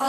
[0.00, 0.08] Hello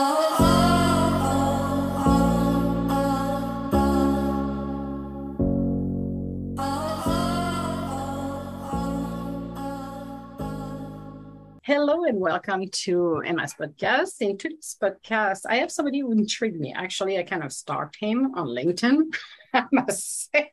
[12.06, 14.13] and welcome to Emma's podcast.
[14.21, 16.73] In today's podcast, I have somebody who intrigued me.
[16.75, 19.15] Actually, I kind of stalked him on LinkedIn.
[19.54, 20.49] I must say,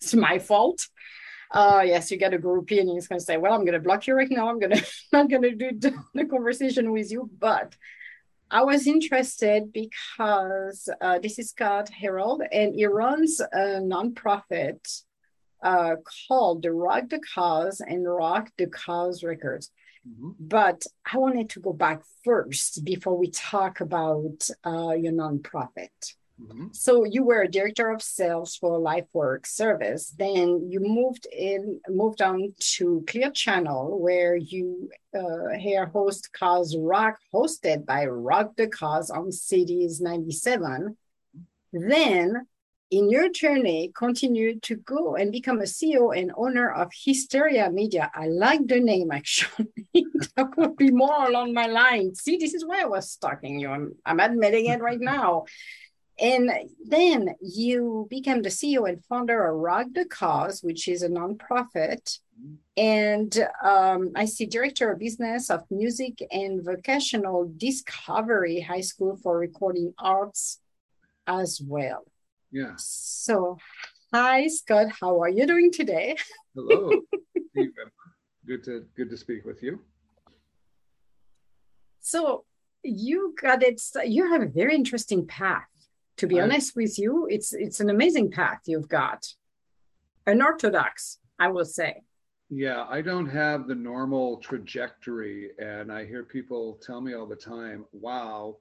[0.00, 0.86] it's my fault.
[1.52, 3.80] Uh, yes, you get a groupie and he's going to say, "Well, I'm going to
[3.80, 4.48] block you right now.
[4.48, 5.72] I'm going to not going to do
[6.14, 7.76] the, conversation with you." But
[8.50, 15.02] I was interested because uh, this is Scott Herold, and he runs a nonprofit
[15.62, 15.96] uh,
[16.28, 19.70] called the Rock the Cause and Rock the Cause Records.
[20.08, 20.30] Mm-hmm.
[20.40, 26.14] But I wanted to go back first before we talk about uh, your nonprofit.
[26.40, 26.68] Mm-hmm.
[26.72, 30.10] So you were a director of sales for LifeWorks Service.
[30.10, 36.76] Then you moved in, moved on to Clear Channel, where you uh, here host Cause
[36.76, 40.96] Rock, hosted by Rock the Cause on Cities 97.
[41.72, 42.46] Then
[42.92, 48.10] in your journey, continue to go and become a CEO and owner of Hysteria Media.
[48.14, 49.68] I like the name actually.
[50.36, 52.14] that would be more along my line.
[52.14, 53.70] See, this is why I was stalking you.
[53.70, 55.46] I'm, I'm admitting it right now.
[56.20, 56.50] And
[56.84, 62.18] then you became the CEO and founder of Rock the Cause, which is a nonprofit.
[62.76, 69.38] And um, I see director of business of music and vocational discovery high school for
[69.38, 70.60] recording arts
[71.26, 72.04] as well.
[72.50, 72.72] Yeah.
[72.76, 73.58] So,
[74.12, 76.16] hi Scott, how are you doing today?
[76.54, 76.90] Hello.
[78.46, 79.80] good to good to speak with you.
[82.00, 82.44] So,
[82.82, 83.80] you got it.
[84.04, 85.68] You have a very interesting path.
[86.22, 89.26] To be I, honest with you, it's it's an amazing path you've got.
[90.24, 92.04] Unorthodox, I will say.
[92.48, 97.34] Yeah, I don't have the normal trajectory, and I hear people tell me all the
[97.34, 98.58] time, "Wow."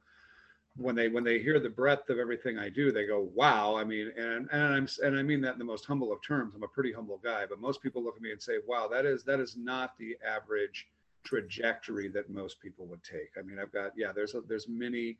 [0.77, 3.83] when they when they hear the breadth of everything I do, they go, "Wow!" I
[3.83, 6.55] mean, and and I'm and I mean that in the most humble of terms.
[6.55, 9.05] I'm a pretty humble guy, but most people look at me and say, "Wow, that
[9.05, 10.87] is that is not the average
[11.23, 15.19] trajectory that most people would take." I mean, I've got yeah, there's a, there's many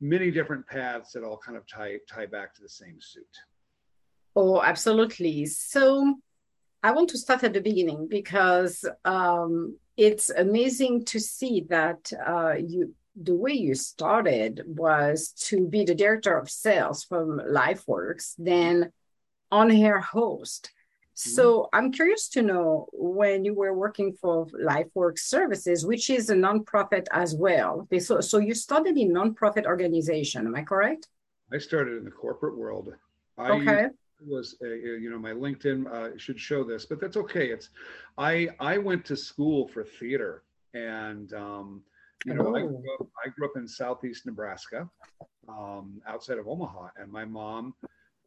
[0.00, 3.36] many different paths that all kind of tie tie back to the same suit.
[4.36, 5.46] Oh, absolutely.
[5.46, 6.14] So
[6.82, 12.54] I want to start at the beginning because um, it's amazing to see that uh,
[12.54, 18.92] you the way you started was to be the director of sales from LifeWorks, then
[19.50, 20.70] on air host.
[21.20, 21.76] So mm-hmm.
[21.76, 27.06] I'm curious to know when you were working for LifeWorks Services, which is a nonprofit
[27.10, 27.88] as well.
[27.98, 31.08] So, so you started in nonprofit organization, am I correct?
[31.52, 32.94] I started in the corporate world.
[33.36, 33.86] I okay.
[34.24, 37.46] was a, you know my LinkedIn uh, should show this, but that's okay.
[37.48, 37.70] It's
[38.16, 41.82] I I went to school for theater and um,
[42.26, 42.54] you know, oh.
[42.54, 44.88] I, grew up, I grew up in southeast Nebraska,
[45.48, 47.74] um, outside of Omaha, and my mom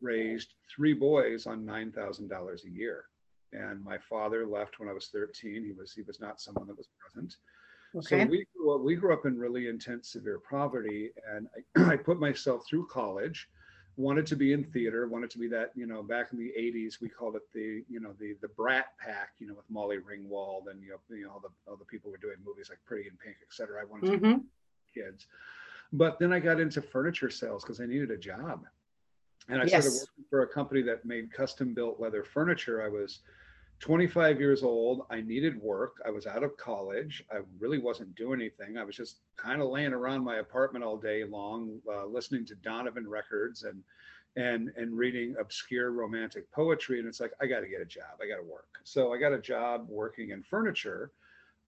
[0.02, 3.06] raised three boys on nine thousand dollars a year.
[3.54, 5.64] And my father left when I was 13.
[5.66, 7.36] He was he was not someone that was present.
[7.94, 8.24] Okay.
[8.24, 11.98] So we grew up, we grew up in really intense, severe poverty, and I, I
[11.98, 13.50] put myself through college
[13.98, 17.02] wanted to be in theater, wanted to be that, you know, back in the 80s,
[17.02, 20.70] we called it the, you know, the the Brat Pack, you know, with Molly Ringwald
[20.72, 23.08] and, you know, you know all, the, all the people were doing movies like Pretty
[23.08, 23.82] in Pink, et cetera.
[23.82, 24.40] I wanted mm-hmm.
[24.40, 24.44] to
[24.94, 25.28] kids.
[25.94, 28.66] But then I got into furniture sales because I needed a job.
[29.50, 29.84] And I yes.
[29.84, 32.84] started working for a company that made custom built leather furniture.
[32.84, 33.20] I was
[33.80, 35.06] 25 years old.
[35.10, 36.02] I needed work.
[36.06, 37.24] I was out of college.
[37.32, 38.78] I really wasn't doing anything.
[38.78, 42.56] I was just kind of laying around my apartment all day long, uh, listening to
[42.56, 43.84] Donovan records and
[44.38, 47.00] and and reading obscure romantic poetry.
[47.00, 48.20] And it's like I got to get a job.
[48.22, 48.80] I got to work.
[48.84, 51.12] So I got a job working in furniture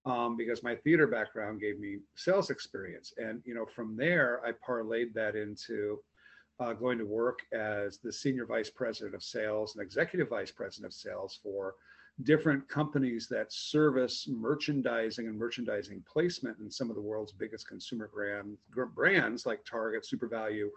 [0.05, 3.13] um, because my theater background gave me sales experience.
[3.17, 5.99] And you know, from there, I parlayed that into
[6.59, 10.85] uh, going to work as the senior vice president of sales and executive vice president
[10.85, 11.75] of sales for
[12.21, 18.09] different companies that service merchandising and merchandising placement in some of the world's biggest consumer
[18.13, 18.55] brand,
[18.93, 20.69] brands like Target, SuperValu,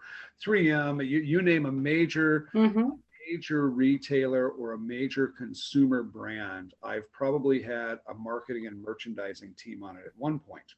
[0.43, 2.89] 3M, you, you name a major mm-hmm.
[3.29, 6.73] major retailer or a major consumer brand.
[6.83, 10.73] I've probably had a marketing and merchandising team on it at one point.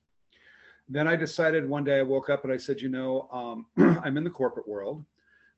[0.89, 3.65] Then I decided one day I woke up and I said, you know, um,
[4.03, 5.05] I'm in the corporate world.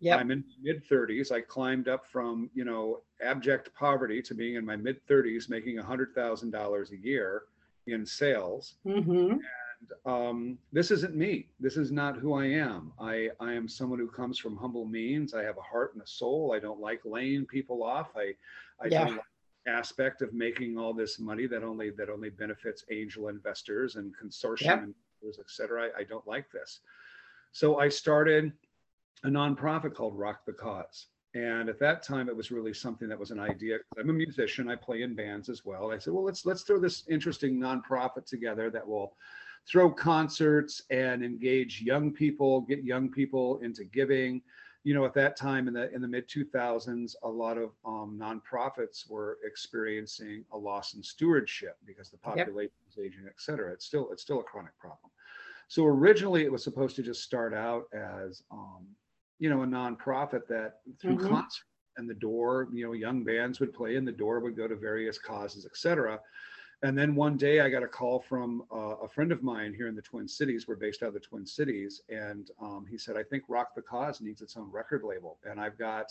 [0.02, 0.20] Yep.
[0.20, 1.32] I'm in mid 30s.
[1.32, 5.78] I climbed up from, you know, abject poverty to being in my mid 30s, making
[5.78, 7.44] $100,000 a year
[7.88, 8.76] in sales.
[8.86, 9.34] Mm-hmm.
[9.34, 9.42] And
[10.06, 11.48] um, this isn't me.
[11.60, 12.92] This is not who I am.
[13.00, 15.34] I, I am someone who comes from humble means.
[15.34, 16.52] I have a heart and a soul.
[16.56, 18.10] I don't like laying people off.
[18.16, 18.34] I,
[18.84, 19.06] I yeah.
[19.06, 19.26] don't like
[19.68, 24.66] aspect of making all this money that only that only benefits angel investors and consortium
[24.66, 24.90] yep.
[25.40, 25.90] Etc.
[25.96, 26.80] I, I don't like this.
[27.52, 28.52] So I started
[29.24, 31.08] a nonprofit called Rock the Cause.
[31.34, 33.78] And at that time, it was really something that was an idea.
[33.98, 34.70] I'm a musician.
[34.70, 35.92] I play in bands as well.
[35.92, 39.16] I said, well, let's let's throw this interesting nonprofit together that will
[39.70, 44.42] throw concerts and engage young people, get young people into giving.
[44.84, 48.20] You know, at that time in the in the mid 2000s, a lot of um,
[48.20, 53.72] nonprofits were experiencing a loss in stewardship because the population aging, et cetera.
[53.72, 55.12] It's still it's still a chronic problem.
[55.68, 58.88] So originally, it was supposed to just start out as um,
[59.40, 61.30] you know a nonprofit that through mm-hmm.
[61.30, 61.66] concert
[61.98, 64.76] and the door, you know, young bands would play and the door would go to
[64.76, 66.20] various causes, et cetera.
[66.84, 69.88] And then one day I got a call from uh, a friend of mine here
[69.88, 70.68] in the Twin Cities.
[70.68, 72.02] We're based out of the Twin Cities.
[72.10, 75.38] And um, he said, I think Rock the Cause needs its own record label.
[75.44, 76.08] And I've got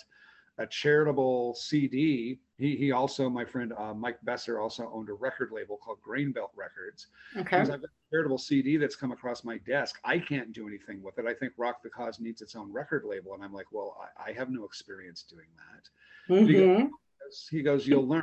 [0.61, 2.39] a charitable CD.
[2.59, 6.51] He, he also, my friend uh, Mike Besser, also owned a record label called Grainbelt
[6.55, 7.07] Records.
[7.37, 7.57] Okay.
[7.57, 9.99] I've got a charitable CD that's come across my desk.
[10.05, 11.25] I can't do anything with it.
[11.27, 13.33] I think Rock the Cause needs its own record label.
[13.35, 16.35] And I'm like, well, I, I have no experience doing that.
[16.35, 16.47] Mm-hmm.
[16.47, 16.89] He,
[17.25, 18.23] goes, he goes, you'll learn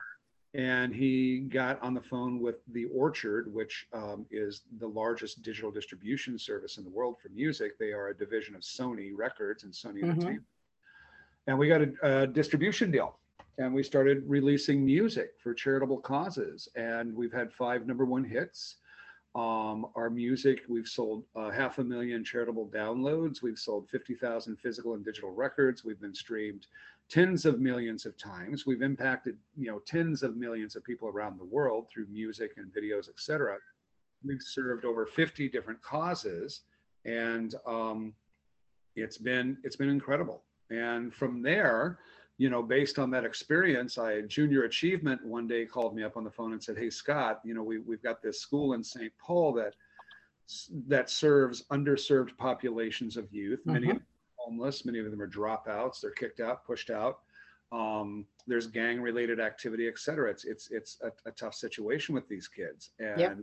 [0.54, 5.72] and he got on the phone with the Orchard, which um, is the largest digital
[5.72, 7.78] distribution service in the world for music.
[7.78, 10.12] They are a division of Sony Records and Sony mm-hmm.
[10.12, 10.46] Entertainment.
[11.48, 13.18] And we got a, a, distribution deal,
[13.58, 16.68] and we started releasing music for charitable causes.
[16.76, 18.76] And we've had five number one hits.
[19.34, 23.42] Um, our music, we've sold uh, half a million charitable downloads.
[23.42, 25.86] We've sold 50,000 physical and digital records.
[25.86, 26.68] We've been streamed
[27.10, 28.66] tens of millions of times.
[28.66, 32.74] We've impacted, you know, tens of millions of people around the world through music and
[32.74, 33.58] videos, etc.
[34.26, 36.62] We've served over 50 different causes,
[37.06, 38.14] and um,
[38.96, 40.42] it's been it's been incredible.
[40.70, 42.00] And from there,
[42.38, 46.24] you know, based on that experience, I Junior Achievement one day called me up on
[46.24, 49.12] the phone and said, "Hey Scott, you know, we we've got this school in St.
[49.20, 49.74] Paul that
[50.88, 53.98] that serves underserved populations of youth, many mm-hmm
[54.48, 54.86] homeless.
[54.86, 56.02] Many of them are dropouts.
[56.02, 57.20] They're kicked out, pushed out.
[57.72, 60.30] Um, there's gang related activity, et cetera.
[60.32, 62.92] It's, it's, it's a, a tough situation with these kids.
[63.00, 63.38] And yep.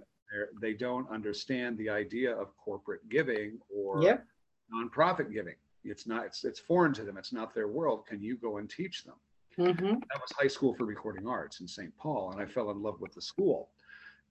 [0.61, 4.25] they don't understand the idea of corporate giving or yep.
[4.73, 5.57] nonprofit giving.
[5.85, 7.17] It's not, it's, it's foreign to them.
[7.17, 8.07] It's not their world.
[8.07, 9.15] Can you go and teach them?
[9.59, 9.87] Mm-hmm.
[9.87, 11.97] That was high school for recording arts in St.
[11.97, 12.33] Paul.
[12.33, 13.69] And I fell in love with the school.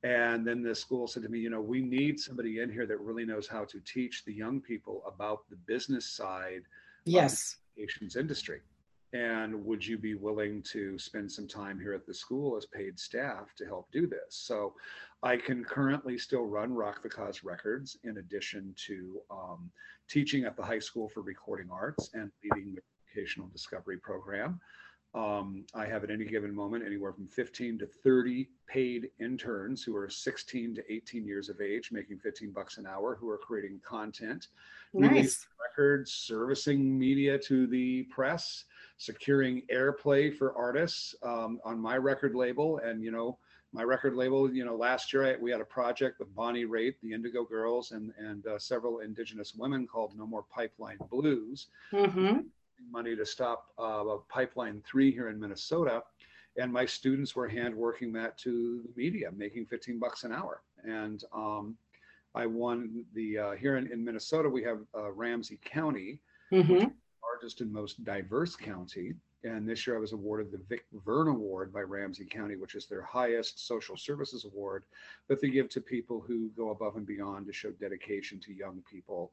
[0.03, 2.99] And then the school said to me, you know, we need somebody in here that
[2.99, 6.63] really knows how to teach the young people about the business side
[7.05, 7.33] yes.
[7.33, 8.59] of the communications industry.
[9.13, 12.99] And would you be willing to spend some time here at the school as paid
[12.99, 14.29] staff to help do this?
[14.29, 14.73] So
[15.21, 19.71] I can currently still run Rock the Cause Records in addition to um,
[20.09, 24.59] teaching at the high school for recording arts and leading the educational discovery program.
[25.15, 29.95] Um, I have at any given moment anywhere from 15 to 30 paid interns who
[29.95, 33.79] are 16 to 18 years of age, making 15 bucks an hour, who are creating
[33.87, 34.47] content,
[34.93, 35.45] nice.
[35.61, 38.65] records, servicing media to the press,
[38.97, 42.79] securing airplay for artists um, on my record label.
[42.79, 43.37] And, you know,
[43.71, 46.95] my record label, you know, last year I, we had a project with Bonnie Raitt,
[47.01, 51.67] the Indigo Girls, and, and uh, several Indigenous women called No More Pipeline Blues.
[51.91, 52.41] Mm-hmm
[52.91, 56.03] money to stop uh, pipeline three here in Minnesota.
[56.57, 60.61] And my students were hand working that to the media, making 15 bucks an hour.
[60.83, 61.75] And um,
[62.35, 66.19] I won the, uh, here in, in, Minnesota, we have uh, Ramsey County,
[66.51, 66.73] mm-hmm.
[66.73, 69.13] which is the largest and most diverse county.
[69.43, 72.85] And this year I was awarded the Vic Vern Award by Ramsey County, which is
[72.85, 74.83] their highest social services award
[75.27, 78.81] that they give to people who go above and beyond to show dedication to young
[78.89, 79.31] people.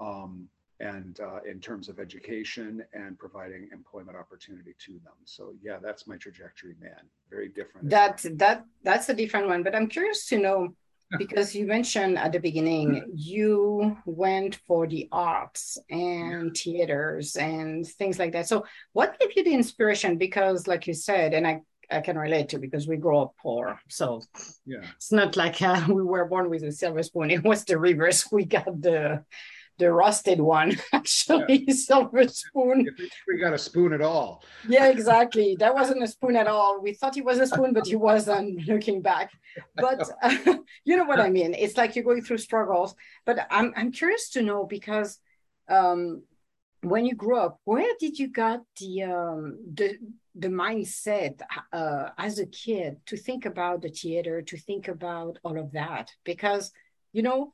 [0.00, 0.48] Um,
[0.80, 5.12] and uh, in terms of education and providing employment opportunity to them.
[5.24, 6.98] So yeah, that's my trajectory, man.
[7.30, 7.88] Very different.
[7.88, 9.62] That that that's a different one.
[9.62, 10.74] But I'm curious to know
[11.18, 18.18] because you mentioned at the beginning you went for the arts and theaters and things
[18.18, 18.48] like that.
[18.48, 20.18] So what gave you the inspiration?
[20.18, 23.78] Because like you said, and I I can relate to because we grew up poor.
[23.88, 24.22] So
[24.64, 27.30] yeah, it's not like uh, we were born with a silver spoon.
[27.30, 28.30] It was the reverse.
[28.32, 29.24] We got the
[29.82, 31.74] the rusted one, actually, yeah.
[31.88, 32.88] silver spoon.
[33.26, 34.44] We got a spoon at all.
[34.68, 35.56] yeah, exactly.
[35.58, 36.80] That wasn't a spoon at all.
[36.80, 39.32] We thought it was a spoon, but he wasn't looking back.
[39.74, 41.54] But uh, you know what I mean?
[41.54, 42.94] It's like you're going through struggles.
[43.26, 45.18] But I'm, I'm curious to know because
[45.68, 46.22] um,
[46.82, 49.98] when you grew up, where did you got the, um, the,
[50.36, 51.40] the mindset
[51.72, 56.12] uh, as a kid to think about the theater, to think about all of that?
[56.24, 56.70] Because,
[57.12, 57.52] you know,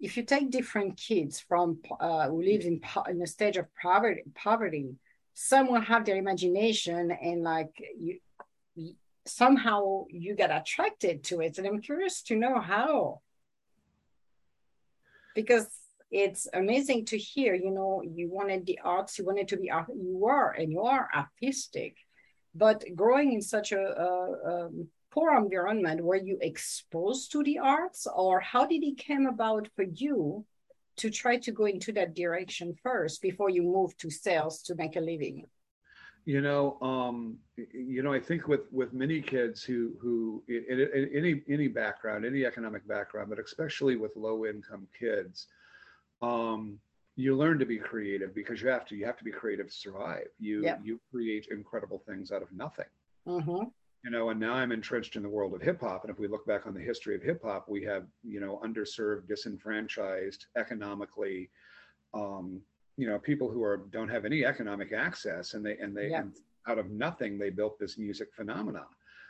[0.00, 4.22] if you take different kids from uh, who live in, in a stage of poverty,
[4.34, 4.96] poverty,
[5.34, 8.18] some will have their imagination and like you,
[9.26, 11.58] somehow you get attracted to it.
[11.58, 13.20] And I'm curious to know how.
[15.34, 15.66] because
[16.10, 19.86] it's amazing to hear you know you wanted the arts you wanted to be art
[19.94, 21.96] you are and you are artistic
[22.54, 24.70] but growing in such a, a, a
[25.10, 29.82] poor environment were you exposed to the arts or how did it came about for
[29.82, 30.44] you
[30.96, 34.96] to try to go into that direction first before you move to sales to make
[34.96, 35.44] a living
[36.24, 37.36] you know um,
[37.72, 42.24] you know i think with with many kids who who in, in, any any background
[42.24, 45.46] any economic background but especially with low income kids
[46.22, 46.78] um,
[47.16, 49.74] you learn to be creative because you have to you have to be creative to
[49.74, 50.76] survive you yeah.
[50.82, 52.90] you create incredible things out of nothing
[53.26, 53.64] mm-hmm.
[54.04, 56.28] You know and now i'm entrenched in the world of hip hop and if we
[56.28, 61.50] look back on the history of hip hop we have you know underserved disenfranchised economically
[62.14, 62.60] um,
[62.96, 66.20] you know people who are don't have any economic access and they and they yeah.
[66.20, 66.36] and
[66.68, 68.86] out of nothing they built this music phenomenon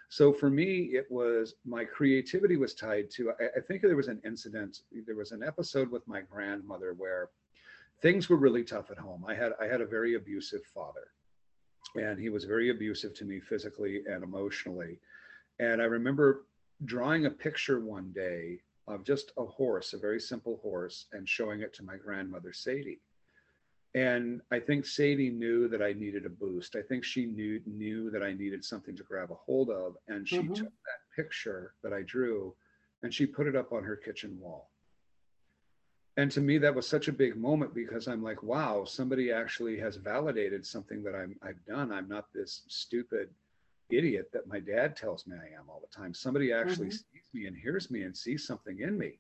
[0.09, 4.09] so for me it was my creativity was tied to I, I think there was
[4.09, 7.31] an incident there was an episode with my grandmother where
[8.03, 9.25] things were really tough at home.
[9.29, 11.09] I had i had a very abusive father
[11.97, 14.99] and he was very abusive to me physically and emotionally
[15.59, 16.47] and i remember
[16.85, 21.61] drawing a picture one day of just a horse a very simple horse and showing
[21.61, 23.01] it to my grandmother sadie
[23.95, 26.77] and I think Sadie knew that I needed a boost.
[26.77, 30.29] I think she knew knew that I needed something to grab a hold of, and
[30.29, 30.53] she mm-hmm.
[30.53, 32.55] took that picture that I drew,
[33.03, 34.70] and she put it up on her kitchen wall.
[36.21, 39.79] And to me, that was such a big moment because I'm like, wow, somebody actually
[39.79, 41.91] has validated something that I'm I've done.
[41.91, 43.31] I'm not this stupid
[43.89, 46.13] idiot that my dad tells me I am all the time.
[46.13, 47.15] Somebody actually mm-hmm.
[47.15, 49.19] sees me and hears me and sees something in me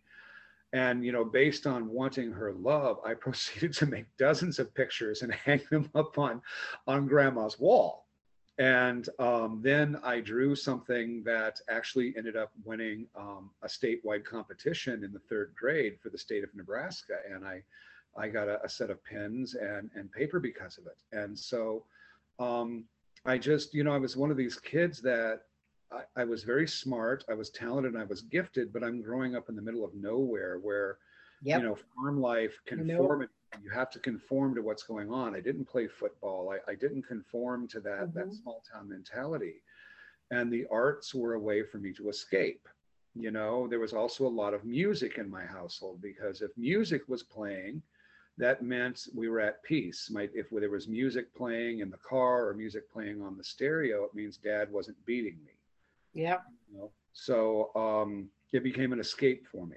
[0.72, 5.22] and you know based on wanting her love i proceeded to make dozens of pictures
[5.22, 6.40] and hang them up on
[6.86, 8.06] on grandma's wall
[8.60, 15.02] and um, then i drew something that actually ended up winning um, a statewide competition
[15.02, 17.14] in the third grade for the state of nebraska.
[17.28, 17.62] And i
[18.16, 20.98] i got a, a set of pens and and paper because of it.
[21.12, 21.84] And so
[22.38, 22.84] um,
[23.24, 25.40] i just you know i was one of these kids that
[25.92, 29.34] I, I, was very smart, I was talented, and I was gifted, but I'm growing
[29.34, 30.98] up in the middle of nowhere where,
[31.42, 31.60] yep.
[31.60, 35.34] you know, farm life, conformity, you have to conform to what's going on.
[35.34, 36.52] I didn't play football.
[36.52, 38.18] I, I didn't conform to that, mm-hmm.
[38.18, 39.62] that small town mentality.
[40.30, 42.68] And the arts were a way for me to escape.
[43.16, 47.02] You know, there was also a lot of music in my household because if music
[47.08, 47.82] was playing,
[48.38, 50.08] that meant we were at peace.
[50.10, 54.04] My, if there was music playing in the car or music playing on the stereo,
[54.04, 55.52] it means dad wasn't beating me.
[56.14, 56.38] Yeah.
[56.70, 56.90] You know?
[57.12, 59.76] So um, it became an escape for me.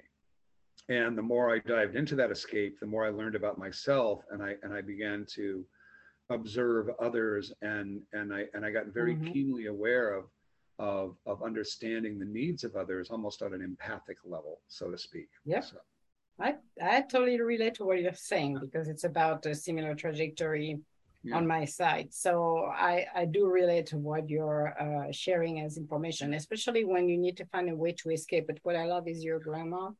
[0.88, 4.42] And the more I dived into that escape, the more I learned about myself, and
[4.42, 5.64] I and I began to
[6.30, 9.32] observe others, and and I and I got very mm-hmm.
[9.32, 10.24] keenly aware of
[10.78, 15.28] of of understanding the needs of others, almost on an empathic level, so to speak.
[15.44, 15.60] Yeah.
[15.60, 15.78] So.
[16.38, 20.80] I, I totally relate to what you're saying because it's about a similar trajectory
[21.22, 21.36] yeah.
[21.36, 22.12] on my side.
[22.12, 27.16] So I, I do relate to what you're uh, sharing as information, especially when you
[27.16, 28.46] need to find a way to escape.
[28.48, 29.90] But what I love is your grandma,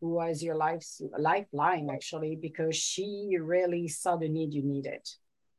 [0.00, 5.08] who was your life's lifeline actually, because she really saw the need you needed.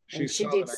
[0.07, 0.69] She, and she did.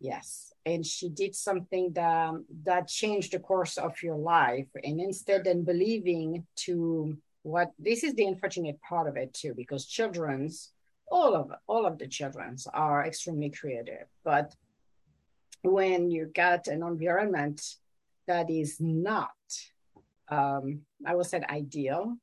[0.00, 2.32] Yes, and she did something that
[2.64, 4.68] that changed the course of your life.
[4.82, 9.86] And instead than believing to what this is the unfortunate part of it too, because
[9.86, 10.72] children's
[11.12, 14.54] all of all of the children's are extremely creative but
[15.62, 17.60] when you get an environment
[18.26, 19.30] that is not
[20.30, 22.16] um, i will say ideal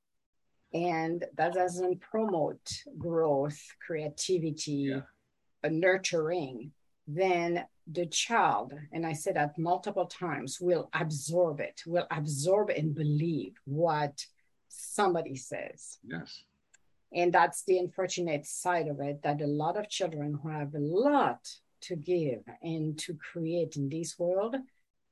[0.73, 2.61] and that doesn't promote
[2.97, 5.01] growth creativity yeah.
[5.69, 6.71] nurturing.
[7.07, 12.93] Then the child and i said that multiple times will absorb it will absorb and
[12.93, 14.23] believe what
[14.69, 15.97] somebody says.
[16.03, 16.43] Yes.
[17.13, 20.79] And that's the unfortunate side of it that a lot of children who have a
[20.79, 21.47] lot
[21.81, 24.55] to give and to create in this world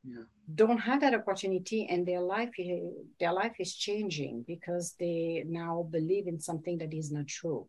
[0.07, 0.23] yeah.
[0.55, 2.79] don't have that opportunity and their life eh,
[3.19, 7.67] their life is changing because they now believe in something that is not true.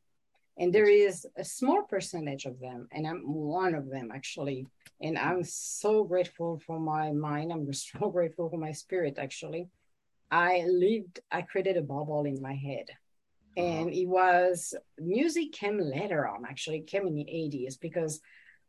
[0.60, 4.66] And there is a small percentage of them and i'm one of them actually.
[5.00, 7.52] And i'm so grateful for my mind.
[7.52, 9.68] I'm so grateful for my spirit actually.
[10.30, 12.86] I lived i created a bubble in my head.
[13.56, 13.66] Uh-huh.
[13.66, 16.78] And it was music came later on actually.
[16.78, 18.20] It came in the 80s because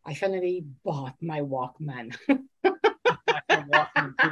[0.05, 2.15] i finally bought my walkman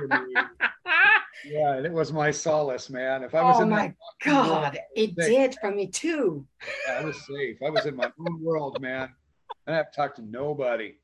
[1.46, 3.24] yeah and it was my solace man.
[3.24, 6.46] If i was oh in my god world, it did for me too.
[6.88, 7.58] Yeah, i was safe.
[7.66, 9.10] I was in my own world man.
[9.68, 10.96] I have to talk to nobody.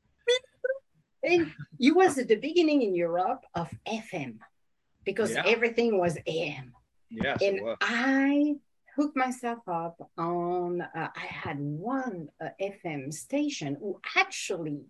[1.22, 4.36] And you was at the beginning in europe of fm
[5.04, 5.42] because yeah.
[5.46, 6.72] everything was am
[7.10, 8.54] yes and i
[8.94, 14.82] hooked myself up on, uh, I had one uh, FM station who actually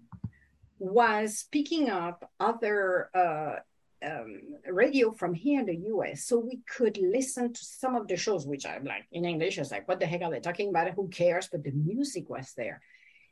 [0.78, 3.60] was picking up other uh,
[4.02, 6.24] um, radio from here in the US.
[6.24, 9.70] So we could listen to some of the shows, which I'm like in English, it's
[9.70, 10.90] like, what the heck are they talking about?
[10.90, 11.48] Who cares?
[11.50, 12.80] But the music was there.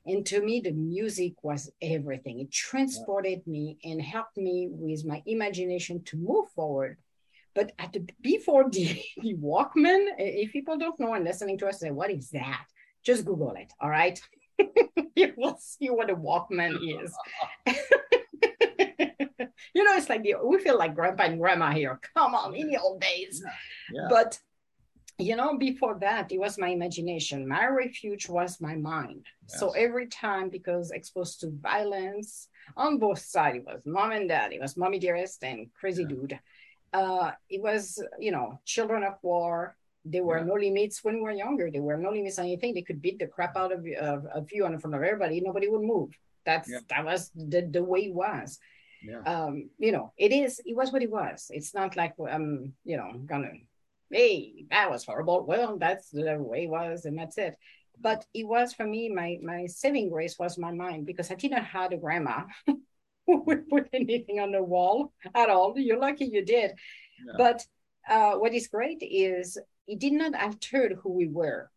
[0.05, 2.41] And to me, the music was everything.
[2.41, 6.99] It transported me and helped me with my imagination to move forward.
[7.55, 11.81] But at the before the, the Walkman, if people don't know and listening to us
[11.81, 12.65] say, what is that?
[13.05, 13.73] Just Google it.
[13.81, 14.21] All right.
[15.17, 17.15] you will see what a Walkman is.
[19.75, 21.99] you know, it's like the, we feel like grandpa and grandma here.
[22.15, 23.43] Come on, in the old days.
[23.45, 24.03] Yeah.
[24.03, 24.07] Yeah.
[24.09, 24.39] But
[25.19, 27.47] you know, before that, it was my imagination.
[27.47, 29.27] My refuge was my mind.
[29.49, 29.61] Yes.
[29.61, 34.53] So every time, because exposed to violence on both sides, it was mom and dad,
[34.53, 36.09] it was mommy dearest and crazy yeah.
[36.09, 36.41] dude.
[36.93, 39.77] Uh, it was, you know, children of war.
[40.05, 40.45] There were yeah.
[40.45, 41.71] no limits when we were younger.
[41.71, 42.75] There were no limits on anything.
[42.75, 45.41] They could beat the crap out of, of, of you in front of everybody.
[45.41, 46.11] Nobody would move.
[46.45, 46.81] That's yeah.
[46.89, 48.59] that was the, the way it was.
[49.03, 49.23] Yeah.
[49.23, 50.61] Um, you know, it is.
[50.65, 51.51] It was what it was.
[51.51, 53.51] It's not like I'm, um, you know, gonna
[54.13, 55.45] hey, that was horrible.
[55.47, 57.57] Well, that's the way it was, and that's it.
[58.01, 61.65] But it was for me, my my saving grace was my mind because I didn't
[61.65, 62.45] have a grandma
[63.27, 65.75] who would put anything on the wall at all.
[65.77, 66.73] You're lucky you did.
[67.27, 67.35] Yeah.
[67.37, 67.67] But
[68.09, 71.71] uh, what is great is it did not alter who we were.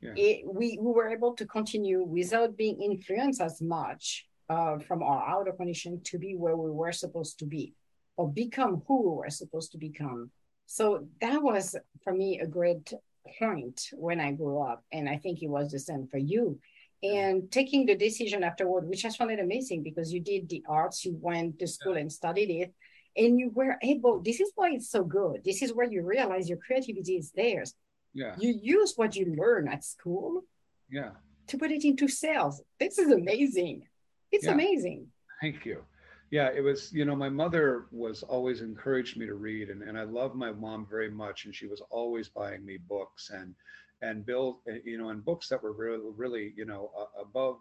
[0.00, 0.12] Yeah.
[0.16, 5.26] It, we, we were able to continue without being influenced as much uh, from our
[5.28, 7.74] outer condition to be where we were supposed to be
[8.16, 10.30] or become who we were supposed to become
[10.70, 11.74] so that was
[12.04, 12.92] for me a great
[13.38, 14.84] point when I grew up.
[14.92, 16.60] And I think it was the same for you.
[17.02, 21.06] And taking the decision afterward, which I found it amazing because you did the arts,
[21.06, 22.74] you went to school and studied it,
[23.16, 25.42] and you were able, this is why it's so good.
[25.42, 27.72] This is where you realize your creativity is theirs.
[28.12, 28.34] Yeah.
[28.38, 30.42] You use what you learn at school.
[30.90, 31.12] Yeah.
[31.46, 32.60] To put it into sales.
[32.78, 33.84] This is amazing.
[34.32, 34.52] It's yeah.
[34.52, 35.06] amazing.
[35.40, 35.84] Thank you
[36.30, 39.98] yeah it was you know my mother was always encouraged me to read and, and
[39.98, 43.54] i love my mom very much and she was always buying me books and
[44.02, 47.56] and build eh, you know and books that were really really you know uh, above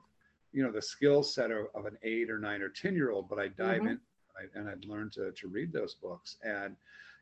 [0.54, 3.30] you know the skill set of, of, an eight or nine or ten year old
[3.30, 3.88] but i dive mm-hmm.
[3.90, 4.00] in
[4.56, 6.76] and i'd learned to, to read those books and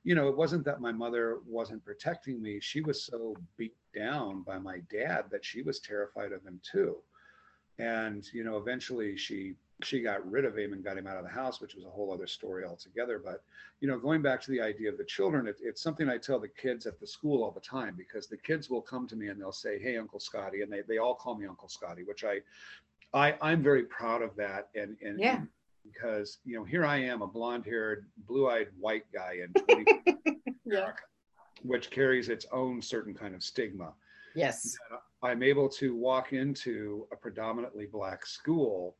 [0.04, 4.42] you know it wasn't that my mother wasn't protecting me she was so beat down
[4.42, 6.98] by my dad that she was terrified of him too
[7.80, 11.24] and you know eventually she she got rid of him and got him out of
[11.24, 13.20] the house, which was a whole other story altogether.
[13.24, 13.44] But
[13.82, 16.40] you know, going back to the idea of the children, it, it's something I tell
[16.40, 19.28] the kids at the school all the time because the kids will come to me
[19.28, 22.24] and they'll say, "Hey, Uncle Scotty," and they they all call me Uncle Scotty, which
[22.24, 22.40] I
[23.14, 24.70] I I'm very proud of that.
[24.76, 25.42] And and yeah.
[25.84, 30.92] because you know here I am, a blonde-haired, blue-eyed white guy in yeah.
[31.64, 33.94] which carries its own certain kind of stigma.
[34.36, 34.78] Yes.
[35.24, 38.96] I'm able to walk into a predominantly black school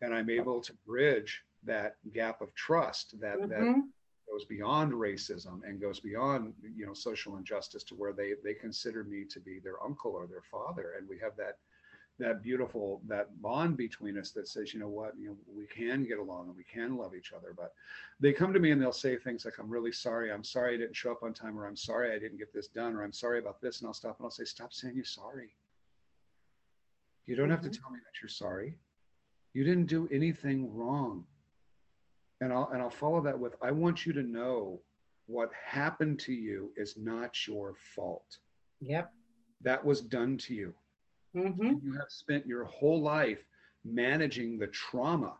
[0.00, 3.48] and I'm able to bridge that gap of trust that mm-hmm.
[3.48, 3.82] that
[4.30, 9.04] goes beyond racism and goes beyond you know social injustice to where they they consider
[9.04, 11.58] me to be their uncle or their father and we have that
[12.22, 16.04] that beautiful that bond between us that says you know what you know we can
[16.04, 17.72] get along and we can love each other but
[18.20, 20.78] they come to me and they'll say things like i'm really sorry i'm sorry i
[20.78, 23.12] didn't show up on time or i'm sorry i didn't get this done or i'm
[23.12, 25.50] sorry about this and i'll stop and i'll say stop saying you're sorry
[27.26, 27.52] you don't mm-hmm.
[27.52, 27.82] have to mm-hmm.
[27.82, 28.76] tell me that you're sorry
[29.52, 31.24] you didn't do anything wrong.
[32.40, 34.80] And I'll, and I'll follow that with I want you to know
[35.26, 38.38] what happened to you is not your fault.
[38.80, 39.12] Yep.
[39.62, 40.74] That was done to you.
[41.36, 41.74] Mm-hmm.
[41.82, 43.44] You have spent your whole life
[43.84, 45.34] managing the trauma.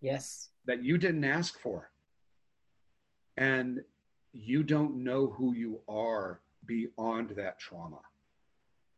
[0.00, 0.50] Yes.
[0.66, 1.90] That you didn't ask for.
[3.36, 3.82] And
[4.32, 8.00] you don't know who you are beyond that trauma.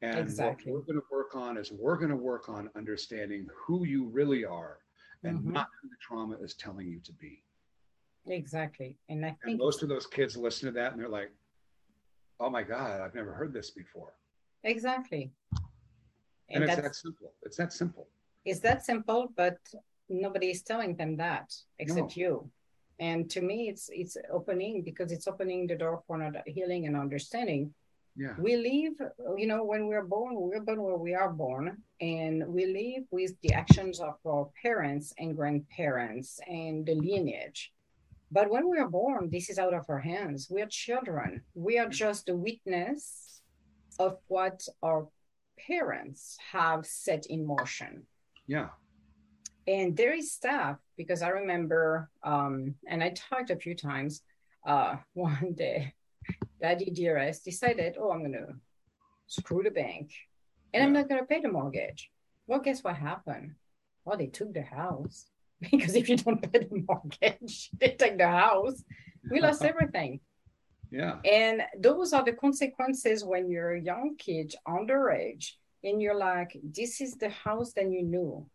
[0.03, 0.73] And exactly.
[0.73, 4.05] what we're going to work on is we're going to work on understanding who you
[4.05, 4.79] really are
[5.25, 5.53] and mm-hmm.
[5.53, 7.43] not who the trauma is telling you to be.
[8.27, 8.97] Exactly.
[9.09, 11.31] And I think and most of those kids listen to that and they're like,
[12.41, 14.13] oh my God, I've never heard this before.
[14.65, 15.33] Exactly.
[16.49, 17.33] And, and it's that simple.
[17.43, 18.09] It's that simple.
[18.45, 19.59] It's that simple, but
[20.09, 22.23] nobody is telling them that except no.
[22.23, 22.51] you.
[22.99, 27.75] And to me, it's it's opening because it's opening the door for healing and understanding
[28.17, 28.33] yeah.
[28.39, 32.65] We live, you know, when we're born, we're born where we are born, and we
[32.65, 37.73] live with the actions of our parents and grandparents and the lineage.
[38.33, 40.49] But when we are born, this is out of our hands.
[40.51, 41.43] We are children.
[41.55, 43.43] We are just a witness
[43.99, 45.07] of what our
[45.59, 48.05] parents have set in motion.
[48.47, 48.69] Yeah.
[49.67, 54.23] And there is stuff because I remember, um, and I talked a few times
[54.67, 55.95] uh, one day
[56.61, 58.55] daddy dearest decided, oh, I'm going to
[59.27, 60.13] screw the bank
[60.73, 60.85] and yeah.
[60.85, 62.11] I'm not going to pay the mortgage.
[62.47, 63.55] Well, guess what happened?
[64.05, 65.27] Well, they took the house
[65.71, 68.83] because if you don't pay the mortgage, they take the house.
[69.31, 70.21] We lost everything.
[70.97, 71.17] Yeah.
[71.31, 75.53] And those are the consequences when you're a young kid, underage,
[75.85, 78.47] and you're like, this is the house that you knew.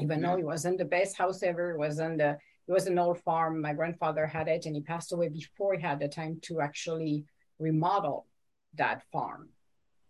[0.00, 0.28] Even yeah.
[0.28, 3.60] though it wasn't the best house ever, it wasn't the it was an old farm.
[3.60, 7.24] My grandfather had it and he passed away before he had the time to actually
[7.58, 8.26] remodel
[8.74, 9.48] that farm.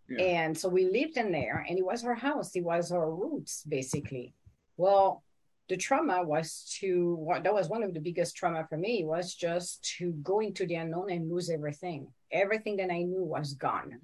[0.09, 0.23] Yeah.
[0.23, 3.63] And so we lived in there and it was our house, it was our roots
[3.67, 4.33] basically.
[4.75, 5.23] Well,
[5.69, 9.83] the trauma was to that was one of the biggest trauma for me was just
[9.97, 12.07] to go into the unknown and lose everything.
[12.31, 13.99] Everything that i knew was gone.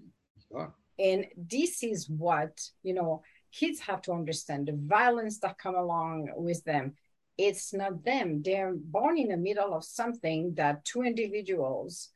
[0.97, 6.29] And this is what you know kids have to understand the violence that come along
[6.35, 6.93] with them.
[7.37, 8.41] It's not them.
[8.43, 12.09] They're born in the middle of something that two individuals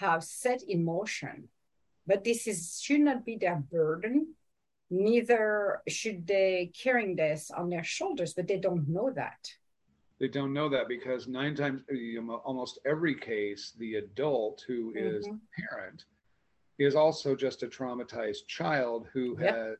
[0.00, 1.48] have set in motion.
[2.06, 4.34] But this is should not be their burden
[4.90, 9.38] neither should they carrying this on their shoulders but they don't know that
[10.18, 11.82] they don't know that because nine times
[12.44, 15.36] almost every case the adult who is mm-hmm.
[15.68, 16.04] parent
[16.78, 19.56] is also just a traumatized child who yep.
[19.56, 19.76] has,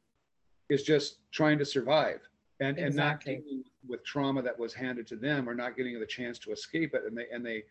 [0.68, 2.20] is just trying to survive
[2.60, 2.86] and exactly.
[2.86, 6.38] and not dealing with trauma that was handed to them or not getting the chance
[6.38, 7.62] to escape it and they and they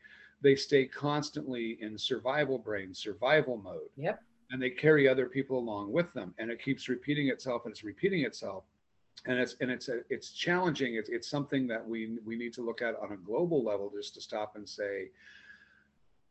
[0.42, 5.92] they stay constantly in survival brain survival mode yep and they carry other people along
[5.92, 8.64] with them and it keeps repeating itself and it's repeating itself.
[9.26, 10.96] And it's and it's a, it's challenging.
[10.96, 14.14] It's, it's something that we we need to look at on a global level just
[14.14, 15.10] to stop and say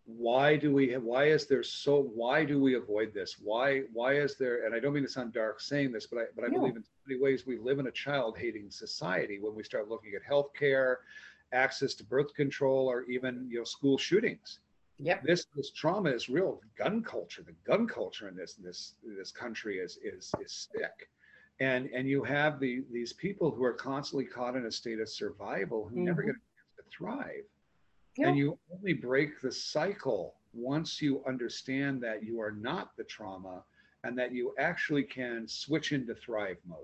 [0.07, 3.38] why do we have, why is there so why do we avoid this?
[3.42, 6.24] Why why is there and i don't mean to sound dark saying this but i
[6.37, 6.59] but i yeah.
[6.59, 9.88] believe in so many ways we live in a child hating society when we start
[9.88, 10.96] looking at healthcare
[11.52, 14.61] access to birth control or even you know school shootings
[14.99, 15.25] Yep.
[15.25, 16.61] This this trauma is real.
[16.77, 21.11] Gun culture, the gun culture in this this this country is is is sick,
[21.61, 25.09] and and you have the these people who are constantly caught in a state of
[25.09, 26.05] survival who mm-hmm.
[26.05, 27.45] never get to thrive,
[28.17, 28.29] yep.
[28.29, 33.63] and you only break the cycle once you understand that you are not the trauma
[34.05, 36.79] and that you actually can switch into thrive mode.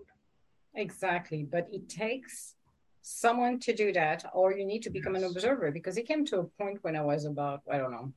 [0.74, 2.54] Exactly, but it takes
[3.02, 5.24] someone to do that, or you need to become yes.
[5.24, 8.12] an observer because it came to a point when I was about, I don't know,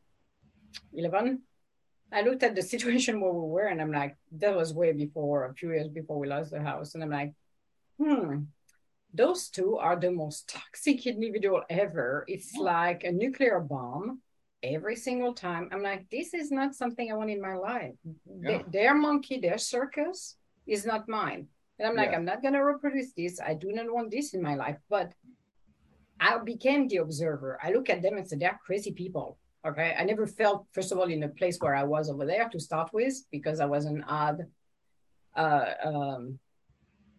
[0.94, 1.42] 11.
[2.12, 5.46] I looked at the situation where we were and I'm like, that was way before,
[5.46, 6.94] a few years before we lost the house.
[6.94, 7.34] And I'm like,
[8.00, 8.44] hmm,
[9.14, 12.24] those two are the most toxic individual ever.
[12.28, 14.22] It's like a nuclear bomb
[14.62, 15.70] every single time.
[15.72, 17.96] I'm like, this is not something I want in my life.
[18.42, 18.62] Yeah.
[18.68, 20.36] Their monkey, their circus
[20.68, 21.48] is not mine.
[21.78, 22.18] And I'm like, yeah.
[22.18, 23.40] I'm not going to reproduce this.
[23.40, 24.78] I do not want this in my life.
[24.90, 25.14] But
[26.20, 27.60] I became the observer.
[27.62, 29.38] I look at them and say, they're crazy people.
[29.68, 29.96] Okay.
[29.98, 32.60] I never felt, first of all, in the place where I was over there to
[32.60, 34.46] start with, because I was an odd
[35.36, 36.40] uh, um,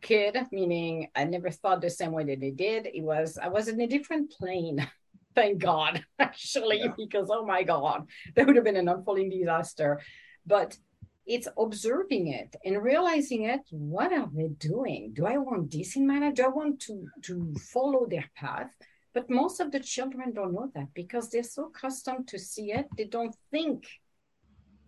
[0.01, 2.87] kid, meaning I never thought the same way that they did.
[2.87, 4.87] It was, I was in a different plane.
[5.35, 6.93] Thank God, actually, yeah.
[6.97, 10.01] because oh my God, that would have been an unfolding disaster.
[10.47, 10.79] But
[11.27, 15.13] it's observing it and realizing it what are they doing?
[15.13, 16.35] Do i want this in my life?
[16.35, 18.71] Do i want to to follow their path?
[19.13, 22.87] But most of the children don't know that because they're so accustomed to see it
[22.97, 23.87] they don't think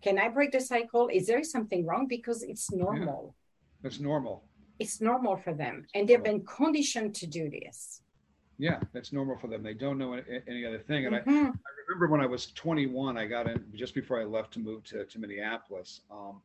[0.01, 1.09] can i break the cycle?
[1.11, 2.07] Is there something wrong?
[2.07, 3.35] Because it's normal.
[3.83, 4.43] Yeah, it's normal.
[4.79, 8.01] It's normal for them and they've been conditioned to do this
[8.59, 9.63] yeah, that's normal for them.
[9.63, 11.05] They don't know any other thing.
[11.05, 11.29] And mm-hmm.
[11.29, 14.59] I, I, remember when I was 21, I got in just before I left to
[14.59, 16.01] move to, to Minneapolis.
[16.11, 16.41] Um,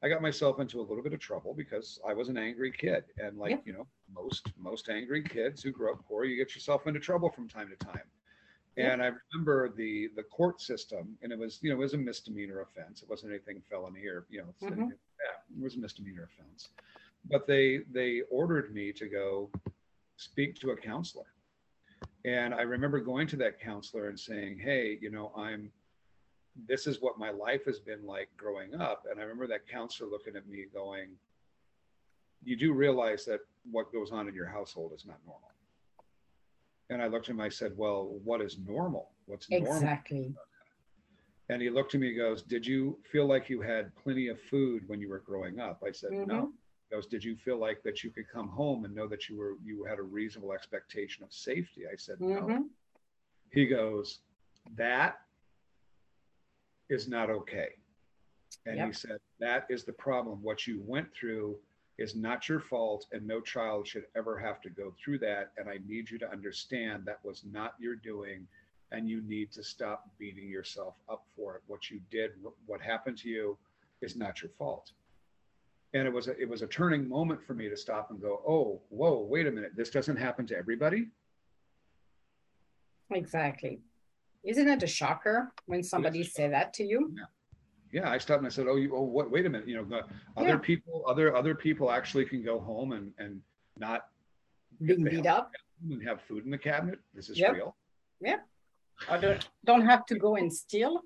[0.00, 3.04] I got myself into a little bit of trouble because I was an angry kid,
[3.18, 6.86] and like you know, most most angry kids who grow up poor, you get yourself
[6.86, 8.04] into trouble from time to time.
[8.76, 11.98] And I remember the the court system, and it was you know it was a
[11.98, 13.02] misdemeanor offense.
[13.02, 14.82] It wasn't anything felony or you know mm-hmm.
[14.82, 16.68] yeah, it was a misdemeanor offense.
[17.28, 19.50] But they they ordered me to go
[20.16, 21.26] speak to a counselor
[22.26, 25.70] and I remember going to that counselor and saying, Hey, you know, I'm,
[26.68, 29.04] this is what my life has been like growing up.
[29.08, 31.10] And I remember that counselor looking at me going,
[32.44, 35.52] You do realize that what goes on in your household is not normal.
[36.90, 39.10] And I looked at him, I said, Well, what is normal?
[39.26, 39.72] What's normal?
[39.72, 40.34] Exactly.
[41.48, 44.40] And he looked at me and goes, Did you feel like you had plenty of
[44.40, 45.84] food when you were growing up?
[45.86, 46.28] I said, mm-hmm.
[46.28, 46.52] No
[46.90, 49.54] goes, did you feel like that you could come home and know that you were
[49.64, 51.82] you had a reasonable expectation of safety?
[51.92, 52.48] I said, mm-hmm.
[52.48, 52.64] no.
[53.50, 54.20] He goes,
[54.76, 55.20] that
[56.88, 57.70] is not okay.
[58.66, 58.86] And yep.
[58.88, 60.42] he said, that is the problem.
[60.42, 61.56] What you went through
[61.98, 65.52] is not your fault, and no child should ever have to go through that.
[65.56, 68.46] And I need you to understand that was not your doing.
[68.92, 71.62] and you need to stop beating yourself up for it.
[71.66, 72.32] What you did,
[72.66, 73.58] what happened to you,
[74.00, 74.92] is not your fault.
[75.94, 78.42] And it was a, it was a turning moment for me to stop and go,
[78.46, 81.08] oh, whoa, wait a minute, this doesn't happen to everybody.
[83.10, 83.80] Exactly.
[84.44, 87.12] Isn't it a shocker when somebody say that to you?
[87.16, 87.24] Yeah.
[87.92, 89.30] Yeah, I stopped and I said, "Oh, you, oh, what?
[89.30, 89.68] Wait a minute.
[89.68, 90.00] You know,
[90.36, 90.56] other yeah.
[90.56, 93.40] people, other other people actually can go home and and
[93.78, 94.08] not
[94.82, 95.52] being beat up
[95.88, 96.98] and have food in the cabinet.
[97.14, 97.54] This is yep.
[97.54, 97.76] real.
[98.20, 98.38] Yeah,
[99.08, 101.02] I don't don't have to go and steal.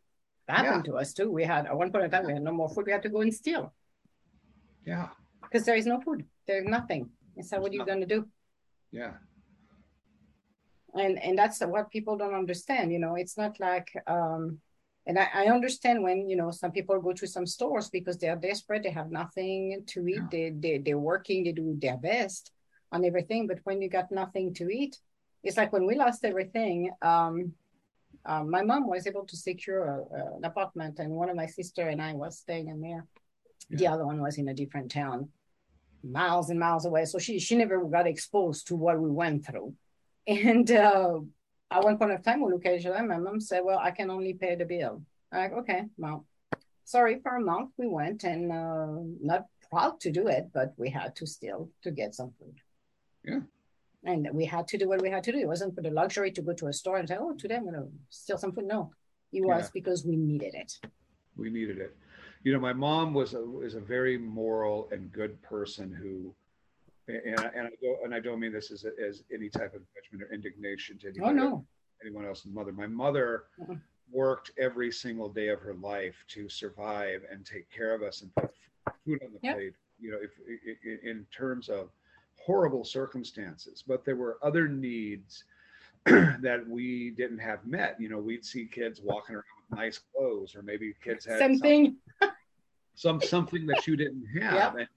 [0.48, 0.92] That happened yeah.
[0.92, 1.30] to us too.
[1.30, 2.86] We had at one point in time we had no more food.
[2.86, 3.72] We had to go and steal.
[4.84, 5.08] Yeah.
[5.42, 6.24] Because there is no food.
[6.46, 7.10] There's nothing.
[7.36, 8.26] And so, what are you going to do?
[8.90, 9.12] Yeah
[10.94, 14.58] and and that's what people don't understand you know it's not like um
[15.06, 18.28] and I, I understand when you know some people go to some stores because they
[18.28, 22.52] are desperate they have nothing to eat they, they they're working they do their best
[22.92, 24.98] on everything but when you got nothing to eat
[25.42, 27.52] it's like when we lost everything um,
[28.26, 31.46] um my mom was able to secure a, a, an apartment and one of my
[31.46, 33.06] sister and i was staying in there
[33.70, 33.78] yeah.
[33.78, 35.28] the other one was in a different town
[36.02, 39.74] miles and miles away so she she never got exposed to what we went through
[40.26, 41.18] and uh,
[41.70, 43.02] at one point of time, we look at each other.
[43.02, 45.02] My mom said, "Well, I can only pay the bill."
[45.32, 46.26] I'm like, "Okay, well,
[46.84, 50.90] sorry." For a month, we went, and uh, not proud to do it, but we
[50.90, 52.56] had to still to get some food.
[53.24, 53.40] Yeah.
[54.02, 55.38] And we had to do what we had to do.
[55.38, 57.64] It wasn't for the luxury to go to a store and say, "Oh, today I'm
[57.64, 58.92] going to steal some food." No,
[59.32, 59.70] it was yeah.
[59.74, 60.78] because we needed it.
[61.36, 61.96] We needed it.
[62.42, 66.34] You know, my mom was a was a very moral and good person who
[67.08, 70.22] and, and I don't and I don't mean this as, as any type of judgment
[70.22, 71.66] or indignation to anyone, oh, no.
[72.04, 72.72] anyone else's mother.
[72.72, 73.74] My mother uh-huh.
[74.10, 78.34] worked every single day of her life to survive and take care of us and
[78.34, 78.50] put
[79.04, 79.56] food on the yep.
[79.56, 79.74] plate.
[80.00, 81.90] You know, if, if, in terms of
[82.36, 85.44] horrible circumstances, but there were other needs
[86.06, 88.00] that we didn't have met.
[88.00, 91.96] You know, we'd see kids walking around with nice clothes, or maybe kids had something,
[93.00, 94.52] some something that you didn't have.
[94.52, 94.74] Yep.
[94.76, 94.88] And,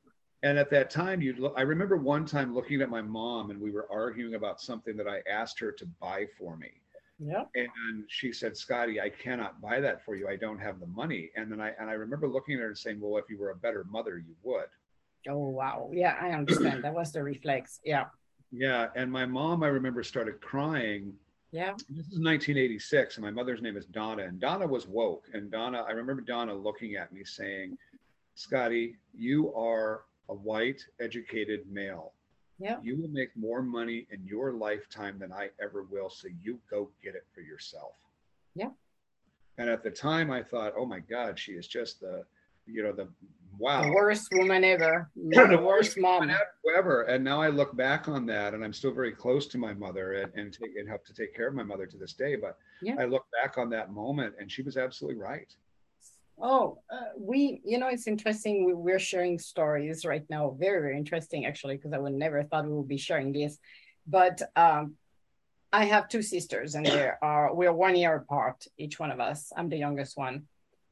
[0.44, 3.60] and at that time you look, i remember one time looking at my mom and
[3.62, 6.72] we were arguing about something that i asked her to buy for me.
[7.18, 10.28] Yeah and she said scotty i cannot buy that for you.
[10.28, 11.32] I don't have the money.
[11.38, 13.52] And then i and i remember looking at her and saying well if you were
[13.52, 14.72] a better mother you would.
[15.30, 15.90] Oh wow.
[15.94, 16.84] Yeah i understand.
[16.84, 17.80] That was the reflex.
[17.86, 18.06] Yeah.
[18.52, 21.14] Yeah and my mom i remember started crying.
[21.54, 21.74] Yeah.
[21.88, 25.26] This is 1986 and my mother's name is donna and donna was woke.
[25.34, 27.78] And donna i remember donna looking at me saying
[28.36, 32.14] scotty you are a white, educated male.
[32.60, 32.78] Yeah.
[32.82, 36.10] You will make more money in your lifetime than I ever will.
[36.10, 37.96] So you go get it for yourself.
[38.56, 38.70] Yeah.
[39.58, 42.24] And at the time, I thought, oh my God, she is just the,
[42.66, 43.08] you know, the
[43.60, 46.32] wow, the worst woman ever, the worst mom
[46.76, 47.04] ever.
[47.04, 50.14] And now I look back on that, and I'm still very close to my mother,
[50.14, 52.36] and and, take, and have to take care of my mother to this day.
[52.36, 52.96] But yeah.
[53.00, 55.54] I look back on that moment, and she was absolutely right.
[56.42, 58.66] Oh, uh, we, you know, it's interesting.
[58.66, 60.56] We, we're sharing stories right now.
[60.60, 63.60] Very, very interesting, actually, because I would never thought we would be sharing this.
[64.08, 64.96] But um,
[65.72, 69.52] I have two sisters, and they are we're one year apart, each one of us.
[69.58, 70.44] I'm the youngest one.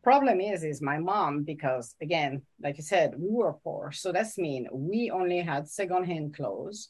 [0.04, 4.38] Problem is, is my mom, because again, like you said, we were poor, so that's
[4.40, 6.90] mean we only had secondhand clothes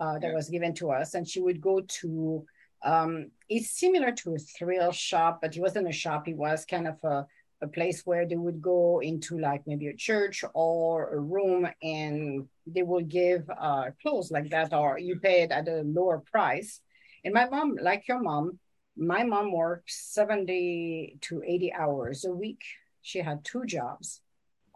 [0.00, 0.34] uh, that yeah.
[0.34, 2.44] was given to us, and she would go to.
[2.82, 6.26] Um, it's similar to a thrill shop, but it wasn't a shop.
[6.26, 7.26] It was kind of a
[7.62, 12.46] a place where they would go into like maybe a church or a room and
[12.66, 16.80] they will give uh, clothes like that or you pay it at a lower price.
[17.24, 18.58] And my mom like your mom
[18.96, 22.62] my mom worked 70 to 80 hours a week.
[23.02, 24.20] She had two jobs.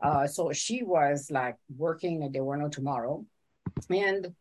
[0.03, 3.25] Uh, so she was like working that there were no tomorrow.
[3.91, 4.35] And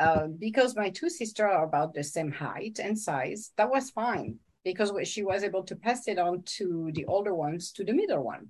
[0.00, 4.38] uh, because my two sisters are about the same height and size that was fine
[4.64, 8.22] because she was able to pass it on to the older ones to the middle
[8.22, 8.48] one.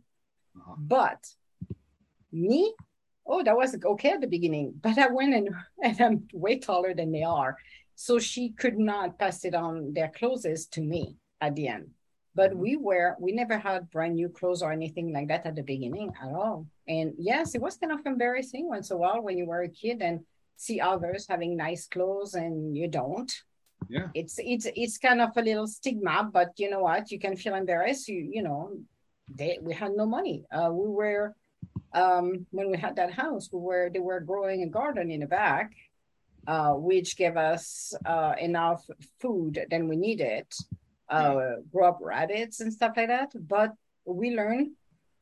[0.56, 0.74] Uh-huh.
[0.78, 1.26] But
[2.32, 2.74] me,
[3.26, 5.50] oh, that was okay at the beginning, but I went and,
[5.82, 7.56] and I'm way taller than they are.
[7.94, 11.90] So she could not pass it on their clothes to me at the end.
[12.34, 12.60] But mm-hmm.
[12.60, 16.12] we were, we never had brand new clothes or anything like that at the beginning
[16.22, 16.66] at all.
[16.86, 19.68] And yes, it was kind of embarrassing once in a while when you were a
[19.68, 20.20] kid and
[20.56, 23.32] see others having nice clothes and you don't
[23.88, 24.08] yeah.
[24.14, 27.10] It's it's it's kind of a little stigma but you know what?
[27.10, 28.08] You can feel embarrassed.
[28.08, 28.72] You you know
[29.34, 30.44] they we had no money.
[30.50, 31.34] Uh, we were
[31.94, 35.26] um when we had that house we were they were growing a garden in the
[35.26, 35.72] back
[36.46, 38.84] uh, which gave us uh, enough
[39.20, 40.46] food than we needed
[41.10, 41.54] uh, yeah.
[41.72, 43.30] grow up rabbits and stuff like that.
[43.34, 43.72] But
[44.04, 44.70] we learned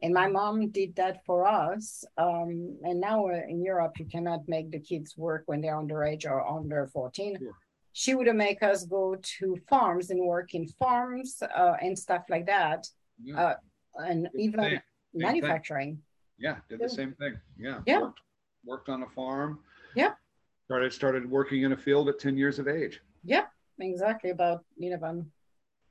[0.03, 4.71] and my mom did that for us um, and now in europe you cannot make
[4.71, 7.57] the kids work when they're underage or under 14 sure
[7.99, 12.45] she would make us go to farms and work in farms uh, and stuff like
[12.45, 12.87] that,
[13.25, 13.41] yeah.
[13.41, 13.55] uh,
[13.95, 14.81] and even same,
[15.15, 15.95] manufacturing.
[15.95, 16.03] Same
[16.39, 17.41] yeah, did the same thing.
[17.59, 18.01] Yeah, yeah.
[18.01, 18.21] Worked,
[18.67, 19.61] worked on a farm.
[19.95, 20.13] Yeah.
[20.67, 23.01] Started started working in a field at ten years of age.
[23.25, 23.47] Yeah,
[23.81, 25.33] exactly about eleven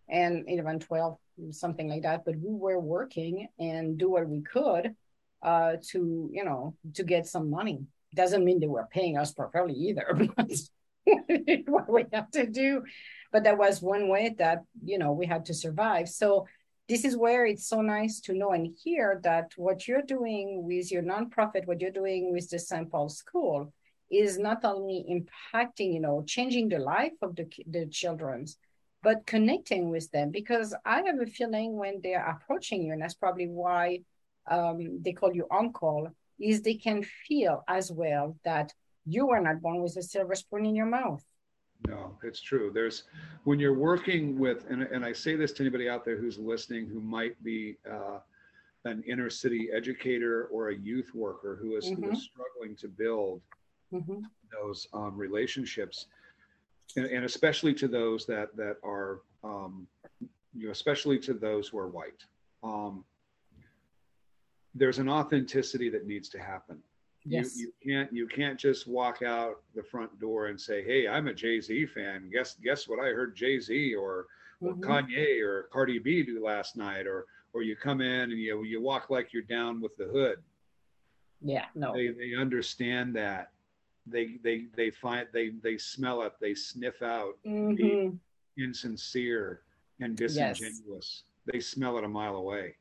[0.07, 1.17] and eleven twelve
[1.49, 2.23] something like that.
[2.23, 4.93] But we were working and do what we could
[5.41, 7.87] uh, to you know to get some money.
[8.13, 10.29] Doesn't mean they were paying us properly either.
[11.67, 12.83] what we have to do.
[13.31, 16.09] But that was one way that, you know, we had to survive.
[16.09, 16.47] So
[16.87, 20.91] this is where it's so nice to know and hear that what you're doing with
[20.91, 22.89] your nonprofit, what you're doing with the St.
[22.91, 23.73] Paul School
[24.11, 28.57] is not only impacting, you know, changing the life of the, the children's,
[29.01, 30.29] but connecting with them.
[30.31, 33.99] Because I have a feeling when they're approaching you, and that's probably why
[34.49, 38.73] um, they call you uncle, is they can feel as well that
[39.05, 41.23] you were not born with a silver spoon in your mouth.
[41.87, 42.71] No, it's true.
[42.73, 43.03] There's
[43.43, 46.87] when you're working with, and, and I say this to anybody out there who's listening
[46.87, 48.19] who might be uh,
[48.85, 52.03] an inner city educator or a youth worker who is, mm-hmm.
[52.03, 53.41] who is struggling to build
[53.93, 54.19] mm-hmm.
[54.51, 56.07] those um, relationships,
[56.95, 59.87] and, and, especially to those that that are, um,
[60.55, 62.23] you know, especially to those who are white.
[62.63, 63.03] Um,
[64.73, 66.81] there's an authenticity that needs to happen
[67.25, 67.57] Yes.
[67.57, 71.27] You, you can't you can't just walk out the front door and say, "Hey, I'm
[71.27, 72.29] a Jay Z fan.
[72.31, 74.27] Guess guess what I heard Jay Z or,
[74.61, 74.83] or mm-hmm.
[74.83, 78.81] Kanye or Cardi B do last night?" Or or you come in and you you
[78.81, 80.37] walk like you're down with the hood.
[81.41, 81.93] Yeah, no.
[81.93, 83.51] They they understand that.
[84.05, 86.33] They they they find they they smell it.
[86.39, 88.15] They sniff out mm-hmm.
[88.61, 89.61] insincere
[89.99, 90.83] and disingenuous.
[90.87, 91.23] Yes.
[91.51, 92.75] They smell it a mile away.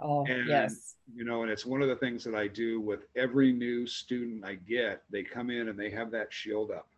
[0.00, 0.94] Oh, and, yes.
[1.14, 4.44] You know, and it's one of the things that I do with every new student
[4.44, 5.02] I get.
[5.10, 6.88] They come in and they have that shield up.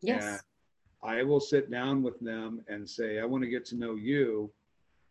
[0.00, 0.24] Yes.
[0.24, 0.40] And
[1.02, 4.50] I will sit down with them and say, I want to get to know you.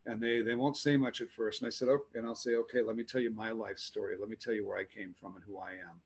[0.08, 1.62] And they, they won't say much at first.
[1.62, 4.15] And I said, oh, and I'll say, okay, let me tell you my life story.
[4.19, 5.99] Let me tell you where I came from and who I am.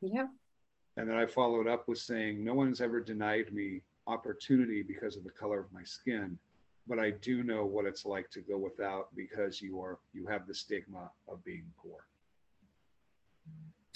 [0.00, 0.26] Yeah.
[0.96, 5.24] And then I followed up with saying, no one's ever denied me opportunity because of
[5.24, 6.38] the color of my skin
[6.88, 10.46] but I do know what it's like to go without because you are you have
[10.46, 12.06] the stigma of being poor.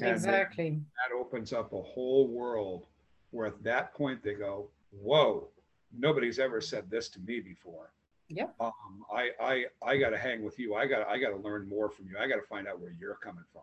[0.00, 0.70] And exactly.
[0.70, 2.86] That, that opens up a whole world
[3.30, 5.48] where at that point they go, "Whoa,
[5.96, 7.92] nobody's ever said this to me before."
[8.28, 8.46] Yeah.
[8.58, 10.74] Um, I I I got to hang with you.
[10.74, 12.16] I got I got to learn more from you.
[12.18, 13.62] I got to find out where you're coming from.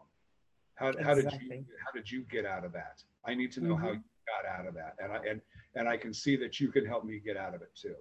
[0.75, 1.03] How, exactly.
[1.03, 3.03] how did you how did you get out of that?
[3.25, 3.83] I need to know mm-hmm.
[3.83, 5.41] how you got out of that, and I and
[5.75, 7.95] and I can see that you can help me get out of it too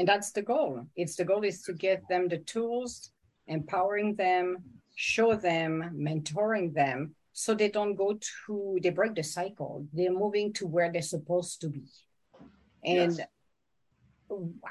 [0.00, 3.12] and that's the goal it's the goal is to get them the tools
[3.48, 4.56] empowering them
[4.94, 10.54] show them mentoring them so they don't go to they break the cycle they're moving
[10.54, 11.84] to where they're supposed to be
[12.82, 13.26] and yes.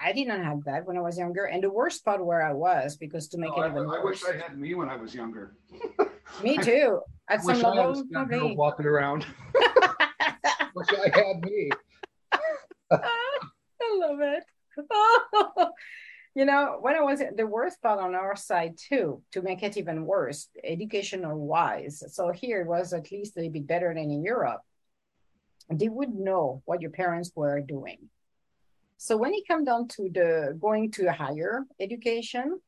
[0.02, 2.54] I did not have that when I was younger, and the worst part where I
[2.54, 4.24] was because to make no, it even I, worse.
[4.24, 5.58] I wish I had me when I was younger.
[6.44, 7.02] me too.
[7.30, 9.26] At I some level, probably walking around.
[10.76, 11.70] wish I had me.
[12.89, 13.00] Ah,
[13.82, 14.46] I love it.
[16.36, 19.78] you know, when I was the worst part on our side too, to make it
[19.78, 22.04] even worse, educational wise.
[22.13, 24.62] So here it was at least a bit better than in Europe.
[25.72, 28.10] They would know what your parents were doing.
[28.98, 32.60] So when it comes down to the going to higher education,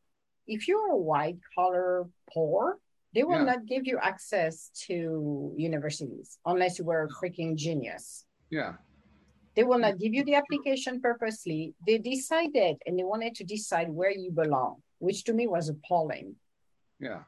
[0.47, 2.77] if you're a white collar poor,
[3.13, 3.43] they will yeah.
[3.43, 8.25] not give you access to universities unless you were a freaking genius.
[8.49, 8.73] Yeah.
[9.55, 11.73] They will not give you the application purposely.
[11.85, 16.35] They decided and they wanted to decide where you belong, which to me was appalling.
[16.99, 17.23] Yeah.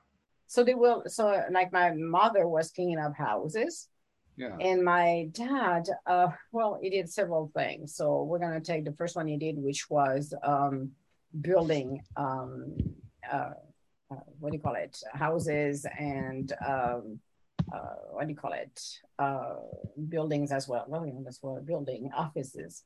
[0.48, 3.90] So they will, so like my mother was cleaning up houses.
[4.36, 4.56] Yeah.
[4.60, 7.96] And my dad, uh, well, he did several things.
[7.96, 10.92] So we're going to take the first one he did, which was um,
[11.42, 12.76] building, um,
[13.32, 13.52] uh,
[14.12, 17.20] uh, what do you call it, houses and um,
[17.72, 18.80] uh, what do you call it,
[19.20, 19.56] uh,
[20.10, 20.86] buildings as well.
[20.88, 22.84] Well, that's what building offices.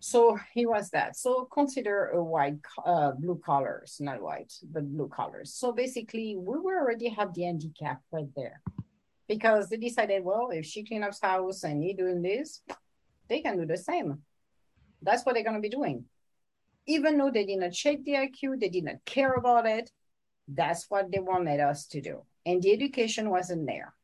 [0.00, 1.16] So he was that.
[1.16, 5.54] So consider a white, uh, blue collars, not white, but blue collars.
[5.54, 8.60] So basically, we were already have the handicap right there,
[9.28, 12.60] because they decided, well, if she clean up house and he doing this,
[13.28, 14.22] they can do the same.
[15.00, 16.04] That's what they're gonna be doing.
[16.86, 19.90] Even though they did not check the IQ, they did not care about it.
[20.46, 23.94] That's what they wanted us to do and the education wasn't there.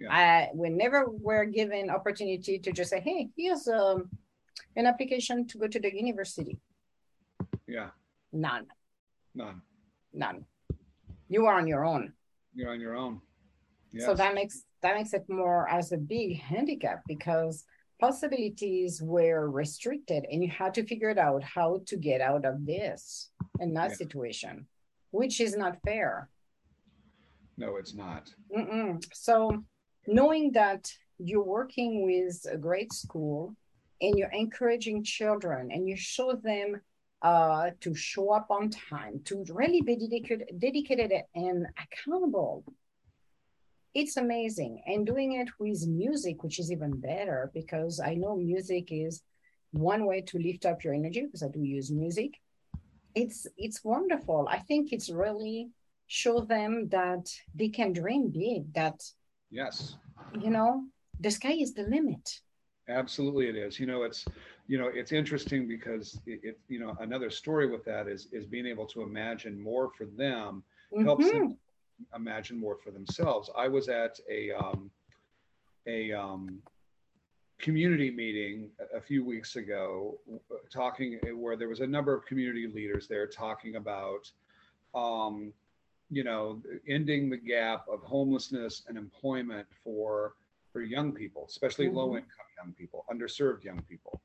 [0.00, 0.12] Yeah.
[0.12, 4.10] I, we never were given opportunity to just say, hey, here's um,
[4.74, 6.58] an application to go to the university.
[7.68, 7.90] Yeah.
[8.32, 8.66] None.
[9.34, 9.62] None.
[10.12, 10.44] None.
[11.28, 12.12] You are on your own.
[12.54, 13.20] You're on your own.
[13.92, 14.06] Yes.
[14.06, 17.64] So that makes that makes it more as a big handicap because
[18.00, 22.66] possibilities were restricted and you had to figure it out how to get out of
[22.66, 23.30] this
[23.60, 23.96] and that yeah.
[23.96, 24.66] situation,
[25.12, 26.28] which is not fair.
[27.56, 28.30] No, it's not.
[28.56, 29.04] Mm-mm.
[29.12, 29.64] So,
[30.06, 33.54] knowing that you're working with a great school
[34.00, 36.80] and you're encouraging children and you show them
[37.22, 42.64] uh, to show up on time, to really be dedicated, dedicated and accountable.
[43.94, 44.82] It's amazing.
[44.86, 49.22] And doing it with music, which is even better because I know music is
[49.70, 52.40] one way to lift up your energy because I do use music.
[53.14, 54.48] It's it's wonderful.
[54.50, 55.68] I think it's really
[56.06, 59.02] show them that they can dream big, that
[59.50, 59.96] yes,
[60.38, 60.84] you know,
[61.20, 62.40] the sky is the limit.
[62.88, 63.78] Absolutely, it is.
[63.78, 64.24] You know, it's
[64.66, 68.46] you know it's interesting because it, it, you know another story with that is is
[68.46, 71.04] being able to imagine more for them mm-hmm.
[71.04, 71.56] helps them
[72.14, 73.50] imagine more for themselves.
[73.56, 74.90] I was at a um,
[75.86, 76.58] a um,
[77.58, 80.18] community meeting a few weeks ago,
[80.70, 84.30] talking where there was a number of community leaders there talking about
[84.94, 85.52] um,
[86.12, 90.34] you know ending the gap of homelessness and employment for
[90.72, 91.96] for young people, especially mm-hmm.
[91.96, 94.20] low income young people, underserved young people.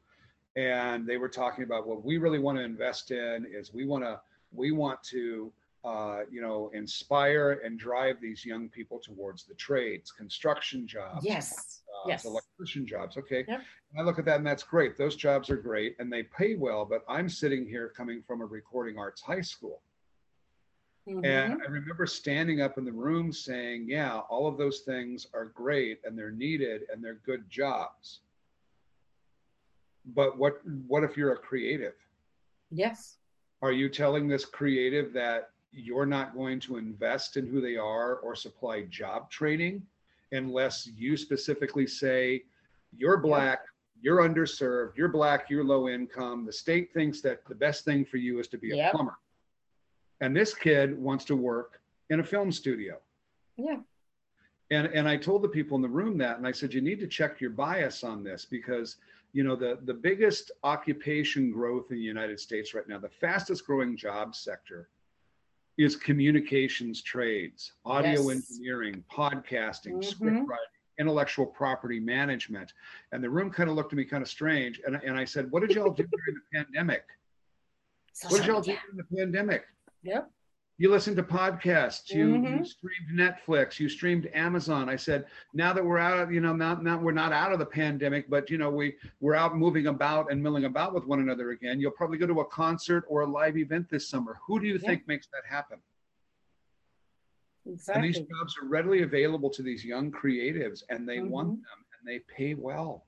[0.55, 4.03] And they were talking about what we really want to invest in is we want
[4.03, 4.19] to
[4.53, 5.51] we want to
[5.85, 11.55] uh, you know inspire and drive these young people towards the trades, construction jobs, yes,
[11.55, 13.17] jobs, yes, electrician jobs.
[13.17, 13.61] Okay, yep.
[13.97, 14.97] I look at that and that's great.
[14.97, 16.85] Those jobs are great and they pay well.
[16.85, 19.81] But I'm sitting here coming from a recording arts high school
[21.07, 21.25] Mm-hmm.
[21.25, 25.45] And I remember standing up in the room saying, Yeah, all of those things are
[25.45, 28.19] great and they're needed and they're good jobs.
[30.13, 31.95] But what what if you're a creative?
[32.71, 33.17] Yes.
[33.61, 38.15] Are you telling this creative that you're not going to invest in who they are
[38.17, 39.83] or supply job training
[40.31, 42.43] unless you specifically say
[42.95, 43.59] you're black,
[44.01, 46.45] you're underserved, you're black, you're low income.
[46.45, 48.91] The state thinks that the best thing for you is to be a yep.
[48.91, 49.17] plumber
[50.21, 52.97] and this kid wants to work in a film studio.
[53.57, 53.77] Yeah.
[54.71, 56.99] And and I told the people in the room that, and I said, you need
[56.99, 58.97] to check your bias on this because
[59.33, 63.65] you know the the biggest occupation growth in the United States right now, the fastest
[63.65, 64.89] growing job sector
[65.77, 68.49] is communications trades, audio yes.
[68.49, 70.01] engineering, podcasting, mm-hmm.
[70.01, 72.73] script writing, intellectual property management.
[73.11, 74.81] And the room kind of looked at me kind of strange.
[74.85, 77.03] And, and I said, What did y'all do during the pandemic?
[78.29, 79.65] what did y'all do during the pandemic?
[80.07, 80.31] Yep.
[80.79, 82.11] You listened to podcasts.
[82.11, 82.57] You, mm-hmm.
[82.57, 83.79] you, streamed Netflix.
[83.79, 84.89] You streamed Amazon.
[84.89, 87.57] I said, now that we're out of, you know, now, now we're not out of
[87.57, 91.19] the pandemic, but you know, we we're out moving about and milling about with one
[91.19, 91.79] another again.
[91.79, 94.37] You'll probably go to a concert or a live event this summer.
[94.45, 95.79] Who do you think makes that happen?
[97.65, 97.95] Exactly.
[97.95, 101.31] And these jobs are readily available to these young creatives, and they mm-hmm.
[101.31, 103.07] want them, and they pay well.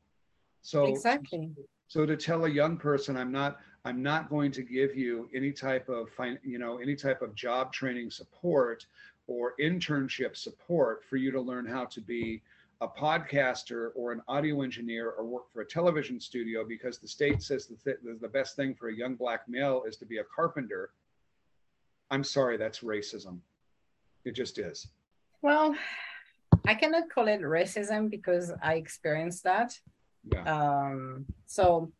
[0.63, 1.51] So exactly.
[1.87, 5.51] So to tell a young person, I'm not I'm not going to give you any
[5.51, 6.09] type of
[6.43, 8.85] you know any type of job training support
[9.27, 12.41] or internship support for you to learn how to be
[12.81, 17.41] a podcaster or an audio engineer or work for a television studio because the state
[17.43, 20.23] says the, th- the best thing for a young black male is to be a
[20.23, 20.91] carpenter.
[22.09, 23.39] I'm sorry, that's racism.
[24.23, 24.87] It just is.
[25.41, 25.75] Well,
[26.65, 29.77] I cannot call it racism because I experienced that.
[30.31, 30.43] Yeah.
[30.43, 31.91] Um, so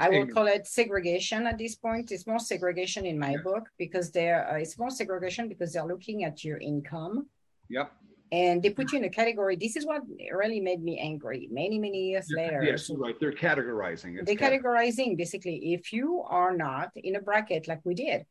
[0.00, 2.10] I will call it segregation at this point.
[2.10, 3.42] It's more segregation in my yeah.
[3.44, 7.28] book because they're uh, it's more segregation because they're looking at your income.
[7.68, 7.92] Yep.
[8.32, 9.54] And they put you in a category.
[9.54, 11.48] This is what really made me angry.
[11.52, 12.62] Many many years yeah, later.
[12.64, 13.14] Yes, right.
[13.20, 14.18] They're categorizing.
[14.18, 15.74] It's they're categorizing basically.
[15.74, 18.24] If you are not in a bracket like we did,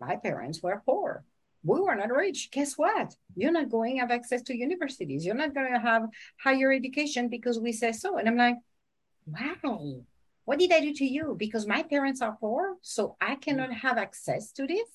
[0.00, 1.24] my parents were poor.
[1.62, 2.50] We were not rich.
[2.52, 3.14] Guess what?
[3.36, 5.26] You're not going to have access to universities.
[5.26, 6.08] You're not going to have
[6.42, 8.16] higher education because we say so.
[8.16, 8.56] And I'm like,
[9.26, 10.04] wow
[10.50, 11.36] what did I do to you?
[11.38, 14.90] Because my parents are poor, so I cannot have access to this.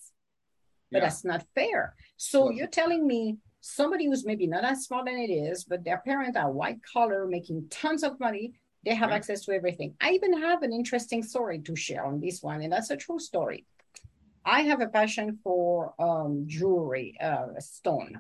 [0.92, 1.06] But yeah.
[1.06, 1.96] that's not fair.
[2.18, 6.00] So you're telling me somebody who's maybe not as smart than it is, but their
[6.00, 8.52] parents are white collar, making tons of money,
[8.84, 9.16] they have yeah.
[9.16, 9.96] access to everything.
[10.02, 13.20] I even have an interesting story to share on this one, and that's a true
[13.20, 13.66] story.
[14.44, 18.20] I have a passion for um, jewelry, uh, stone,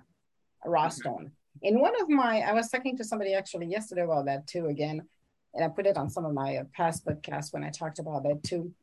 [0.65, 1.31] raw stone.
[1.61, 4.67] In one of my, I was talking to somebody actually yesterday about that too.
[4.67, 5.01] Again,
[5.55, 8.23] and I put it on some of my uh, past podcasts when I talked about
[8.23, 8.73] that too,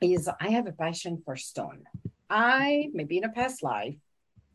[0.00, 1.84] is I have a passion for stone.
[2.28, 3.96] I, maybe in a past life,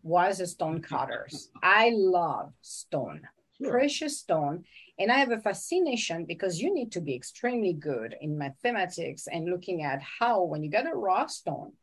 [0.04, 1.28] was a stone cutter.
[1.62, 3.22] I love stone,
[3.60, 3.72] sure.
[3.72, 4.64] precious stone.
[5.00, 9.50] And I have a fascination because you need to be extremely good in mathematics and
[9.50, 11.74] looking at how, when you get a raw stone,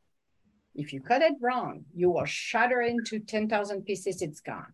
[0.75, 4.72] if you cut it wrong, you will shatter into 10,000 pieces, it's gone.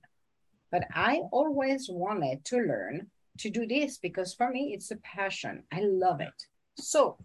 [0.71, 3.09] But I always wanted to learn
[3.41, 5.65] to do this because for me, it's a passion.
[5.73, 6.47] I love it.
[6.77, 7.19] So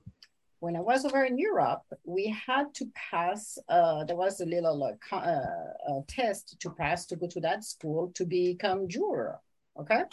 [0.59, 4.81] when I was over in Europe, we had to pass, uh, there was a little
[5.11, 9.39] uh, uh, test to pass to go to that school to become juror.
[9.79, 10.03] Okay.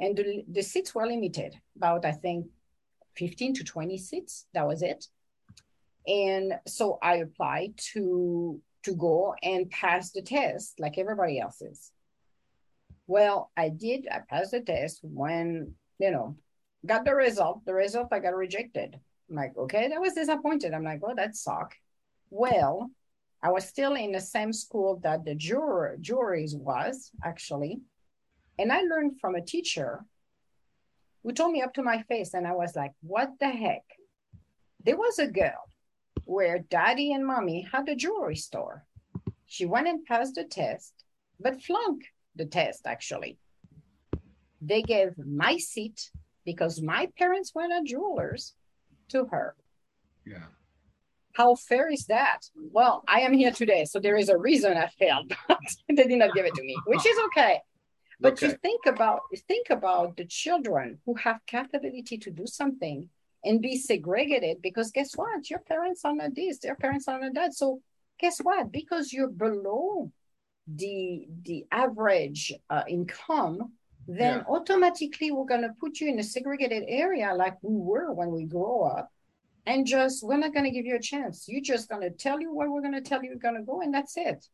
[0.00, 2.46] And the, the seats were limited, about, I think,
[3.16, 4.46] 15 to 20 seats.
[4.54, 5.06] That was it.
[6.06, 11.92] And so I applied to to go and pass the test like everybody else is.
[13.08, 14.06] Well, I did.
[14.12, 16.36] I passed the test when, you know,
[16.84, 17.64] got the result.
[17.64, 19.00] The result, I got rejected.
[19.28, 20.74] I'm like, okay, that was disappointed.
[20.74, 21.78] I'm like, oh, that sucked.
[22.28, 22.90] Well,
[23.42, 27.80] I was still in the same school that the juror, juries was actually.
[28.58, 30.04] And I learned from a teacher
[31.22, 33.84] who told me up to my face, and I was like, what the heck?
[34.84, 35.70] There was a girl
[36.24, 38.84] where daddy and mommy had a jewelry store.
[39.46, 40.92] She went and passed the test,
[41.40, 42.06] but flunked
[42.38, 43.36] the test actually.
[44.60, 46.10] They gave my seat
[46.44, 48.54] because my parents were not jewelers
[49.10, 49.54] to her.
[50.24, 50.46] Yeah.
[51.34, 52.40] How fair is that?
[52.72, 55.58] Well, I am here today, so there is a reason I failed, but
[55.88, 57.60] they did not give it to me, which is okay.
[58.20, 58.48] But okay.
[58.48, 63.08] you think about think about the children who have capability to do something
[63.44, 65.48] and be segregated because guess what?
[65.48, 67.54] Your parents are not this, their parents are not that.
[67.54, 67.80] So
[68.18, 68.72] guess what?
[68.72, 70.10] Because you're below
[70.76, 73.72] the the average uh, income,
[74.06, 74.44] then yeah.
[74.48, 78.44] automatically we're going to put you in a segregated area like we were when we
[78.44, 79.10] grow up
[79.66, 81.46] and just we're not going to give you a chance.
[81.48, 83.62] You're just going to tell you where we're going to tell you you're going to
[83.62, 84.46] go and that's it.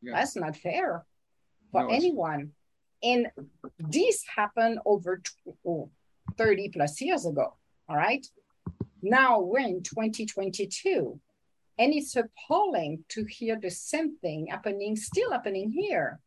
[0.00, 0.12] Yeah.
[0.14, 1.04] that's not fair
[1.72, 2.52] for no, anyone.
[3.02, 3.28] And
[3.78, 5.22] this happened over
[5.66, 5.90] oh,
[6.36, 7.54] 30 plus years ago
[7.88, 8.26] all right?
[9.02, 11.18] Now we're in 2022
[11.78, 16.20] and it's appalling to hear the same thing happening still happening here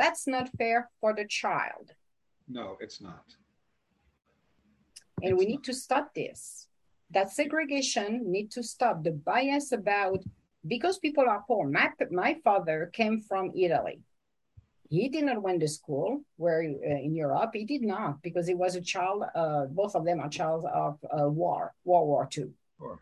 [0.00, 1.92] that's not fair for the child.
[2.48, 3.26] No, it's not.
[5.22, 5.50] And it's we not.
[5.50, 6.68] need to stop this.
[7.10, 9.04] That segregation need to stop.
[9.04, 10.24] The bias about
[10.66, 11.68] because people are poor.
[11.68, 14.00] My, my father came from Italy.
[14.88, 17.50] He did not went to school where uh, in Europe.
[17.52, 19.24] He did not because he was a child.
[19.34, 22.48] Uh, both of them are child of uh, war, World War II.
[22.78, 22.98] Sure.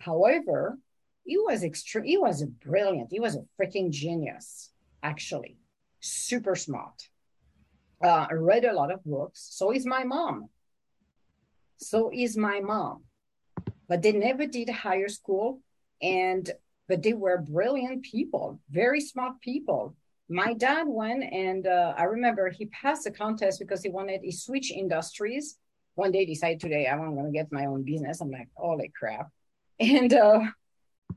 [0.00, 0.78] However,
[1.24, 2.04] he was extreme.
[2.04, 3.08] He was a brilliant.
[3.10, 4.70] He was a freaking genius,
[5.02, 5.58] actually
[6.00, 7.08] super smart.
[8.02, 9.48] Uh, read a lot of books.
[9.50, 10.48] So is my mom.
[11.78, 13.04] So is my mom.
[13.88, 15.60] But they never did higher school,
[16.02, 16.48] and
[16.88, 19.94] but they were brilliant people, very smart people.
[20.28, 24.32] My dad went, and uh, I remember he passed the contest because he wanted he
[24.32, 25.56] switch industries.
[25.94, 28.20] One day, decided today I'm going to get my own business.
[28.20, 29.30] I'm like, holy crap!
[29.80, 30.40] And uh,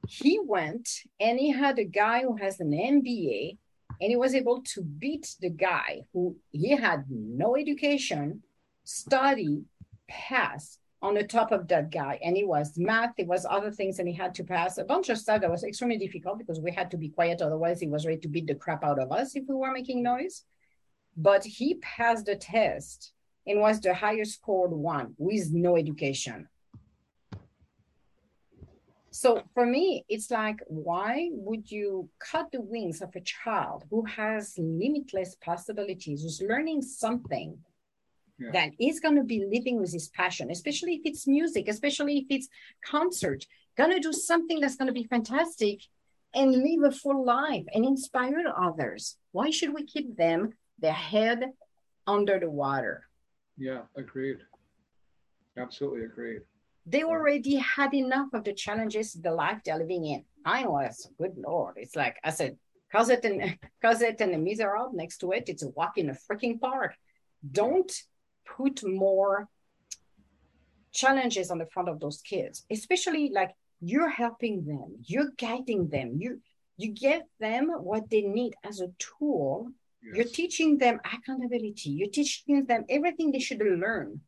[0.08, 0.88] he went,
[1.20, 3.58] and he had a guy who has an MBA
[4.02, 8.42] and he was able to beat the guy who he had no education,
[8.84, 9.64] study,
[10.08, 12.20] pass on the top of that guy.
[12.24, 15.10] And it was math, it was other things, and he had to pass a bunch
[15.10, 18.06] of stuff that was extremely difficult because we had to be quiet, otherwise he was
[18.06, 20.44] ready to beat the crap out of us if we were making noise.
[21.16, 23.14] But he passed the test
[23.46, 26.48] and was the highest scored one with no education.
[29.12, 34.06] So for me, it's like, why would you cut the wings of a child who
[34.06, 37.58] has limitless possibilities, who's learning something
[38.40, 38.52] yeah.
[38.52, 42.26] that is going to be living with his passion, especially if it's music, especially if
[42.30, 42.48] it's
[42.86, 43.46] concert,
[43.78, 45.82] going to do something that's going to be fantastic
[46.34, 49.18] and live a full life and inspire others.
[49.34, 51.52] Why should we keep them their head
[52.08, 53.08] under the water?
[53.58, 54.38] Yeah, agreed.
[55.58, 56.44] Absolutely agreed
[56.86, 60.24] they already had enough of the challenges the life they're living in.
[60.46, 61.76] I was, good lord.
[61.78, 62.58] It's like I said,
[62.92, 65.46] Cosette and Cosette and the Miserable next to it.
[65.48, 66.96] It's a walk in a freaking park.
[67.52, 67.92] Don't
[68.46, 69.48] put more
[70.92, 76.18] challenges on the front of those kids, especially like you're helping them, you're guiding them,
[76.18, 76.42] you
[76.78, 79.70] you give them what they need as a tool.
[80.04, 80.16] Yes.
[80.16, 81.92] You're teaching them accountability.
[81.92, 84.22] You're teaching them everything they should learn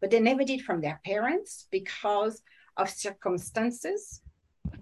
[0.00, 2.42] but they never did from their parents because
[2.76, 4.22] of circumstances.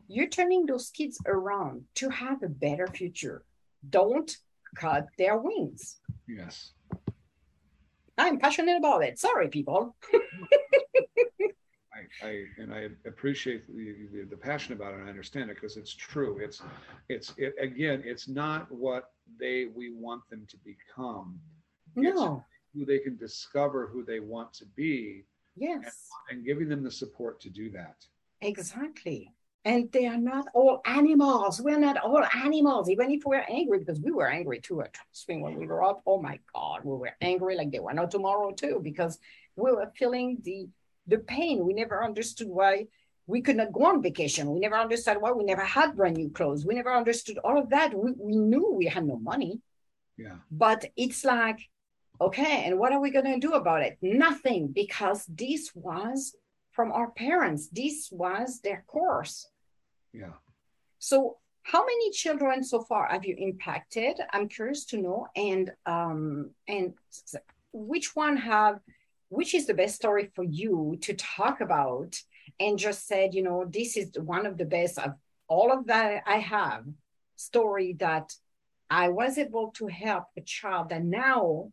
[0.09, 3.45] You're turning those kids around to have a better future.
[3.89, 4.37] Don't
[4.77, 5.99] cut their wings.
[6.27, 6.73] Yes.
[8.19, 9.19] I'm passionate about it.
[9.19, 9.97] Sorry, people.
[12.23, 15.55] I, I, and I appreciate the, the, the, passion about it and I understand it
[15.55, 16.39] because it's true.
[16.39, 16.61] It's
[17.09, 21.39] it's it, again, it's not what they we want them to become.
[21.95, 22.45] No
[22.75, 25.25] who they can discover who they want to be
[25.57, 27.97] yes and, and giving them the support to do that
[28.41, 29.33] exactly
[29.67, 31.55] And they are not all animals.
[31.67, 35.41] We're not all animals, even if we're angry, because we were angry too at swing
[35.41, 36.03] when we grew up.
[36.05, 39.19] Oh my God, we were angry like they were not tomorrow too, because
[39.57, 40.69] we were feeling the
[41.13, 41.65] the pain.
[41.67, 42.73] We never understood why
[43.27, 44.53] we could not go on vacation.
[44.53, 46.67] We never understood why we never had brand new clothes.
[46.67, 47.95] We never understood all of that.
[48.03, 49.53] We, we knew we had no money.
[50.25, 50.39] Yeah.
[50.51, 51.61] But it's like,
[52.21, 53.99] okay, and what are we going to do about it?
[54.03, 56.37] Nothing, because this was
[56.73, 57.69] from our parents.
[57.69, 59.49] This was their course.
[60.13, 60.33] Yeah.
[60.99, 64.21] So, how many children so far have you impacted?
[64.33, 66.95] I'm curious to know, and um, and
[67.73, 68.81] which one have,
[69.29, 72.17] which is the best story for you to talk about?
[72.61, 75.15] And just said, you know, this is one of the best of
[75.49, 76.85] all of that I have
[77.37, 78.33] story that
[78.91, 81.71] I was able to help a child that now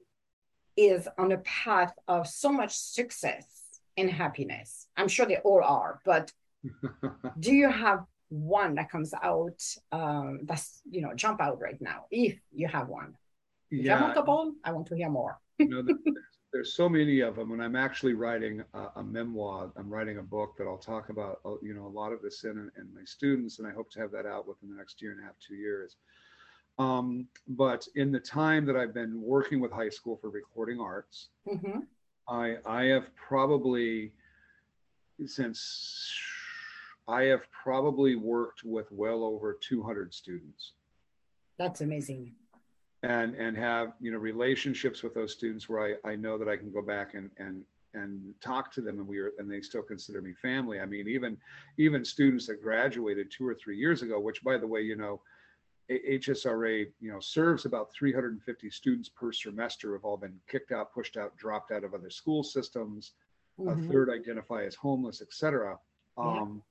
[0.81, 3.45] is on a path of so much success
[3.97, 4.87] and happiness.
[4.97, 6.31] I'm sure they all are, but
[7.39, 9.61] do you have one that comes out
[9.91, 13.13] um, that's you know jump out right now if you have one
[13.69, 13.99] if yeah.
[13.99, 15.97] multiple i want to hear more you know, there's,
[16.53, 20.23] there's, so many of them and i'm actually writing a, a, memoir i'm writing a
[20.23, 23.03] book that i'll talk about uh, you know a lot of this in, in my
[23.03, 25.35] students and i hope to have that out within the next year and a half
[25.45, 25.97] two years
[26.79, 31.29] um, but in the time that i've been working with high school for recording arts
[31.47, 31.79] mm-hmm.
[32.27, 34.11] i i have probably
[35.27, 36.11] since
[37.07, 40.73] I have probably worked with well over 200 students.
[41.57, 42.33] That's amazing.
[43.03, 46.55] And and have you know relationships with those students where I, I know that I
[46.55, 47.63] can go back and and
[47.93, 50.79] and talk to them and we are and they still consider me family.
[50.79, 51.37] I mean even
[51.77, 55.19] even students that graduated two or three years ago, which by the way, you know,
[55.99, 61.17] HSRA, you know, serves about 350 students per semester have all been kicked out, pushed
[61.17, 63.13] out, dropped out of other school systems.
[63.59, 63.89] Mm-hmm.
[63.89, 65.77] A third identify as homeless, etc.
[66.17, 66.63] Um,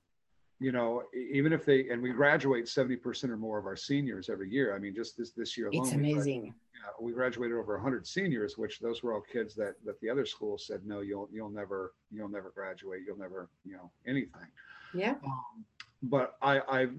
[0.61, 4.49] you know, even if they and we graduate 70% or more of our seniors every
[4.49, 4.75] year.
[4.75, 5.85] I mean, just this this year alone.
[5.85, 6.41] It's amazing.
[6.41, 10.09] We, yeah, we graduated over 100 seniors, which those were all kids that that the
[10.09, 14.47] other schools said, no, you'll you'll never you'll never graduate, you'll never you know anything.
[14.93, 15.15] Yeah.
[15.25, 15.65] Um,
[16.03, 16.93] but I, I've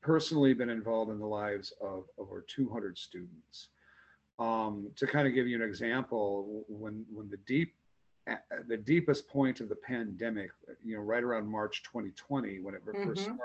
[0.00, 3.68] personally been involved in the lives of over 200 students.
[4.38, 7.74] Um, to kind of give you an example, when when the deep
[8.68, 10.50] the deepest point of the pandemic,
[10.84, 13.04] you know, right around March 2020 when it mm-hmm.
[13.04, 13.42] first started,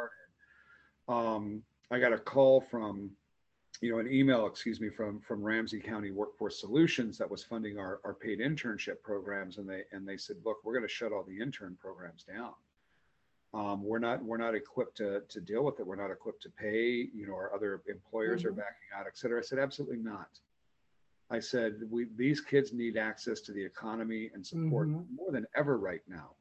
[1.08, 3.10] um, I got a call from,
[3.82, 7.80] you know, an email, excuse me, from from Ramsey County Workforce Solutions that was funding
[7.80, 11.12] our, our paid internship programs, and they and they said, look, we're going to shut
[11.12, 12.54] all the intern programs down.
[13.54, 15.86] Um, we're not we're not equipped to, to deal with it.
[15.86, 17.08] We're not equipped to pay.
[17.14, 18.50] You know, our other employers mm-hmm.
[18.50, 19.40] are backing out, et cetera.
[19.40, 20.40] I said, absolutely not.
[21.30, 25.16] I said, we, these kids need access to the economy and support mm-hmm.
[25.16, 26.32] more than ever right now.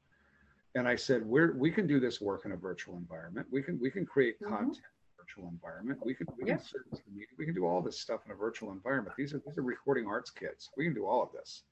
[0.75, 3.47] And I said, we're, we can do this work in a virtual environment.
[3.51, 4.55] We can, we can create mm-hmm.
[4.55, 6.01] content in a virtual environment.
[6.05, 7.29] We can, we, can service the media.
[7.39, 9.15] we can do all this stuff in a virtual environment.
[9.17, 10.71] These are, these are recording arts kids.
[10.77, 11.63] We can do all of this.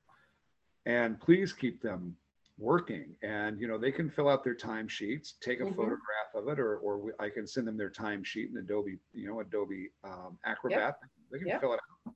[0.87, 2.17] And please keep them
[2.61, 5.75] working and you know they can fill out their timesheets take a mm-hmm.
[5.75, 9.27] photograph of it or or we, i can send them their timesheet in adobe you
[9.27, 11.11] know adobe um, acrobat yep.
[11.33, 11.61] they can yep.
[11.61, 12.15] fill it out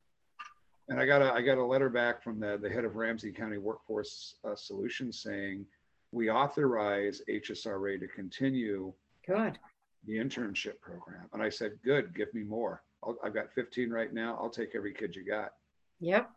[0.88, 3.32] and I got a I got a letter back from the the head of Ramsey
[3.32, 5.64] County Workforce uh, Solutions saying
[6.12, 8.92] we authorize HSRA to continue
[9.26, 9.58] good
[10.06, 11.28] the internship program.
[11.32, 12.82] And I said, good, give me more.
[13.04, 14.38] i have got 15 right now.
[14.40, 15.52] I'll take every kid you got.
[16.00, 16.30] Yep.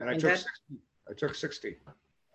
[0.00, 0.48] And I and took 60.
[1.10, 1.76] I took 60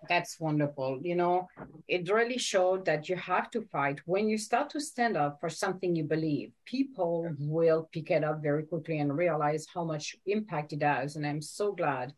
[0.07, 0.99] that's wonderful.
[1.01, 1.47] You know,
[1.87, 3.99] it really showed that you have to fight.
[4.05, 8.41] When you start to stand up for something you believe, people will pick it up
[8.41, 11.15] very quickly and realize how much impact it has.
[11.15, 12.13] And I'm so glad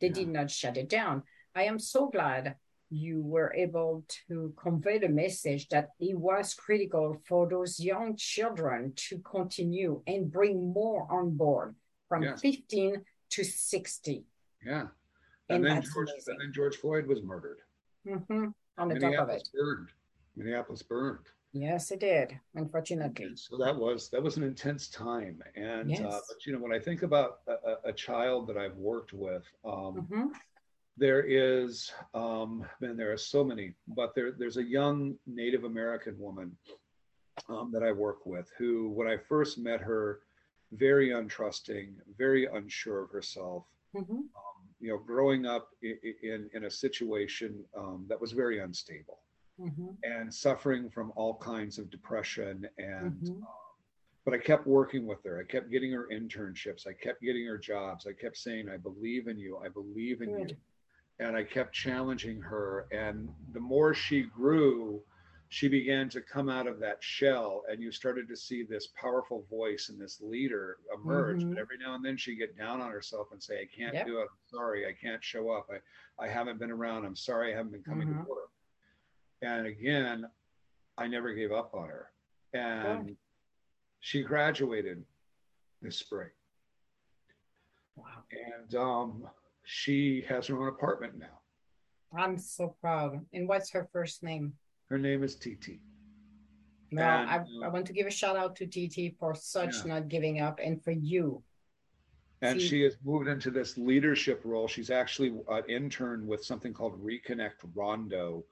[0.00, 0.14] they yeah.
[0.14, 1.22] did not shut it down.
[1.54, 2.56] I am so glad
[2.90, 8.92] you were able to convey the message that it was critical for those young children
[8.94, 11.74] to continue and bring more on board
[12.08, 12.40] from yes.
[12.40, 14.24] 15 to 60.
[14.64, 14.86] Yeah.
[15.48, 17.58] And, then George, and then George Floyd was murdered.
[18.06, 18.46] Mm-hmm.
[18.78, 19.88] On the top of it, burned.
[20.36, 21.26] Minneapolis burned.
[21.52, 22.38] Yes, it did.
[22.56, 23.30] Unfortunately.
[23.36, 26.00] So that was that was an intense time, and uh, yes.
[26.00, 29.44] uh, but you know when I think about a, a child that I've worked with,
[29.64, 29.72] um,
[30.02, 30.26] mm-hmm.
[30.96, 36.18] there is, um, man, there are so many, but there there's a young Native American
[36.18, 36.56] woman
[37.48, 40.20] um, that I work with who, when I first met her,
[40.72, 43.64] very untrusting, very unsure of herself.
[43.94, 44.12] Mm-hmm.
[44.12, 44.53] Um,
[44.84, 49.20] you know, growing up in in, in a situation um, that was very unstable
[49.58, 49.88] mm-hmm.
[50.02, 53.12] and suffering from all kinds of depression and.
[53.12, 53.32] Mm-hmm.
[53.32, 53.46] Um,
[54.26, 55.38] but I kept working with her.
[55.38, 56.86] I kept getting her internships.
[56.86, 58.06] I kept getting her jobs.
[58.06, 59.58] I kept saying, "I believe in you.
[59.58, 60.50] I believe in Good.
[60.52, 60.56] you,"
[61.18, 62.86] and I kept challenging her.
[62.90, 65.02] And the more she grew,
[65.54, 69.46] she began to come out of that shell and you started to see this powerful
[69.48, 71.42] voice and this leader emerge.
[71.42, 71.50] Mm-hmm.
[71.50, 74.04] but every now and then she'd get down on herself and say i can't yep.
[74.04, 74.22] do it.
[74.22, 74.84] I'm sorry.
[74.84, 75.68] I can't show up.
[75.70, 77.04] I, I haven't been around.
[77.04, 78.24] I'm sorry i haven't been coming mm-hmm.
[78.24, 78.50] to work.
[79.42, 80.26] And again
[80.98, 82.10] i never gave up on her.
[82.52, 83.16] And Good.
[84.00, 85.04] she graduated
[85.80, 86.30] this spring.
[87.94, 88.24] Wow.
[88.32, 89.28] And um,
[89.62, 91.38] she has her own apartment now.
[92.18, 93.24] I'm so proud.
[93.32, 94.54] And what's her first name
[94.90, 95.80] her name is TT.
[96.90, 99.74] No, and, I, uh, I want to give a shout out to TT for such
[99.78, 99.94] yeah.
[99.94, 101.42] not giving up and for you.
[102.42, 104.68] And See, she has moved into this leadership role.
[104.68, 108.44] She's actually an intern with something called Reconnect Rondo,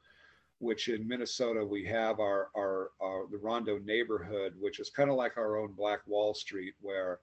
[0.59, 5.17] which in Minnesota we have our, our, our the Rondo neighborhood, which is kind of
[5.17, 7.21] like our own Black Wall Street, where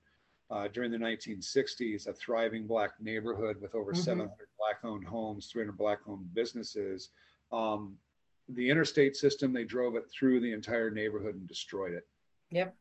[0.52, 4.02] uh, during the 1960s, a thriving Black neighborhood with over mm-hmm.
[4.02, 7.10] 700 Black-owned homes, 300 Black-owned businesses.
[7.52, 7.96] Um,
[8.50, 12.08] the interstate system, they drove it through the entire neighborhood and destroyed it.
[12.52, 12.76] Yep.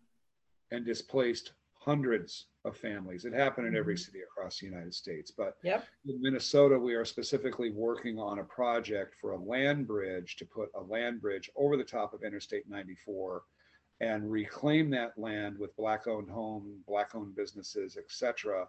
[0.70, 3.24] And displaced hundreds of families.
[3.24, 4.04] It happened in every mm-hmm.
[4.04, 5.30] city across the United States.
[5.30, 5.86] But yep.
[6.06, 10.70] in Minnesota, we are specifically working on a project for a land bridge to put
[10.74, 13.42] a land bridge over the top of Interstate 94
[14.00, 18.66] and reclaim that land with black owned home, black owned businesses, etc.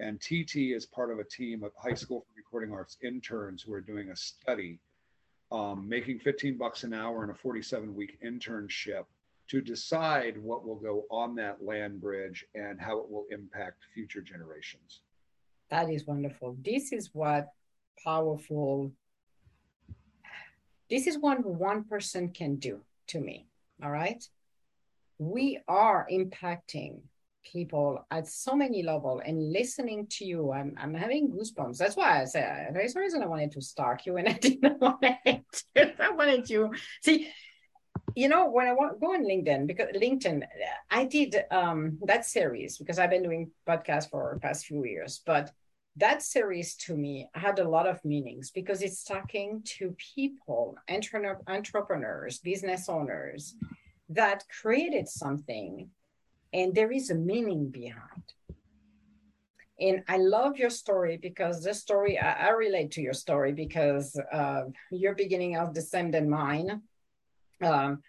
[0.00, 3.72] And TT is part of a team of high school for recording arts interns who
[3.72, 4.80] are doing a study
[5.52, 9.04] um, making 15 bucks an hour and a 47 week internship
[9.48, 14.22] to decide what will go on that land bridge and how it will impact future
[14.22, 15.02] generations.
[15.70, 16.56] That is wonderful.
[16.64, 17.48] This is what
[18.02, 18.92] powerful,
[20.88, 23.46] this is what one person can do to me.
[23.82, 24.26] All right.
[25.18, 27.00] We are impacting
[27.42, 31.78] people at so many level and listening to you i'm, I'm having goosebumps.
[31.78, 34.80] That's why i said there's a reason i wanted to stalk you and i didn't
[34.80, 36.70] want to i wanted to
[37.02, 37.30] see
[38.14, 40.42] you know when i want go on linkedin because linkedin
[40.90, 45.52] i did um that series because i've been doing podcasts for past few years but
[45.96, 51.40] that series to me had a lot of meanings because it's talking to people entre-
[51.46, 53.54] entrepreneurs business owners
[54.08, 55.88] that created something
[56.52, 58.22] and there is a meaning behind.
[59.80, 64.06] And i love your story because this story i, I relate to your story because
[64.32, 66.82] uh, your beginning is the same than mine.
[67.60, 68.02] Um,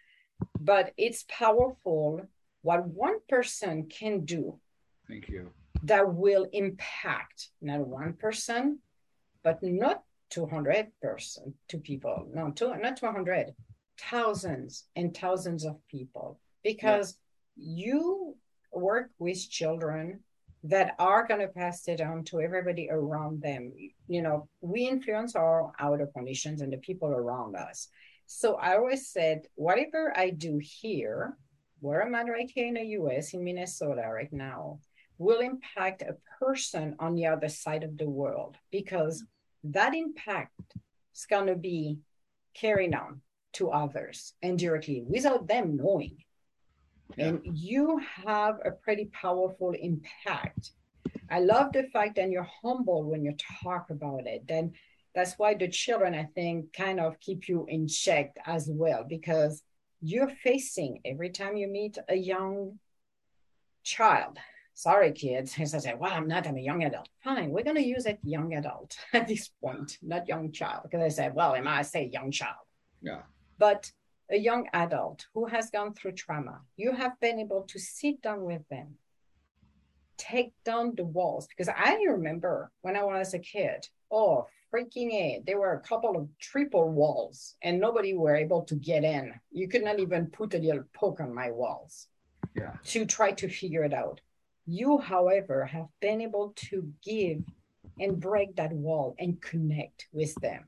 [0.60, 2.22] but it's powerful
[2.62, 4.60] what one person can do
[5.08, 5.52] thank you.
[5.84, 8.80] that will impact not one person
[9.44, 12.28] but not 200 person to people.
[12.34, 13.54] No two, not 200
[14.00, 16.39] thousands and thousands of people.
[16.64, 17.18] Because
[17.56, 18.23] you
[18.74, 20.22] work with children
[20.64, 23.74] that are going to pass it on to everybody around them.
[24.08, 27.90] You know, we influence our outer conditions and the people around us.
[28.26, 31.38] So I always said, whatever I do here,
[31.82, 34.80] where I'm at right here in the US, in Minnesota right now,
[35.18, 39.24] will impact a person on the other side of the world because
[39.66, 40.76] that impact
[41.14, 42.00] is going to be
[42.54, 43.22] carried on
[43.54, 46.18] to others indirectly without them knowing.
[47.16, 47.28] Yeah.
[47.28, 50.72] And you have a pretty powerful impact.
[51.30, 54.47] I love the fact that you're humble when you talk about it.
[54.47, 54.74] Then
[55.16, 59.64] that's why the children, I think, kind of keep you in check as well, because
[60.01, 62.80] you're facing every time you meet a young
[63.84, 64.38] child.
[64.74, 65.56] Sorry, kids.
[65.60, 67.08] As I say, well, I'm not, I'm a young adult.
[67.24, 71.01] Fine, we're going to use it young adult at this point, not young child, because
[71.01, 72.66] I said, well, am I say young child?
[73.01, 73.22] Yeah.
[73.60, 73.91] But
[74.32, 78.44] a young adult who has gone through trauma, you have been able to sit down
[78.44, 78.96] with them,
[80.18, 81.48] take down the walls.
[81.48, 86.18] Because I remember when I was a kid, oh, freaking A, there were a couple
[86.18, 89.34] of triple walls and nobody were able to get in.
[89.52, 92.08] You could not even put a little poke on my walls
[92.56, 92.74] yeah.
[92.86, 94.22] to try to figure it out.
[94.66, 97.44] You, however, have been able to give
[98.00, 100.64] and break that wall and connect with them.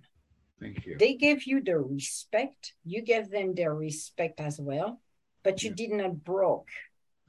[0.60, 0.98] Thank you.
[0.98, 2.74] They gave you the respect.
[2.84, 5.02] You gave them their respect as well,
[5.44, 5.76] but you yeah.
[5.76, 6.70] did not broke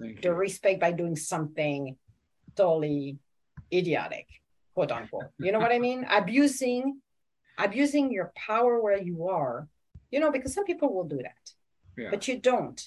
[0.00, 0.34] Thank the you.
[0.34, 1.96] respect by doing something
[2.54, 3.18] totally
[3.72, 4.26] idiotic,
[4.74, 5.30] quote unquote.
[5.38, 6.06] You know what I mean?
[6.10, 7.00] Abusing,
[7.58, 9.68] abusing your power where you are.
[10.10, 11.50] You know, because some people will do that,
[11.98, 12.10] yeah.
[12.10, 12.80] but you don't.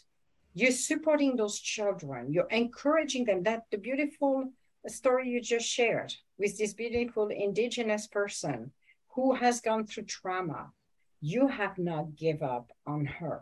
[0.54, 2.32] You're supporting those children.
[2.32, 3.44] You're encouraging them.
[3.44, 4.54] That the beautiful
[4.88, 8.72] story you just shared with this beautiful indigenous person
[9.20, 10.72] who has gone through trauma,
[11.20, 13.42] you have not give up on her.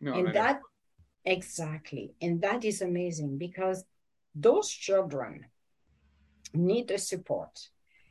[0.00, 0.60] No, and that
[1.24, 3.84] exactly, and that is amazing because
[4.34, 5.44] those children
[6.54, 7.68] need the support.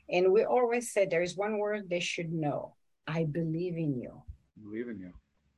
[0.09, 2.75] And we always say there is one word they should know.
[3.07, 4.21] I believe in you.
[4.61, 5.13] believe in you.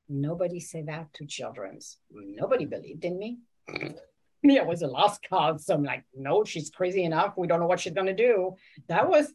[0.07, 1.97] Nobody said that to children's.
[2.11, 3.39] Nobody believed in me.
[4.43, 5.65] me, I was a lost cause.
[5.65, 7.33] So I'm like, no, she's crazy enough.
[7.37, 8.55] We don't know what she's gonna do.
[8.87, 9.33] That was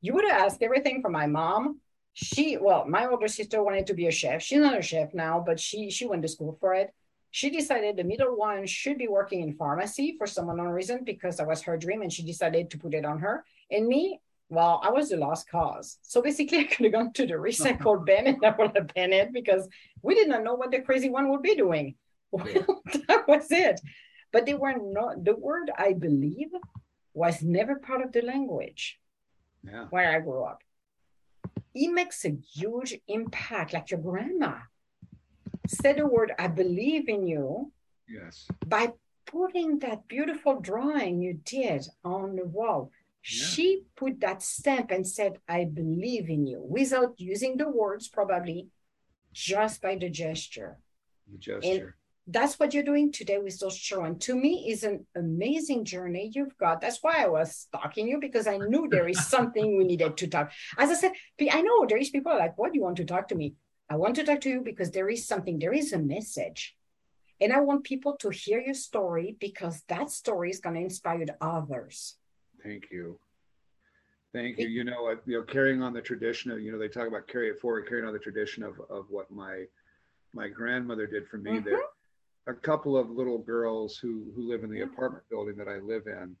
[0.00, 1.80] you would have asked everything from my mom.
[2.12, 4.42] She, well, my older sister wanted to be a chef.
[4.42, 6.92] She's not a chef now, but she she went to school for it.
[7.30, 11.36] She decided the middle one should be working in pharmacy for some unknown reason because
[11.36, 13.44] that was her dream, and she decided to put it on her.
[13.70, 14.20] And me,
[14.50, 15.98] well, I was the lost cause.
[16.02, 19.12] So basically, I could have gone to the recycle bin and I would have been
[19.12, 19.68] it because
[20.02, 21.94] we did not know what the crazy one would be doing.
[22.32, 22.44] Well,
[23.08, 23.80] that was it.
[24.32, 26.50] But they were not, the word I believe
[27.12, 28.99] was never part of the language
[29.62, 29.86] yeah.
[29.90, 30.62] where I grew up.
[31.74, 34.58] It makes a huge impact, like your grandma
[35.70, 37.72] said the word, I believe in you.
[38.08, 38.46] Yes.
[38.66, 38.92] By
[39.26, 42.90] putting that beautiful drawing you did on the wall.
[43.22, 43.46] Yeah.
[43.46, 48.68] She put that stamp and said, I believe in you, without using the words, probably
[49.32, 50.78] just by the gesture.
[51.30, 51.96] The gesture
[52.26, 54.18] that's what you're doing today with those children.
[54.20, 56.80] To me, is an amazing journey you've got.
[56.80, 60.26] That's why I was stalking you because I knew there is something we needed to
[60.28, 60.52] talk.
[60.78, 61.12] As I said,
[61.50, 63.54] I know there is people like, "What do you want to talk to me?"
[63.88, 65.58] I want to talk to you because there is something.
[65.58, 66.76] There is a message,
[67.40, 71.26] and I want people to hear your story because that story is going to inspire
[71.40, 72.16] others.
[72.62, 73.18] Thank you.
[74.32, 74.68] Thank you.
[74.68, 77.48] You know, you know, carrying on the tradition of, you know, they talk about carry
[77.48, 79.64] it forward, carrying on the tradition of of what my
[80.32, 81.52] my grandmother did for me.
[81.52, 81.68] Mm-hmm.
[81.70, 81.82] That
[82.50, 86.06] a couple of little girls who who live in the apartment building that I live
[86.06, 86.36] in,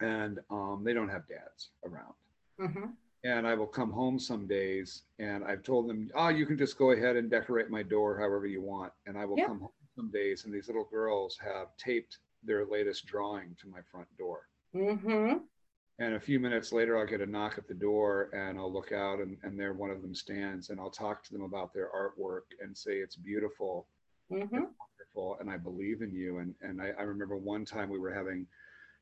[0.00, 2.14] and um, they don't have dads around.
[2.60, 2.90] Mm-hmm.
[3.24, 6.76] And I will come home some days, and I've told them, "Oh, you can just
[6.76, 10.10] go ahead and decorate my door however you want." And I will come home some
[10.10, 14.48] days, and these little girls have taped their latest drawing to my front door.
[14.74, 15.38] Mm-hmm.
[16.00, 18.92] And a few minutes later, I'll get a knock at the door, and I'll look
[18.92, 21.90] out, and, and there one of them stands, and I'll talk to them about their
[21.92, 23.86] artwork and say it's beautiful.
[24.32, 24.64] Mm-hmm
[25.14, 26.38] wonderful and I believe in you.
[26.38, 28.46] And and I, I remember one time we were having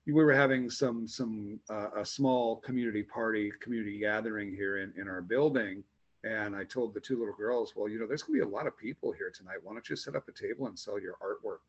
[0.06, 5.08] we were having some some uh, a small community party community gathering here in, in
[5.08, 5.82] our building.
[6.24, 8.54] And i told the two little girls well you know there's going to be a
[8.54, 9.58] lot of people here tonight.
[9.62, 11.64] Why don't you set up a table and sell your artwork?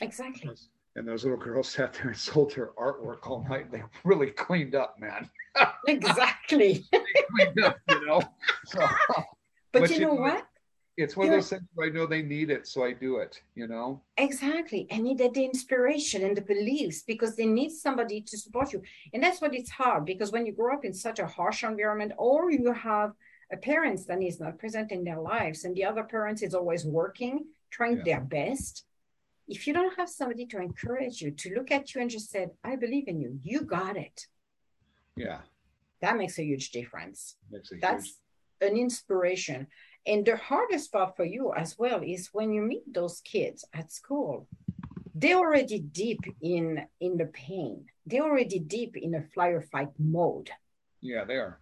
[0.00, 0.54] Exactly.
[0.94, 3.72] And those little girls sat there and sold their artwork all night.
[3.72, 5.28] They really cleaned up man.
[5.88, 6.86] Exactly.
[7.36, 8.22] Cleaned up you know?
[8.66, 8.78] So,
[9.72, 10.46] but, but, you, know, know what
[10.96, 13.40] it's one of those things where I know they need it, so I do it,
[13.54, 14.02] you know?
[14.18, 14.86] Exactly.
[14.92, 18.82] I needed the inspiration and the beliefs because they need somebody to support you.
[19.14, 22.12] And that's what it's hard because when you grow up in such a harsh environment,
[22.18, 23.12] or you have
[23.50, 26.84] a parent that is not present in their lives, and the other parent is always
[26.84, 28.04] working, trying yeah.
[28.04, 28.84] their best.
[29.48, 32.50] If you don't have somebody to encourage you, to look at you and just said,
[32.62, 34.26] I believe in you, you got it.
[35.16, 35.38] Yeah.
[36.00, 37.36] That makes a huge difference.
[37.50, 38.04] Makes a That's
[38.60, 38.72] huge...
[38.72, 39.66] an inspiration.
[40.06, 43.92] And the hardest part for you as well is when you meet those kids at
[43.92, 44.48] school,
[45.14, 47.86] they're already deep in in the pain.
[48.06, 50.50] They're already deep in a fly or fight mode.
[51.00, 51.60] Yeah, they are.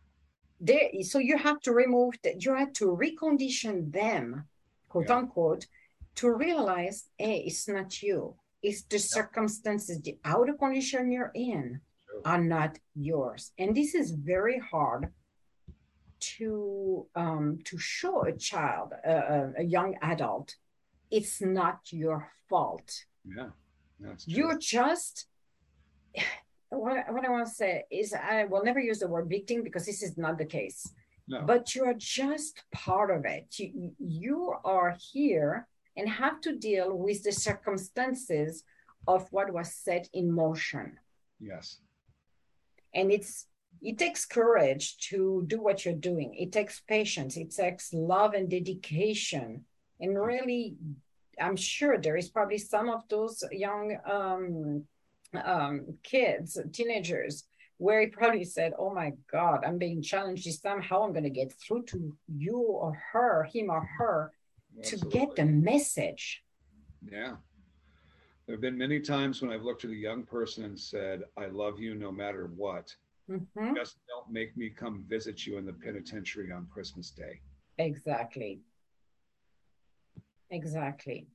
[0.60, 2.44] They so you have to remove that.
[2.44, 4.44] You have to recondition them,
[4.88, 5.16] quote yeah.
[5.16, 5.66] unquote,
[6.16, 8.36] to realize, hey, it's not you.
[8.62, 9.04] It's the yeah.
[9.06, 12.22] circumstances, the outer condition you're in sure.
[12.24, 13.52] are not yours.
[13.58, 15.08] And this is very hard
[16.20, 20.54] to um, to show a child, a, a, young adult,
[21.10, 23.04] it's not your fault.
[23.24, 23.50] Yeah,
[23.98, 24.34] that's true.
[24.34, 25.26] You're just
[26.70, 29.86] what, what I want to say is I will never use the word victim because
[29.86, 30.92] this is not the case.
[31.28, 31.42] No.
[31.46, 33.46] But you're just part of it.
[33.58, 38.64] You, you are here and have to deal with the circumstances
[39.06, 40.98] of what was set in motion.
[41.38, 41.78] Yes.
[42.94, 43.46] And it's
[43.82, 46.34] it takes courage to do what you're doing.
[46.34, 47.36] It takes patience.
[47.36, 49.64] It takes love and dedication.
[50.00, 50.76] And really,
[51.40, 54.84] I'm sure there is probably some of those young um,
[55.42, 57.44] um, kids, teenagers,
[57.78, 60.82] where he probably said, Oh my God, I'm being challenged this time.
[60.82, 64.32] How I'm going to get through to you or her, him or her,
[64.78, 65.10] Absolutely.
[65.10, 66.42] to get the message.
[67.10, 67.36] Yeah.
[68.46, 71.46] There have been many times when I've looked at a young person and said, I
[71.46, 72.94] love you no matter what
[73.28, 73.74] Mm-hmm.
[73.74, 77.40] Just don't make me come visit you in the penitentiary on Christmas Day.
[77.78, 78.60] Exactly.
[80.50, 81.26] Exactly.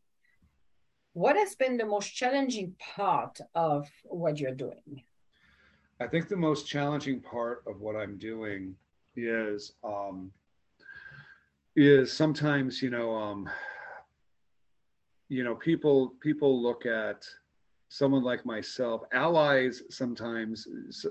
[1.14, 5.04] What has been the most challenging part of what you're doing?
[6.02, 8.76] I think the most challenging part of what I'm doing
[9.16, 10.32] is um,
[11.76, 13.50] is sometimes you know um,
[15.30, 17.26] you know people people look at
[17.90, 20.68] someone like myself, allies sometimes,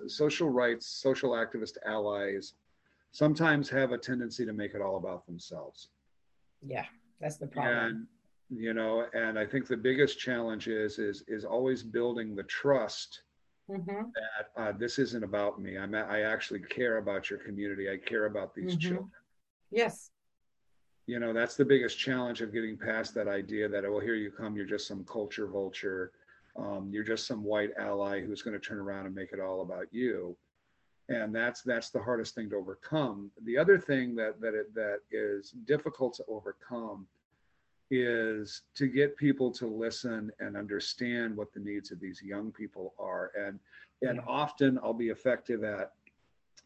[0.06, 2.54] social rights, social activist allies,
[3.12, 5.88] sometimes have a tendency to make it all about themselves.
[6.66, 6.86] Yeah.
[7.20, 7.76] That's the problem.
[7.76, 8.06] And
[8.50, 13.22] you know, and I think the biggest challenge is is is always building the trust
[13.70, 14.02] mm-hmm.
[14.14, 15.78] that uh, this isn't about me.
[15.78, 17.90] I'm I actually care about your community.
[17.90, 18.78] I care about these mm-hmm.
[18.80, 19.10] children.
[19.70, 20.10] Yes.
[21.06, 24.30] You know, that's the biggest challenge of getting past that idea that, oh, here you
[24.30, 26.12] come, you're just some culture vulture.
[26.56, 29.62] Um, you're just some white ally who's going to turn around and make it all
[29.62, 30.36] about you.
[31.08, 33.30] And that's that's the hardest thing to overcome.
[33.44, 37.06] The other thing that that it, that is difficult to overcome
[37.90, 42.94] is to get people to listen and understand what the needs of these young people
[42.98, 43.58] are and
[44.02, 44.22] and yeah.
[44.26, 45.92] often i'll be effective at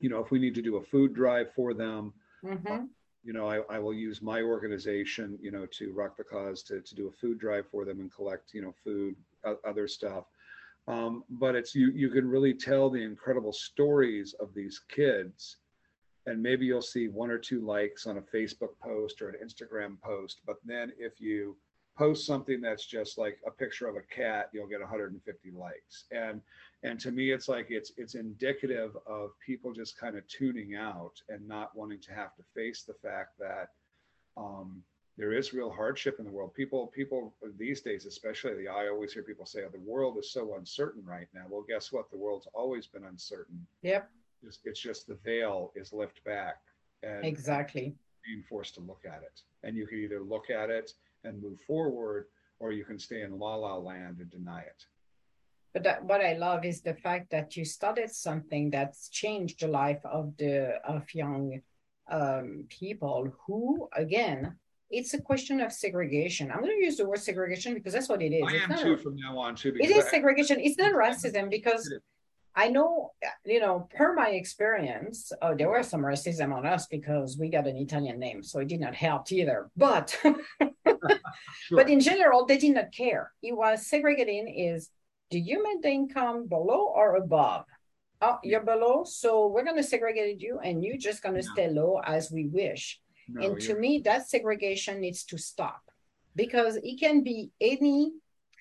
[0.01, 2.13] you know if we need to do a food drive for them
[2.45, 2.85] mm-hmm.
[3.29, 6.81] You know I, I will use my organization you know to rock the cause to,
[6.81, 9.15] to do a food drive for them and collect you know food
[9.67, 10.25] other stuff
[10.89, 15.59] um, but it's you you can really tell the incredible stories of these kids
[16.25, 19.99] and maybe you'll see one or two likes on a Facebook post or an Instagram
[20.03, 20.41] post.
[20.47, 21.57] But then if you
[21.99, 26.05] post something that's just like a picture of a cat, you'll get 150 likes.
[26.11, 26.41] And
[26.85, 31.21] and to me, it's like it's it's indicative of people just kind of tuning out
[31.29, 33.71] and not wanting to have to face the fact that
[34.37, 34.83] um,
[35.17, 36.55] there is real hardship in the world.
[36.55, 40.31] People people these days, especially, the I always hear people say, "Oh, the world is
[40.31, 42.11] so uncertain right now." Well, guess what?
[42.11, 43.67] The world's always been uncertain.
[43.83, 44.09] Yep
[44.47, 46.57] it's, it's just the veil is lifted back
[47.03, 47.95] and exactly
[48.25, 49.41] being forced to look at it.
[49.63, 50.93] And you can either look at it
[51.29, 52.27] and move forward,
[52.59, 54.85] or you can stay in la la land and deny it.
[55.75, 59.69] But that, what I love is the fact that you studied something that's changed the
[59.69, 61.61] life of the of young
[62.11, 64.57] um, people who, again,
[64.91, 66.51] it's a question of segregation.
[66.51, 68.43] I'm going to use the word segregation because that's what it is.
[68.47, 69.75] I it's am too a, from now on too.
[69.79, 70.59] It is segregation.
[70.61, 71.93] It's not racism because
[72.59, 73.13] I know,
[73.45, 77.69] you know, per my experience, oh, there was some racism on us because we got
[77.69, 79.71] an Italian name, so it did not help either.
[79.77, 80.41] But, sure.
[81.71, 83.31] but in general, they did not care.
[83.45, 84.91] It was segregating is,
[85.31, 87.65] do you make the income below or above?
[88.21, 91.53] Oh, you're below, so we're going to segregate you, and you're just going to no.
[91.53, 93.01] stay low as we wish.
[93.29, 95.83] No, and to me, that segregation needs to stop
[96.35, 98.15] because it can be any,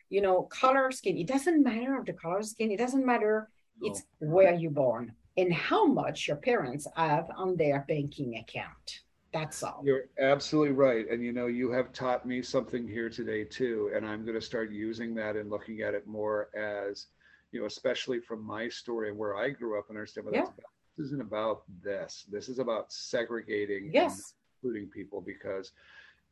[0.08, 1.18] you know, color skin.
[1.18, 2.70] It doesn't matter of the color skin.
[2.70, 3.50] It doesn't matter
[3.84, 3.88] Oh.
[3.88, 9.02] it's where you're born and how much your parents have on their banking account.
[9.34, 9.82] That's all.
[9.86, 11.08] You're absolutely right.
[11.10, 13.92] And you know, you have taught me something here today too.
[13.96, 17.08] And I'm going to start using that and looking at it more as,
[17.52, 20.46] you know, especially from my story and where I grew up and understand what yeah.
[20.98, 22.26] This isn't about this.
[22.32, 24.34] This is about segregating yes.
[24.56, 25.72] including people because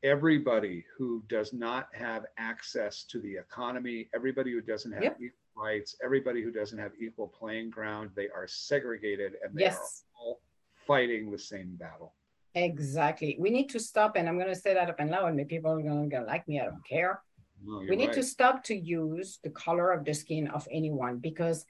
[0.01, 5.17] everybody who does not have access to the economy, everybody who doesn't have yep
[5.56, 9.76] rights, everybody who doesn't have equal playing ground, they are segregated and they yes.
[9.76, 10.41] are all
[10.88, 12.14] fighting the same battle.
[12.53, 13.36] Exactly.
[13.39, 15.72] We need to stop, and I'm going to say that up and loud, and people
[15.72, 16.62] are going to like me.
[16.62, 17.22] I don't care.
[17.64, 18.16] No, we need right.
[18.16, 21.66] to stop to use the color of the skin of anyone because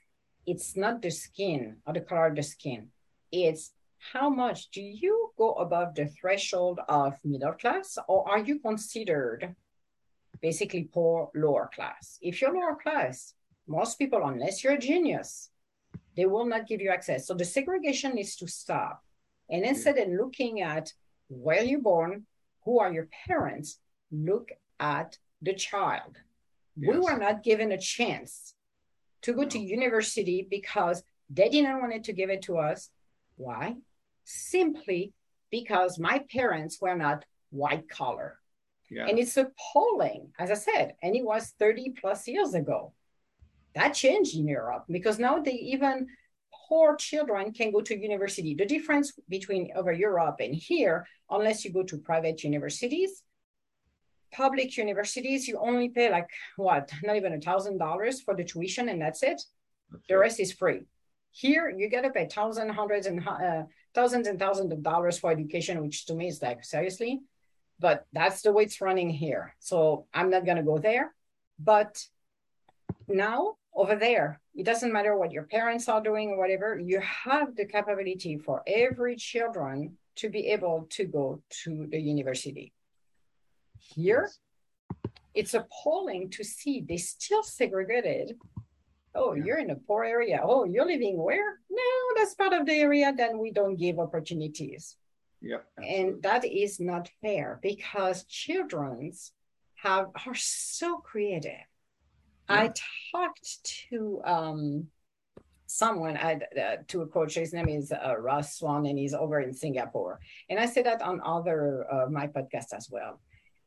[0.46, 2.88] it's not the skin or the color of the skin.
[3.32, 8.60] It's how much do you go above the threshold of middle class, or are you
[8.60, 9.56] considered
[10.40, 12.18] basically poor lower class?
[12.20, 13.34] If you're lower class,
[13.66, 15.50] most people, unless you're a genius,
[16.16, 17.26] they will not give you access.
[17.26, 19.02] So the segregation needs to stop.
[19.50, 20.92] And instead of looking at
[21.28, 22.26] where you're born,
[22.64, 23.78] who are your parents,
[24.10, 24.50] look
[24.80, 26.16] at the child.
[26.76, 26.94] Yes.
[26.94, 28.54] We were not given a chance
[29.22, 32.90] to go to university because they didn't want to give it to us.
[33.36, 33.76] Why?
[34.24, 35.12] Simply
[35.50, 38.38] because my parents were not white collar.
[38.90, 39.06] Yeah.
[39.06, 42.92] And it's appalling, as I said, and it was 30 plus years ago.
[43.76, 46.08] That changed in Europe because now they even
[46.68, 48.54] poor children can go to university.
[48.54, 53.22] The difference between over Europe and here, unless you go to private universities,
[54.32, 58.88] public universities, you only pay like what, not even a thousand dollars for the tuition,
[58.88, 59.40] and that's it.
[60.08, 60.82] The rest is free.
[61.30, 63.64] Here, you got to pay thousands, hundreds, and uh,
[63.94, 67.20] thousands and thousands of dollars for education, which to me is like seriously.
[67.78, 69.54] But that's the way it's running here.
[69.58, 71.14] So I'm not going to go there.
[71.58, 72.02] But
[73.06, 74.40] now over there.
[74.54, 78.62] It doesn't matter what your parents are doing or whatever, you have the capability for
[78.66, 82.72] every children to be able to go to the university.
[83.78, 84.30] Here,
[85.34, 88.38] it's appalling to see they still segregated.
[89.14, 90.40] Oh, you're in a poor area.
[90.42, 91.60] Oh, you're living where?
[91.70, 91.82] No,
[92.16, 93.12] that's part of the area.
[93.16, 94.96] Then we don't give opportunities.
[95.42, 95.58] Yeah.
[95.76, 99.32] And that is not fair because children's
[99.74, 101.66] have are so creative
[102.48, 102.72] I
[103.12, 104.86] talked to um,
[105.66, 106.38] someone uh,
[106.88, 107.34] to a coach.
[107.34, 110.20] His name is uh, Russ Swan, and he's over in Singapore.
[110.48, 113.20] And I said that on other uh, my podcasts as well.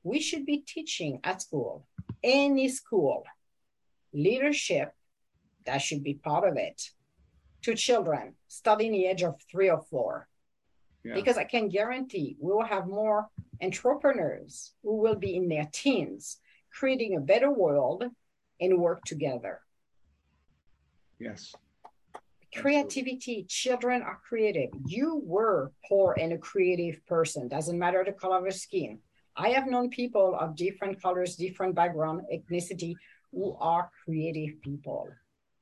[0.03, 1.85] we should be teaching at school,
[2.23, 3.23] any school,
[4.13, 4.93] leadership,
[5.65, 6.81] that should be part of it,
[7.63, 10.27] to children starting the age of three or four.
[11.03, 11.13] Yeah.
[11.13, 13.29] Because I can guarantee we will have more
[13.61, 16.37] entrepreneurs who will be in their teens
[16.71, 18.03] creating a better world
[18.59, 19.61] and work together.
[21.19, 21.53] Yes.
[22.55, 24.71] Creativity, children are creative.
[24.87, 28.99] You were poor and a creative person, doesn't matter the color of your skin.
[29.35, 32.95] I have known people of different colors, different background, ethnicity,
[33.31, 35.07] who are creative people.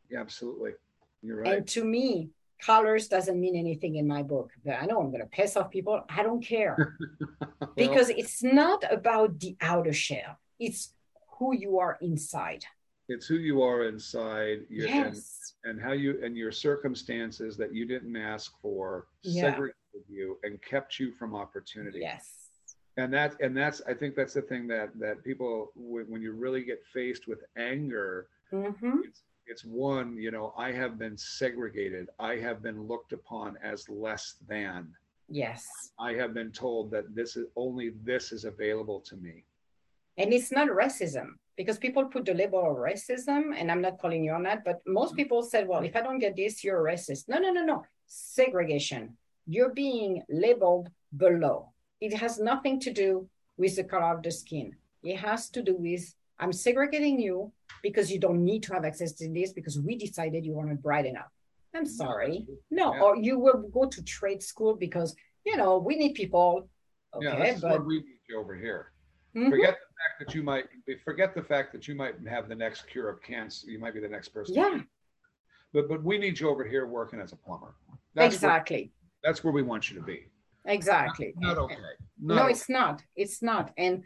[0.09, 0.71] Yeah, absolutely.
[1.21, 1.57] You're right.
[1.57, 2.29] And to me,
[2.59, 4.51] colors doesn't mean anything in my book.
[4.63, 6.01] But I know I'm going to piss off people.
[6.09, 6.97] I don't care
[7.59, 10.39] well, because it's not about the outer shell.
[10.59, 10.93] It's
[11.37, 12.65] who you are inside.
[13.09, 14.59] It's who you are inside.
[14.69, 15.53] Your, yes.
[15.63, 19.43] And, and, how you and your circumstances that you didn't ask for yeah.
[19.43, 19.75] segregated
[20.09, 21.99] you and kept you from opportunity.
[21.99, 22.33] Yes.
[22.97, 26.63] And that and that's I think that's the thing that that people when you really
[26.63, 28.99] get faced with anger, mm-hmm.
[29.05, 32.09] it's, it's one you know I have been segregated.
[32.19, 34.89] I have been looked upon as less than.
[35.29, 35.65] Yes.
[35.99, 39.43] I have been told that this is only this is available to me.
[40.17, 44.23] And it's not racism because people put the label of racism, and I'm not calling
[44.23, 45.17] you on that, but most mm-hmm.
[45.17, 47.27] people said, well, if I don't get this, you're racist.
[47.27, 47.83] No, no, no, no.
[48.05, 49.17] Segregation.
[49.47, 51.73] You're being labeled below.
[51.99, 53.27] It has nothing to do
[53.57, 54.75] with the color of the skin.
[55.03, 57.51] It has to do with I'm segregating you
[57.81, 61.07] because you don't need to have access to this because we decided you weren't bright
[61.07, 61.31] enough.
[61.75, 62.45] I'm sorry.
[62.69, 63.01] No, yeah.
[63.01, 66.69] or you will go to trade school because you know we need people.
[67.15, 68.91] Okay, yeah, but we need over here.
[69.35, 69.49] Mm-hmm.
[69.49, 69.77] Forget
[70.17, 70.65] fact that you might
[71.03, 73.69] forget the fact that you might have the next cure of cancer.
[73.69, 74.55] You might be the next person.
[74.55, 74.79] Yeah.
[75.73, 77.75] But but we need you over here working as a plumber.
[78.15, 78.91] That's exactly.
[79.21, 80.25] Where, that's where we want you to be.
[80.65, 81.33] Exactly.
[81.37, 81.75] Not, not okay.
[82.19, 82.51] Not no, okay.
[82.51, 83.03] it's not.
[83.15, 83.71] It's not.
[83.77, 84.03] And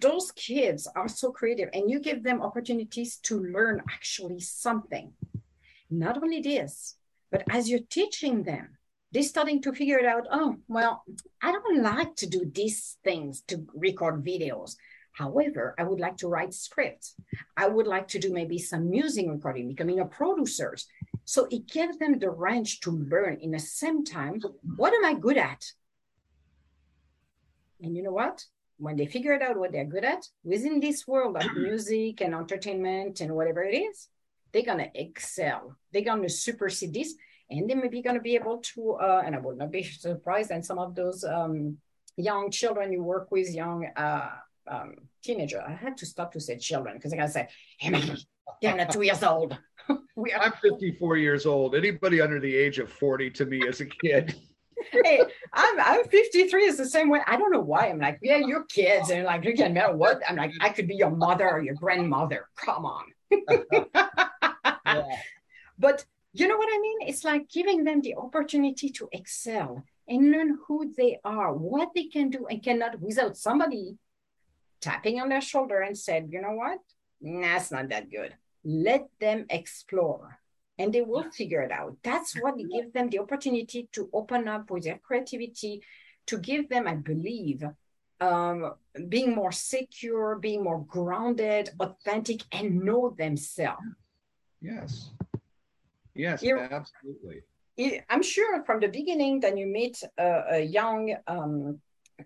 [0.00, 5.12] those kids are so creative, and you give them opportunities to learn actually something.
[5.90, 6.96] Not only this,
[7.30, 8.78] but as you're teaching them,
[9.12, 10.26] they're starting to figure it out.
[10.30, 11.02] Oh, well,
[11.42, 14.76] I don't like to do these things to record videos.
[15.18, 17.16] However, I would like to write scripts.
[17.56, 20.76] I would like to do maybe some music recording, becoming a producer.
[21.24, 24.40] So it gives them the range to learn in the same time.
[24.76, 25.64] What am I good at?
[27.82, 28.44] And you know what?
[28.76, 32.32] When they figure it out what they're good at within this world of music and
[32.32, 34.08] entertainment and whatever it is,
[34.52, 35.76] they're gonna excel.
[35.92, 37.14] They're gonna supersede this
[37.50, 39.82] and they may be going to be able to, uh, and I would not be
[40.06, 41.78] surprised, and some of those um,
[42.16, 44.30] young children you work with, young uh,
[44.68, 47.48] um, teenager, I had to stop to say children because I got to say,
[47.78, 48.16] hey man,
[48.60, 49.56] you're not two years old.
[50.16, 51.74] we are- I'm 54 years old.
[51.74, 54.34] Anybody under the age of 40 to me is a kid.
[54.92, 57.20] hey, I'm I'm 53 is the same way.
[57.26, 57.88] I don't know why.
[57.88, 59.10] I'm like, yeah, you're kids.
[59.10, 60.20] And like, you can matter what.
[60.28, 62.48] I'm like, I could be your mother or your grandmother.
[62.56, 63.04] Come on.
[64.86, 65.04] yeah.
[65.78, 66.98] But you know what I mean?
[67.02, 72.04] It's like giving them the opportunity to excel and learn who they are, what they
[72.04, 73.96] can do and cannot without somebody
[74.80, 76.78] tapping on their shoulder and said, you know what?
[77.20, 78.34] That's not that good.
[78.64, 80.38] Let them explore
[80.78, 81.96] and they will figure it out.
[82.02, 85.82] That's what gives them the opportunity to open up with their creativity,
[86.26, 87.64] to give them, I believe,
[88.20, 88.74] um,
[89.08, 93.82] being more secure, being more grounded, authentic, and know themselves.
[94.60, 95.10] Yes.
[96.14, 97.42] Yes, You're, absolutely.
[98.10, 101.80] I'm sure from the beginning that you meet a, a young um,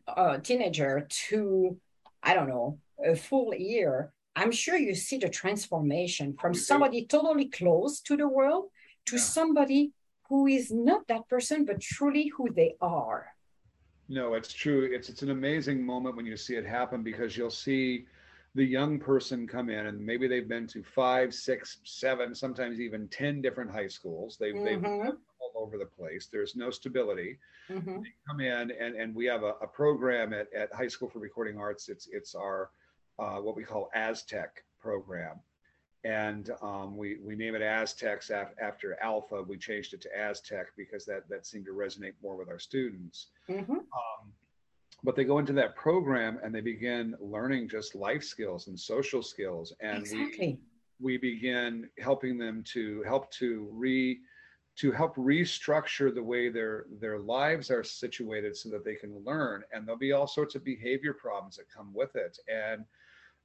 [0.08, 1.76] a teenager to,
[2.22, 7.46] I don't know, a full year, I'm sure you see the transformation from somebody totally
[7.48, 8.70] close to the world
[9.06, 9.22] to yeah.
[9.22, 9.92] somebody
[10.28, 13.26] who is not that person, but truly who they are.
[14.08, 14.88] No, it's true.
[14.92, 18.06] It's it's an amazing moment when you see it happen because you'll see
[18.54, 23.08] the young person come in and maybe they've been to five, six, seven, sometimes even
[23.08, 24.36] 10 different high schools.
[24.38, 24.64] They've, mm-hmm.
[24.64, 25.12] they've
[25.54, 26.28] all over the place.
[26.30, 27.38] There's no stability.
[27.70, 28.02] Mm-hmm.
[28.02, 31.18] They come in and, and we have a, a, program at, at High School for
[31.18, 31.88] Recording Arts.
[31.88, 32.70] It's, it's our,
[33.18, 35.40] uh, what we call Aztec program.
[36.04, 39.42] And um, we, we name it Aztecs af- after Alpha.
[39.42, 43.28] We changed it to Aztec because that, that seemed to resonate more with our students.
[43.48, 43.72] Mm-hmm.
[43.72, 44.32] Um,
[45.04, 49.22] but they go into that program and they begin learning just life skills and social
[49.22, 50.60] skills and exactly.
[51.00, 54.20] we, we begin helping them to help to re
[54.74, 59.62] to help restructure the way their their lives are situated so that they can learn
[59.72, 62.84] and there'll be all sorts of behavior problems that come with it and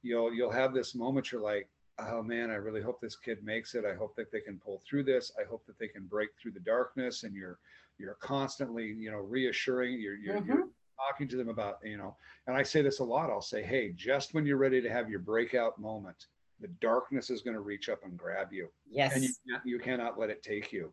[0.02, 1.68] you'll you'll have this moment you're like
[1.98, 4.80] oh man i really hope this kid makes it i hope that they can pull
[4.88, 7.58] through this i hope that they can break through the darkness and you're
[7.98, 10.48] you're constantly you know reassuring you're you're, mm-hmm.
[10.48, 10.68] you're
[10.98, 13.30] talking to them about, you know, and I say this a lot.
[13.30, 16.26] I'll say, hey, just when you're ready to have your breakout moment,
[16.60, 18.68] the darkness is going to reach up and grab you.
[18.90, 19.14] Yes.
[19.14, 19.30] And you,
[19.64, 20.92] you cannot let it take you.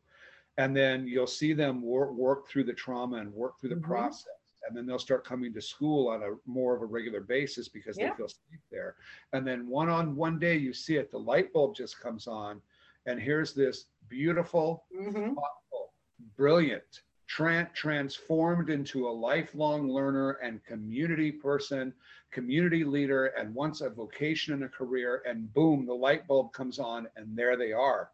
[0.57, 3.85] And then you'll see them work, work through the trauma and work through the mm-hmm.
[3.91, 4.27] process.
[4.67, 7.97] And then they'll start coming to school on a more of a regular basis because
[7.97, 8.09] yeah.
[8.09, 8.95] they feel safe there.
[9.33, 12.61] And then one on one day, you see it, the light bulb just comes on.
[13.05, 15.33] And here's this beautiful, mm-hmm.
[15.35, 15.93] thoughtful,
[16.35, 21.93] brilliant, tra- transformed into a lifelong learner and community person,
[22.31, 26.79] community leader, and once a vocation and a career, and boom, the light bulb comes
[26.79, 28.09] on, and there they are.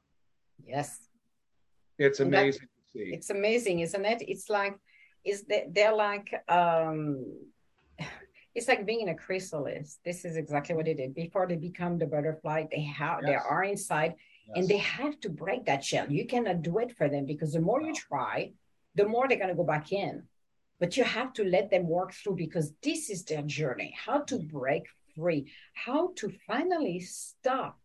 [0.65, 1.07] Yes.
[2.02, 3.14] It's amazing that, to see.
[3.14, 4.23] It's amazing, isn't it?
[4.28, 4.78] It's like,
[5.23, 7.26] is that they're like, um,
[8.56, 9.99] it's like being a chrysalis.
[10.03, 11.14] This is exactly what it is.
[11.14, 13.30] Before they become the butterfly, they have yes.
[13.30, 14.15] they are inside
[14.48, 14.57] yes.
[14.57, 16.11] and they have to break that shell.
[16.11, 18.52] You cannot do it for them because the more you try,
[18.95, 20.23] the more they're going to go back in.
[20.80, 24.40] But you have to let them work through because this is their journey how to
[24.40, 24.84] break
[25.15, 27.80] free, how to finally stop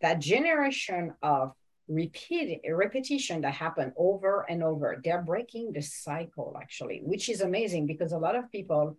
[0.00, 1.52] that generation of
[1.88, 5.00] repeat repetition that happen over and over.
[5.02, 8.96] They're breaking the cycle, actually, which is amazing because a lot of people,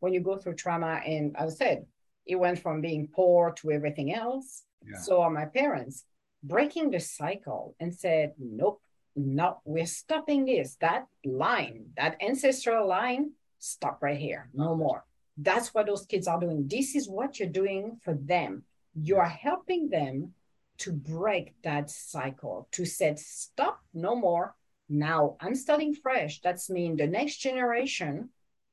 [0.00, 1.86] when you go through trauma, and as I said,
[2.26, 4.62] it went from being poor to everything else.
[4.86, 4.98] Yeah.
[4.98, 6.04] So are my parents
[6.42, 8.80] breaking the cycle and said, nope,
[9.16, 10.76] no, we're stopping this.
[10.80, 14.48] That line, that ancestral line, stop right here.
[14.54, 15.04] No more.
[15.36, 16.68] That's what those kids are doing.
[16.68, 18.62] This is what you're doing for them.
[18.94, 20.34] You are helping them
[20.78, 24.54] to break that cycle, to say, stop, no more.
[24.88, 26.40] Now I'm starting fresh.
[26.40, 28.30] That's mean the next generation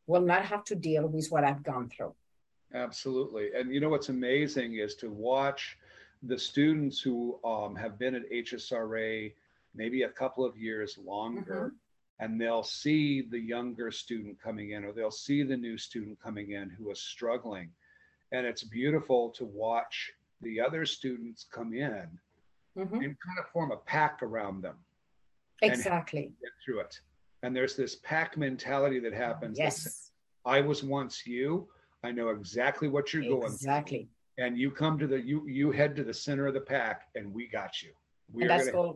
[0.07, 2.15] will not have to deal with what I've gone through.
[2.73, 3.49] Absolutely.
[3.55, 5.77] And you know what's amazing is to watch
[6.23, 9.33] the students who um, have been at HSRA
[9.75, 11.67] maybe a couple of years longer.
[11.67, 11.75] Mm-hmm.
[12.21, 16.51] And they'll see the younger student coming in, or they'll see the new student coming
[16.51, 17.69] in who is struggling.
[18.31, 20.11] And it's beautiful to watch
[20.45, 22.07] the other students come in
[22.77, 22.95] mm-hmm.
[22.95, 24.75] and kind of form a pack around them.
[25.61, 26.31] Exactly.
[26.41, 26.99] Get through it.
[27.43, 29.57] And there's this pack mentality that happens.
[29.57, 30.11] Yes.
[30.45, 31.67] I was once you.
[32.03, 34.07] I know exactly what you're going Exactly.
[34.37, 37.33] And you come to the you you head to the center of the pack and
[37.33, 37.91] we got you.
[38.31, 38.93] We and that's gonna,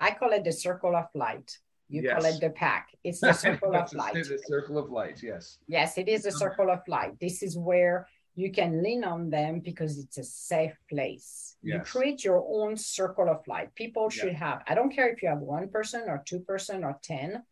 [0.00, 1.56] I call it the circle of light.
[1.90, 2.14] You yes.
[2.14, 2.88] call it the pack.
[3.04, 4.14] It's the circle of light.
[4.14, 5.58] The circle of light, yes.
[5.68, 7.20] Yes, it is the circle of light.
[7.20, 8.08] This is where
[8.38, 11.56] you can lean on them because it's a safe place.
[11.60, 11.74] Yes.
[11.74, 13.74] You create your own circle of light.
[13.74, 17.00] People should have, I don't care if you have one person or two person or
[17.02, 17.42] 10,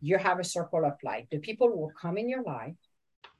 [0.00, 1.28] you have a circle of light.
[1.30, 2.74] The people will come in your life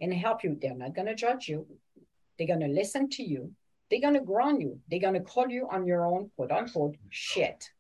[0.01, 0.57] and help you.
[0.63, 1.67] They're not going to judge you.
[2.39, 3.51] They're going to listen to you.
[3.91, 4.79] They're going to ground you.
[4.89, 7.71] They're going to call you on your own, quote unquote, shit.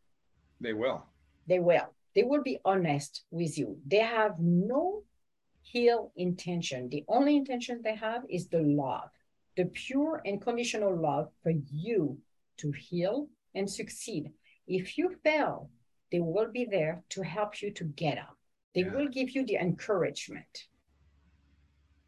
[0.61, 1.07] They will.
[1.47, 1.95] They will.
[2.17, 3.79] They will be honest with you.
[3.87, 5.05] They have no
[5.63, 6.89] heal intention.
[6.89, 9.11] The only intention they have is the love,
[9.57, 12.19] the pure and conditional love for you
[12.59, 14.31] to heal and succeed.
[14.67, 15.71] If you fail,
[16.11, 18.37] they will be there to help you to get up.
[18.75, 18.95] They yeah.
[18.95, 20.67] will give you the encouragement.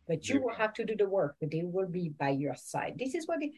[0.07, 2.97] But you will have to do the work, but they will be by your side.
[2.99, 3.53] This is what, it,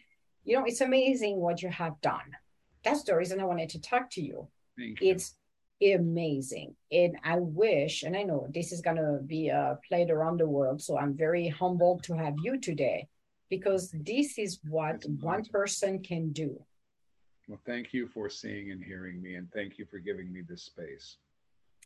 [0.44, 2.36] you know, it's amazing what you have done.
[2.84, 4.46] That's the reason I wanted to talk to you
[4.76, 5.34] it's
[5.82, 6.74] amazing.
[6.90, 10.48] And I wish, and I know this is going to be uh, played around the
[10.48, 10.80] world.
[10.82, 13.08] So I'm very humbled to have you today
[13.50, 16.60] because this is what one person can do.
[17.48, 20.64] Well, thank you for seeing and hearing me, and thank you for giving me this
[20.64, 21.16] space.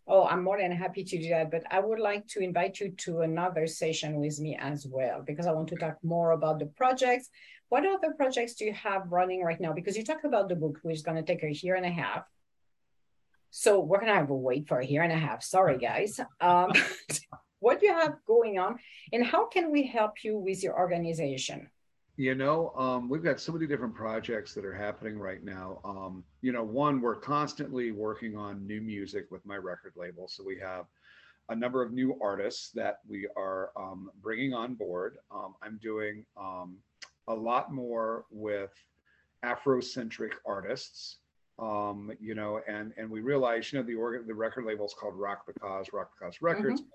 [0.07, 1.51] Oh, I'm more than happy to do that.
[1.51, 5.47] But I would like to invite you to another session with me as well, because
[5.47, 7.29] I want to talk more about the projects.
[7.69, 9.75] What other projects do you have running right now?
[9.75, 11.91] Because you talk about the book, which is going to take a year and a
[11.91, 12.25] half.
[13.51, 15.43] So we're gonna have to wait for a year and a half.
[15.43, 16.21] Sorry, guys.
[16.41, 16.73] Um,
[17.59, 18.79] what do you have going on,
[19.13, 21.69] and how can we help you with your organization?
[22.17, 25.81] You know, um, we've got so many different projects that are happening right now.
[25.85, 30.29] Um, you know, one, we're constantly working on new music with my record label.
[30.29, 30.85] So we have
[31.49, 35.17] a number of new artists that we are um, bringing on board.
[35.31, 36.77] Um, I'm doing um,
[37.27, 38.73] a lot more with
[39.43, 41.21] Afrocentric artists
[41.61, 44.95] um, you know, and and we realized, you know, the organ, the record label is
[44.95, 46.81] called Rock the Cause, Rock the Cause Records.
[46.81, 46.91] Mm-hmm.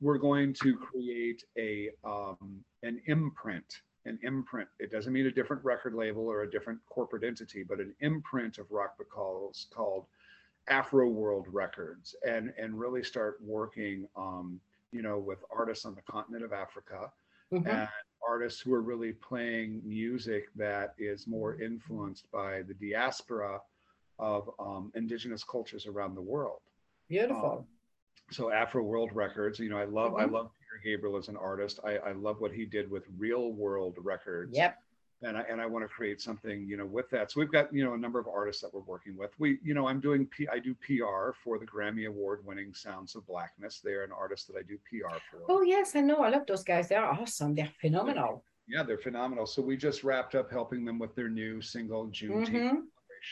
[0.00, 4.68] We're going to create a um, an imprint, an imprint.
[4.78, 8.58] It doesn't mean a different record label or a different corporate entity, but an imprint
[8.58, 10.06] of Rock the Cause called
[10.68, 14.60] Afro World Records, and and really start working, um,
[14.92, 17.10] you know, with artists on the continent of Africa.
[17.52, 17.68] Mm-hmm.
[17.68, 17.88] And
[18.26, 23.60] artists who are really playing music that is more influenced by the diaspora
[24.18, 26.60] of um, indigenous cultures around the world.
[27.08, 27.58] Beautiful.
[27.58, 27.64] Um,
[28.30, 30.22] so Afro World Records, you know, I love mm-hmm.
[30.22, 31.80] I love Peter Gabriel as an artist.
[31.84, 34.56] I, I love what he did with Real World Records.
[34.56, 34.78] Yep.
[35.22, 37.30] And I, and I want to create something, you know, with that.
[37.30, 39.30] So we've got, you know, a number of artists that we're working with.
[39.38, 43.14] We, you know, I'm doing, P, I do PR for the Grammy Award winning Sounds
[43.14, 43.80] of Blackness.
[43.82, 45.40] They're an artist that I do PR for.
[45.48, 46.22] Oh, yes, I know.
[46.22, 46.88] I love those guys.
[46.88, 47.54] They're awesome.
[47.54, 48.44] They're phenomenal.
[48.66, 49.46] Yeah, they're phenomenal.
[49.46, 52.82] So we just wrapped up helping them with their new single Juneteenth Mhm.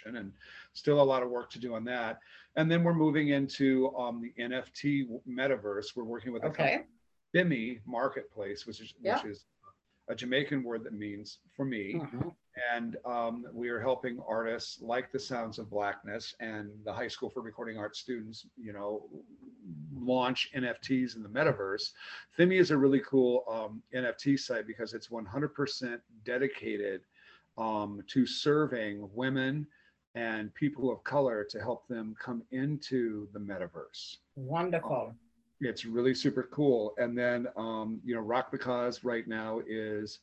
[0.06, 0.32] And
[0.72, 2.18] still a lot of work to do on that.
[2.56, 5.96] And then we're moving into um, the NFT metaverse.
[5.96, 6.84] We're working with a Okay.
[7.34, 9.16] Bimmy Marketplace, which is Yeah.
[9.16, 9.46] which is
[10.08, 11.94] a Jamaican word that means for me.
[11.94, 12.34] Mhm.
[12.74, 17.30] And um, we are helping artists like the Sounds of Blackness and the High School
[17.30, 19.08] for Recording Arts students, you know,
[19.94, 21.92] launch NFTs in the metaverse.
[22.38, 27.02] Thimi is a really cool um, NFT site because it's 100% dedicated
[27.56, 29.66] um, to serving women
[30.14, 35.14] and people of color to help them come into the metaverse Wonderful.
[35.60, 36.92] it's really super cool.
[36.98, 40.18] And then, um, you know, Rock the Cause right now is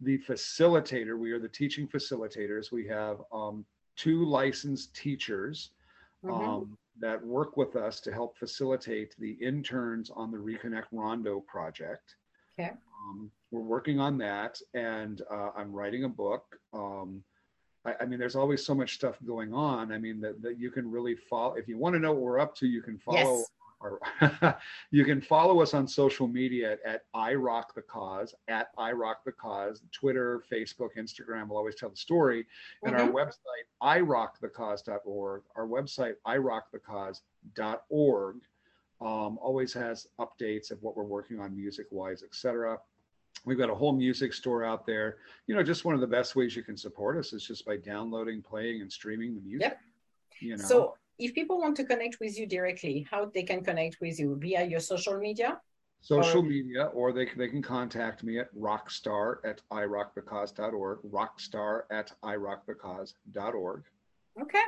[0.00, 1.18] the facilitator.
[1.18, 2.70] We are the teaching facilitators.
[2.70, 3.64] We have um,
[3.96, 5.70] two licensed teachers
[6.24, 6.30] Mhm.
[6.30, 12.16] um, that work with us to help facilitate the interns on the Reconnect Rondo project.
[12.58, 12.72] Okay.
[13.08, 16.58] Um, we're working on that, and uh, I'm writing a book.
[16.72, 17.24] Um,
[17.84, 19.92] I, I mean, there's always so much stuff going on.
[19.92, 21.54] I mean, that, that you can really follow.
[21.54, 23.38] If you want to know what we're up to, you can follow.
[23.38, 23.50] Yes.
[23.82, 23.98] Our,
[24.92, 28.92] you can follow us on social media at at I Rock the Cause, at I
[28.92, 32.46] Rock the Cause, Twitter, Facebook, Instagram will always tell the story.
[32.84, 33.12] And our Mhm.
[33.12, 38.36] website, irockthecause.org, our website, irockthecause.org,
[39.00, 42.78] um, always has updates of what we're working on music wise, etc.
[43.44, 45.16] We've got a whole music store out there.
[45.46, 47.76] You know, just one of the best ways you can support us is just by
[47.76, 49.62] downloading, playing, and streaming the music.
[49.62, 49.80] Yep.
[50.40, 54.00] You know, So, if people want to connect with you directly, how they can connect
[54.00, 55.60] with you via your social media?
[56.04, 62.10] social or- media, or they, they can contact me at rockstar at irockthecause.org, rockstar at
[62.24, 63.84] irockthecause.org.
[64.40, 64.58] Okay.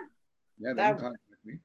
[0.58, 1.58] Yeah, they That- can contact me.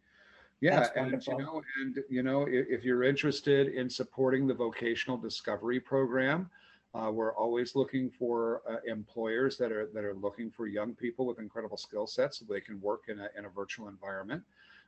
[0.61, 5.17] Yeah, and you know, and you know, if, if you're interested in supporting the vocational
[5.17, 6.49] discovery program,
[6.93, 11.25] uh, we're always looking for uh, employers that are that are looking for young people
[11.25, 14.43] with incredible skill sets so they can work in a in a virtual environment.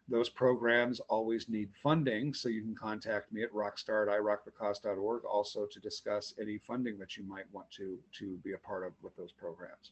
[0.09, 5.67] Those programs always need funding, so you can contact me at rockstar at irockthecause.org also
[5.67, 9.15] to discuss any funding that you might want to to be a part of with
[9.15, 9.91] those programs.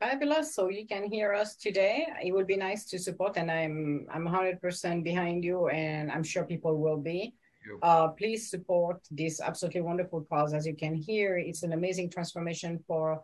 [0.00, 0.54] Fabulous.
[0.54, 2.06] So you can hear us today.
[2.22, 6.44] It would be nice to support, and I'm I'm 100% behind you, and I'm sure
[6.44, 7.34] people will be.
[7.82, 10.54] Uh, please support this absolutely wonderful cause.
[10.54, 13.22] As you can hear, it's an amazing transformation for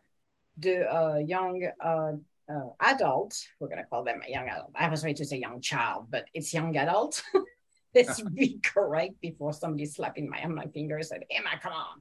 [0.58, 2.12] the uh, young uh,
[2.48, 3.34] uh, adult.
[3.60, 4.72] We're gonna call them a young adult.
[4.74, 7.22] I was ready to say young child, but it's young adult.
[7.94, 12.00] Let's be correct before somebody slapping my on my fingers and Emma, come on.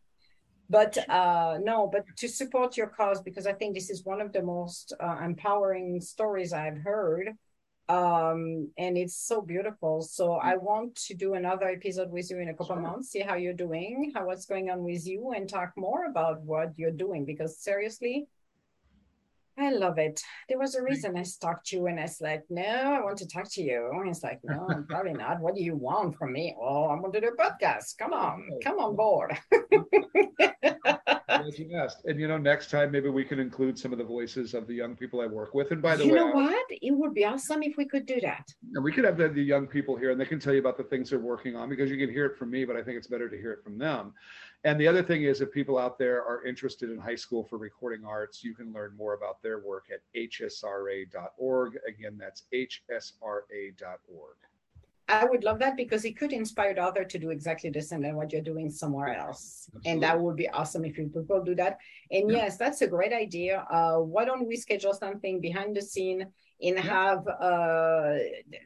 [0.70, 4.32] But uh, no, but to support your cause because I think this is one of
[4.32, 7.32] the most uh, empowering stories I've heard
[7.92, 12.50] um and it's so beautiful so i want to do another episode with you in
[12.50, 12.82] a couple Sure.
[12.88, 16.42] months see how you're doing how what's going on with you and talk more about
[16.52, 18.28] what you're doing because seriously
[19.62, 20.22] i love it.
[20.50, 23.28] There was a reason i stalked you and i was like no i want to
[23.28, 23.90] talk to you.
[23.94, 25.40] And it's like no probably not.
[25.40, 26.56] What do you want from me?
[26.60, 27.98] Oh i want to do a podcast.
[27.98, 28.50] Come on.
[28.64, 29.38] Come on board.
[31.42, 32.06] Glad you asked.
[32.06, 34.74] And you know, next time maybe we can include some of the voices of the
[34.74, 35.72] young people I work with.
[35.72, 36.66] And by the you way, you know what?
[36.70, 38.54] It would be awesome if we could do that.
[38.74, 40.78] And we could have the, the young people here, and they can tell you about
[40.78, 42.98] the things they're working on because you can hear it from me, but I think
[42.98, 44.14] it's better to hear it from them.
[44.64, 47.58] And the other thing is, if people out there are interested in high school for
[47.58, 51.80] recording arts, you can learn more about their work at hsra.org.
[51.88, 54.36] Again, that's hsra.org.
[55.08, 58.02] I would love that because it could inspire the other to do exactly the same
[58.04, 59.70] than what you're doing somewhere else.
[59.84, 61.80] And that would be awesome if you people do that.
[62.12, 62.38] And Yeah.
[62.38, 63.66] yes, that's a great idea.
[63.70, 66.28] Uh, why don't we schedule something behind the scene
[66.62, 66.82] and Yeah.
[66.82, 68.18] have uh,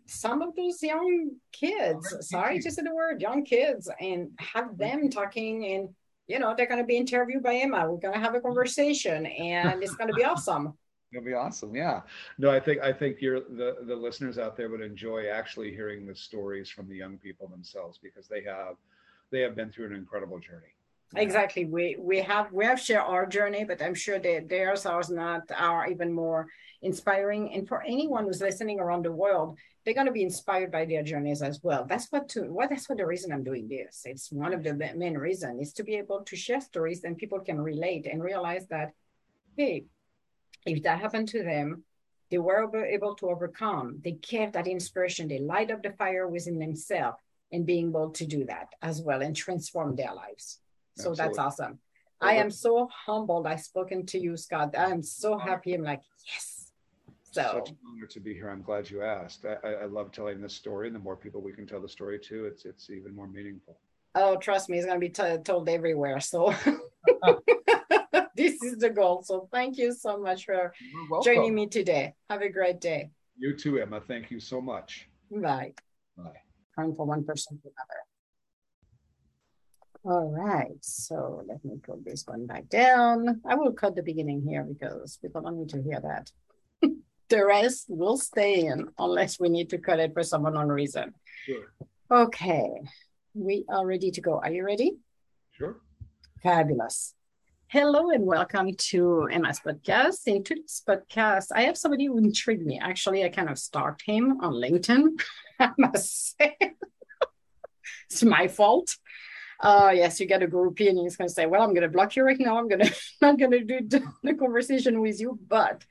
[0.05, 4.77] some of those young kids, Alright, sorry to say the word, young kids, and have
[4.77, 5.89] them talking and
[6.27, 7.87] you know, they're going to be interviewed by Emma.
[7.87, 10.73] We're going to have a conversation and it's going to be awesome.
[11.13, 11.75] It'll be awesome.
[11.75, 12.01] Yeah.
[12.39, 16.05] No, I think I think you're the the listeners out there would enjoy actually hearing
[16.07, 18.75] the stories from the young people themselves because they have
[19.31, 20.73] they have been through an incredible journey.
[21.15, 21.65] Exactly.
[21.65, 25.43] We we have we have shared our journey, but I'm sure that theirs are not
[25.55, 26.47] are even more
[26.85, 27.53] inspiring.
[27.53, 31.03] And for anyone who's listening around the world, they're going to be inspired by their
[31.03, 31.85] journeys as well.
[31.85, 34.03] That's what to what that's what the reason I'm doing this.
[34.05, 37.39] It's one of the main reason is to be able to share stories and people
[37.39, 38.93] can relate and realize that,
[39.57, 39.85] hey,
[40.65, 41.83] if that happened to them,
[42.31, 44.01] they were able- to overcome.
[44.03, 45.27] They kept that inspiration.
[45.27, 47.19] They light up the fire within themselves
[47.51, 50.59] and being able to do that as well and transform their lives.
[50.97, 51.17] So Absolutely.
[51.23, 51.79] that's awesome.
[52.21, 53.45] I am so humbled.
[53.45, 54.75] I've spoken to you, Scott.
[54.75, 55.73] I am so happy.
[55.73, 56.54] I'm like, yes.
[57.35, 58.47] So Such an honor to be here.
[58.47, 59.45] I'm glad you asked.
[59.45, 62.17] I, I, love telling this story, and the more people we can tell the story
[62.17, 63.77] to, it's it's even more meaningful.
[64.15, 66.21] Oh, trust me, it's going to be t- told everywhere.
[66.21, 66.55] So
[68.37, 69.21] this is the goal.
[69.23, 70.73] So thank you so much for
[71.25, 72.13] joining me today.
[72.29, 73.09] Have a great day.
[73.37, 73.99] You too, Emma.
[73.99, 75.09] Thank you so much.
[75.29, 75.73] Bye.
[76.15, 76.39] Bye.
[76.79, 78.01] Time for one person to another.
[80.05, 83.41] All right, so let me put this one back down.
[83.45, 86.31] I will cut the beginning here because people don't need to hear that.
[87.29, 91.13] The rest will stay in unless we need to cut it for some unknown reason.
[91.45, 91.73] Sure.
[92.11, 92.69] Okay,
[93.33, 94.39] we are ready to go.
[94.39, 94.97] Are you ready?
[95.57, 95.77] Sure.
[96.43, 97.15] Fabulous.
[97.67, 100.27] Hello and welcome to Emma's podcast.
[100.27, 102.79] In today's podcast, I have somebody who intrigued me.
[102.79, 105.19] Actually, I kind of stalked him on LinkedIn.
[105.59, 106.55] I must say,
[108.09, 108.95] it's my fault.
[109.59, 111.89] Uh, yes, you get a groupie and he's going to say, "Well, I'm going to
[111.89, 112.59] block you right now.
[112.59, 115.83] I'm going to not going to do the conversation with you." But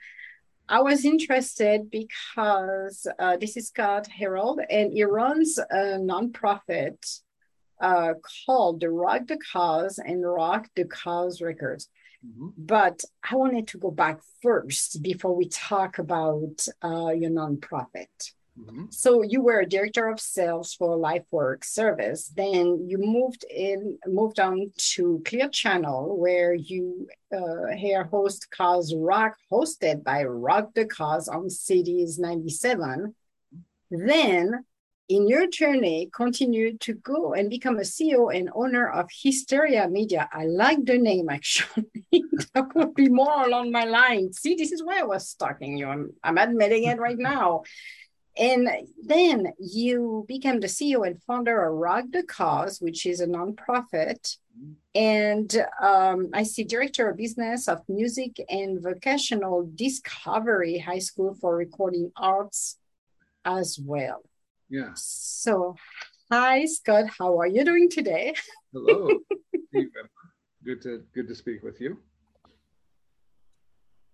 [0.69, 7.21] I was interested because uh, this is Scott Herold, and he runs a nonprofit
[7.81, 8.15] uh,
[8.47, 11.89] called the Rock the Cause and Rock the Cause Records.
[12.25, 12.55] Mhm.
[12.57, 18.33] But I wanted to go back first before we talk about uh, your nonprofit.
[18.59, 18.93] Mhm.
[18.95, 22.29] So you were a director of sales for LifeWork Service.
[22.29, 28.95] Then you moved in, moved on to Clear Channel, where you uh, here host Cause
[28.95, 33.15] Rock, hosted by Rock the Cause on Cities 97.
[33.91, 34.65] Then
[35.09, 40.29] in your journey, continue to go and become a CEO and owner of Hysteria Media.
[40.33, 41.91] I like the name actually.
[42.55, 44.33] that would be more along my line.
[44.33, 45.89] See, this is why I was stalking you.
[45.89, 47.65] I'm, I'm admitting it right now.
[48.37, 48.69] And
[49.03, 54.37] then you became the CEO and founder of Rock the Cause, which is a nonprofit.
[54.95, 61.57] And um, I see director of business of music and vocational discovery high school for
[61.57, 62.79] recording arts
[63.45, 64.23] as well.
[64.69, 64.93] Yeah.
[64.95, 65.77] So,
[66.31, 68.35] hi Scott, how are you doing today?
[68.73, 69.09] Hello.
[70.65, 71.99] Good to good to speak with you.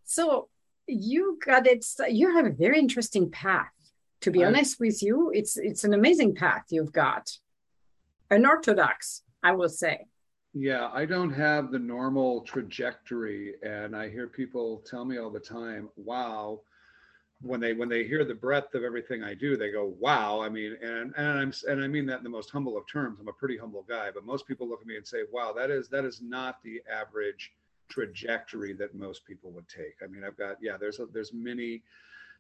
[0.05, 0.49] So,
[0.89, 1.87] you got it.
[2.09, 3.71] You have a very interesting path.
[4.23, 7.31] To be honest with you, it's it's an amazing path you've got.
[8.31, 10.07] Unorthodox, I will say.
[10.53, 15.41] Yeah, I don't have the normal trajectory, and I hear people tell me all the
[15.41, 16.63] time, "Wow."
[17.43, 20.51] When they when they hear the breadth of everything I do, they go, "Wow!" I
[20.51, 23.19] mean, and and I'm and I mean that in the most humble of terms.
[23.21, 25.71] I'm a pretty humble guy, but most people look at me and say, "Wow, that
[25.71, 27.53] is that is not the average
[27.89, 31.83] trajectory that most people would take." I mean, I've got yeah, there's a, there's many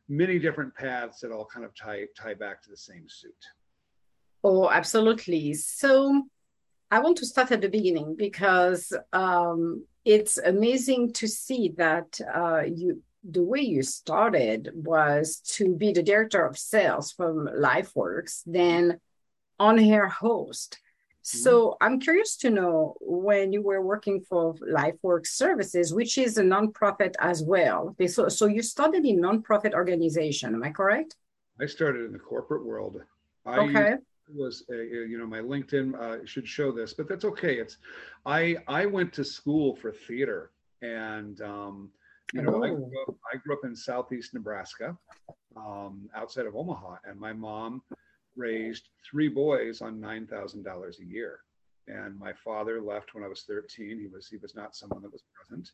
[0.08, 3.32] many different paths that all kind of tie tie back to the same suit.
[4.42, 5.54] Oh, absolutely.
[5.54, 6.24] So
[6.90, 12.62] I want to start at the beginning because um, it's amazing to see that uh,
[12.66, 18.98] you the way you started was to be the director of sales from LifeWorks, then
[19.58, 20.78] on-air host.
[21.22, 26.42] So I'm curious to know when you were working for LifeWorks Services, which is a
[26.42, 27.88] nonprofit as well.
[27.90, 31.16] Okay, So, so you started in nonprofit organization, am I correct?
[31.60, 33.02] I started in the corporate world.
[33.46, 33.94] I Okay.
[34.32, 37.78] was a, you know my linkedin uh, should show this but that's okay it's
[38.24, 40.52] i i went to school for theater
[40.82, 41.90] and um
[42.32, 42.76] you know I, Oh.
[42.76, 44.96] grew up, I grew up in southeast nebraska
[45.56, 47.82] um outside of omaha and my mom
[48.36, 51.40] raised three boys on $9000 a year
[51.88, 55.12] and my father left when i was 13 he was he was not someone that
[55.12, 55.70] was present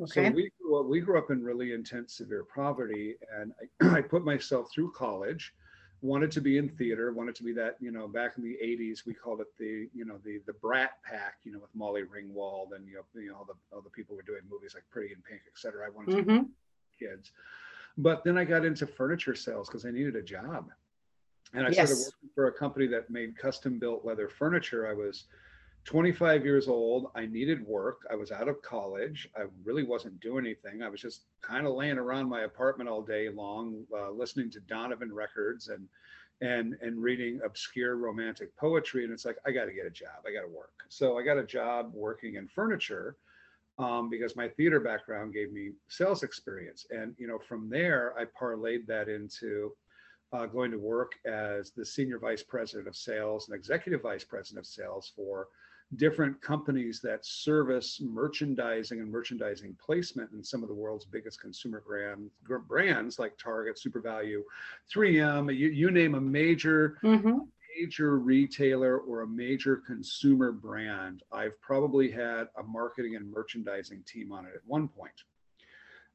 [0.00, 0.28] Okay.
[0.28, 4.02] so we grew up, we grew up in really intense, severe poverty, and I, I
[4.02, 5.52] put myself through college.
[6.02, 7.12] Wanted to be in theater.
[7.12, 7.76] Wanted to be that.
[7.80, 10.92] You know, back in the '80s, we called it the you know the the Brat
[11.04, 11.34] Pack.
[11.44, 14.16] You know, with Molly Ringwald and you know, you know all the all the people
[14.16, 15.86] were doing movies like Pretty in Pink, et cetera.
[15.86, 16.38] I wanted to hmm
[16.98, 17.32] be kids,
[17.98, 20.70] but then I got into furniture sales because I needed a job,
[21.52, 24.86] and I started working for a company that made custom built leather furniture.
[24.86, 25.24] I was
[25.84, 27.10] 25 years old.
[27.14, 28.00] I needed work.
[28.10, 29.28] I was out of college.
[29.36, 30.82] I really wasn't doing anything.
[30.82, 34.60] I was just kind of laying around my apartment all day long, uh, listening to
[34.60, 35.88] Donovan records and
[36.42, 39.04] and and reading obscure romantic poetry.
[39.04, 40.24] And it's like I got to get a job.
[40.26, 40.84] I got to work.
[40.88, 43.16] So I got a job working in furniture
[43.78, 46.86] um, because my theater background gave me sales experience.
[46.90, 49.72] And you know, from there, I parlayed that into
[50.32, 54.58] uh, going to work as the senior vice president of sales and executive vice president
[54.58, 55.48] of sales for
[55.96, 61.82] different companies that service merchandising and merchandising placement in some of the world's biggest consumer
[61.84, 62.30] brand,
[62.68, 64.42] brands like Target, SuperValu,
[64.94, 67.38] 3M, you, you name a major hmm
[67.78, 74.32] major retailer or a major consumer brand, I've probably had a marketing and merchandising team
[74.32, 75.14] on it at one point.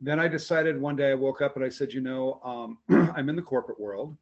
[0.01, 2.77] Then I decided one day I woke up and I said, you know, um,
[3.15, 4.17] I'm in the corporate world.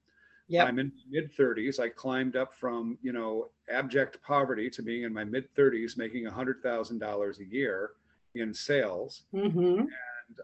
[0.48, 0.66] Yeah.
[0.66, 1.80] I'm in mid 30s.
[1.80, 6.26] I climbed up from, you know, abject poverty to being in my mid 30s, making
[6.26, 7.92] $100,000 a year
[8.36, 9.24] in sales.
[9.34, 9.86] Mm-hmm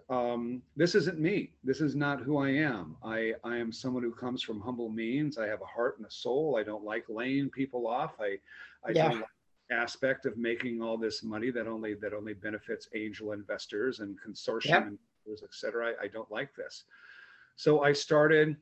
[0.10, 1.52] um, this isn't me.
[1.64, 2.96] This is not who I am.
[3.04, 5.38] I, I am someone who comes from humble means.
[5.38, 6.58] I have a heart and a soul.
[6.60, 8.14] I don't like laying people off.
[8.20, 8.38] I,
[8.86, 9.10] I yeah.
[9.10, 9.30] don't like
[9.72, 14.66] aspect of making all this money that only that only benefits angel investors and consortium
[14.66, 14.82] yep.
[14.82, 15.94] investors, et cetera.
[16.00, 16.84] I, I don't like this.
[17.56, 18.56] So I started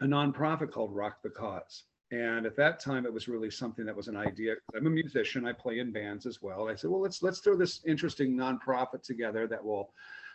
[0.00, 1.84] a nonprofit called Rock the Cause.
[2.10, 4.54] And at that time, it was really something that was an idea.
[4.76, 5.46] I'm a musician.
[5.46, 6.68] I play in bands as well.
[6.68, 9.94] I said, well, let's let's throw this interesting nonprofit together that will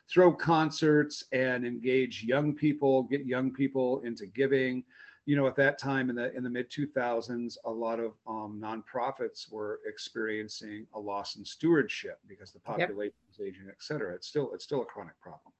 [0.09, 4.83] throw concerts and engage young people, get young people into giving.
[5.27, 8.59] You know, at that time in the in the mid 2000s, a lot of um,
[8.59, 14.13] nonprofits were experiencing a loss in stewardship because the population aging, et cetera.
[14.15, 15.53] It's still it's still a chronic problem.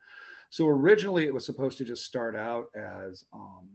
[0.49, 3.67] So originally, it was supposed to just start out as um,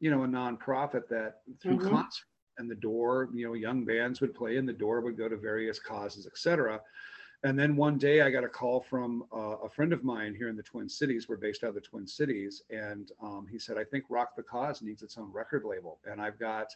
[0.00, 1.88] you know a nonprofit that through mm-hmm.
[1.88, 2.24] concerts
[2.58, 5.36] and the door, you know, young bands would play and the door would go to
[5.36, 6.80] various causes, et cetera.
[7.44, 10.48] And then one day I got a call from uh, a friend of mine here
[10.48, 11.28] in the Twin Cities.
[11.28, 12.62] We're based out of the Twin Cities.
[12.70, 16.00] And um, he said, I think Rock the Cause needs its own record label.
[16.10, 16.68] And I've got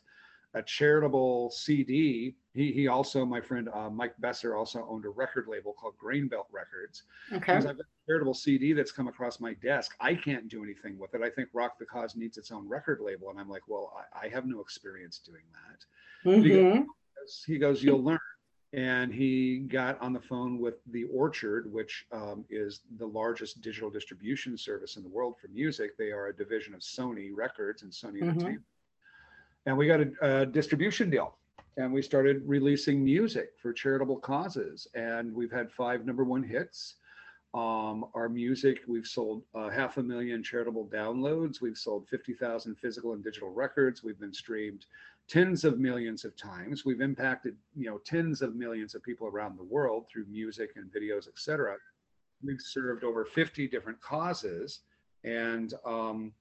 [0.54, 2.34] a charitable CD.
[2.54, 6.46] He, he also, my friend uh, Mike Besser, also owned a record label called Grainbelt
[6.50, 7.04] Records.
[7.32, 7.54] Okay.
[7.54, 9.94] I've got a charitable CD that's come across my desk.
[10.00, 11.22] I can't do anything with it.
[11.22, 13.30] I think Rock the Cause needs its own record label.
[13.30, 16.30] And I'm like, well, I, I have no experience doing that.
[16.30, 16.42] Mm-hmm.
[16.42, 18.18] He, goes, he goes, you'll learn
[18.72, 23.90] and he got on the phone with the Orchard, which um, is the largest digital
[23.90, 25.96] distribution service in the world for music.
[25.96, 28.30] They are a division of Sony Records and Sony mm-hmm.
[28.30, 28.64] Entertainment.
[29.66, 31.36] And we got a, a, distribution deal,
[31.76, 34.86] and we started releasing music for charitable causes.
[34.94, 36.96] And we've had five number one hits.
[37.52, 41.60] Um, our music, we've sold uh, half a million charitable downloads.
[41.60, 44.04] We've sold 50,000 physical and digital records.
[44.04, 44.86] We've been streamed
[45.28, 46.84] tens of millions of times.
[46.84, 50.90] We've impacted, you know, tens of millions of people around the world through music and
[50.92, 51.76] videos, etc.
[52.42, 54.80] We've served over 50 different causes,
[55.24, 56.32] and um,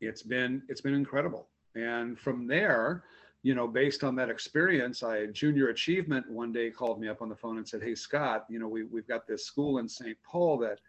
[0.00, 1.48] it's been it's been incredible.
[1.76, 3.04] And from there,
[3.42, 7.28] you know, based on that experience, I Junior Achievement one day called me up on
[7.28, 10.16] the phone and said, "Hey Scott, you know, we we've got this school in St.
[10.24, 10.80] Paul that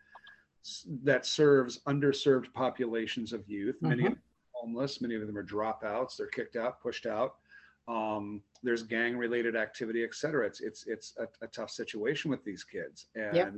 [1.04, 3.76] that serves underserved populations of youth.
[3.76, 3.90] Mm-hmm.
[3.90, 4.22] Many of them
[4.56, 5.02] are homeless.
[5.02, 6.18] Many of them are dropouts.
[6.18, 7.36] They're kicked out, pushed out.
[7.88, 10.46] Um, there's gang-related activity, et cetera.
[10.46, 13.54] It's it's it's a, a tough situation with these kids, and yep.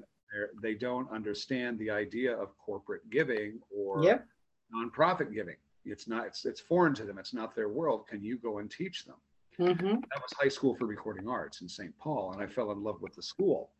[0.61, 4.27] they don't understand the idea of corporate giving or yep.
[4.75, 5.55] nonprofit giving.
[5.91, 6.25] It's not.
[6.27, 7.17] It's it's foreign to them.
[7.17, 8.07] It's not their world.
[8.07, 9.15] Can you go and teach them?
[9.59, 9.87] Mm-hmm.
[9.87, 11.97] That was high school for recording arts in St.
[11.97, 13.71] Paul, and I fell in love with the school.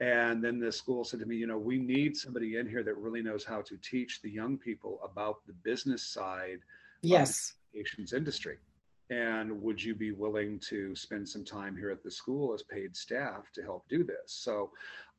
[0.00, 2.96] And then the school said to me, you know, we need somebody in here that
[2.96, 6.58] really knows how to teach the young people about the business side
[7.00, 7.50] yes.
[7.50, 8.58] of the communications industry.
[9.10, 12.96] And would you be willing to spend some time here at the school as paid
[12.96, 14.16] staff to help do this?
[14.26, 14.70] So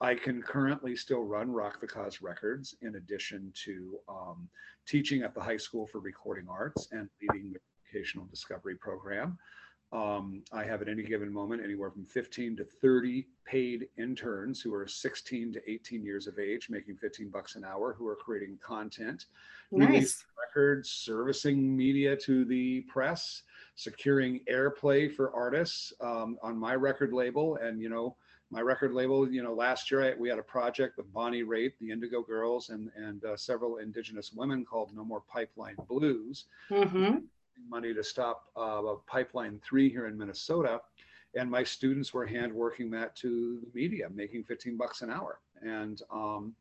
[0.02, 4.50] I can currently still run Rock the Cause Records in addition to um,
[4.88, 9.38] teaching at the high school for recording arts and leading the educational discovery program.
[9.92, 14.74] Um, I have at any given moment anywhere from 15 to 30 paid interns who
[14.74, 18.58] are 16 to 18 years of age, making 15 bucks an hour, who are creating
[18.66, 19.26] content,
[19.72, 20.26] nice.
[20.38, 23.44] records, servicing media to the press,
[23.76, 27.58] securing airplay for artists um, on my record label.
[27.62, 28.16] And, you know,
[28.52, 31.74] my record label, you know, last year I, we had a project with Bonnie Raitt,
[31.80, 36.46] the Indigo Girls, and, and uh, several Indigenous women called No More Pipeline Blues.
[36.72, 37.18] Mm-hmm
[37.70, 40.82] money to stop uh, pipeline three here in Minnesota.
[41.36, 45.40] And my students were hand working that to the media, making 15 bucks an hour.
[45.62, 46.56] And um,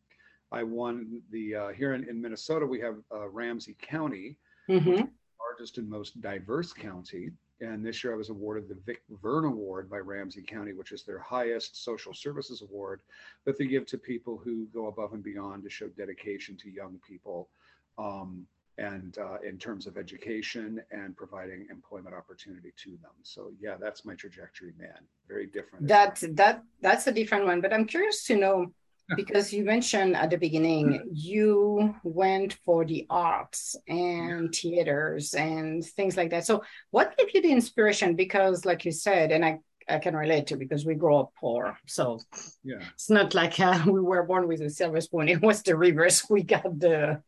[0.50, 4.36] I won the, uh, here in, in, Minnesota, we have uh, Ramsey County,
[4.68, 5.04] mm-hmm.
[5.40, 7.30] largest and most diverse county.
[7.60, 11.04] And this year I was awarded the Vic Vern Award by Ramsey County, which is
[11.04, 13.00] their highest social services award
[13.44, 17.00] that they give to people who go above and beyond to show dedication to young
[17.06, 17.48] people.
[17.96, 18.46] Um,
[18.78, 23.12] and uh, in terms of education and providing employment opportunity to them.
[23.22, 24.98] So yeah, that's my trajectory, man.
[25.28, 25.86] Very different.
[25.88, 27.60] That that that's a different one.
[27.60, 28.72] But I'm curious to know
[29.16, 36.16] because you mentioned at the beginning you went for the arts and theaters and things
[36.16, 36.46] like that.
[36.46, 38.16] So what gave you the inspiration?
[38.16, 41.76] Because like you said, and I I can relate to because we grow up poor.
[41.86, 42.18] So
[42.62, 45.28] yeah, it's not like uh, we were born with a silver spoon.
[45.28, 46.26] It was the reverse.
[46.30, 47.22] We got the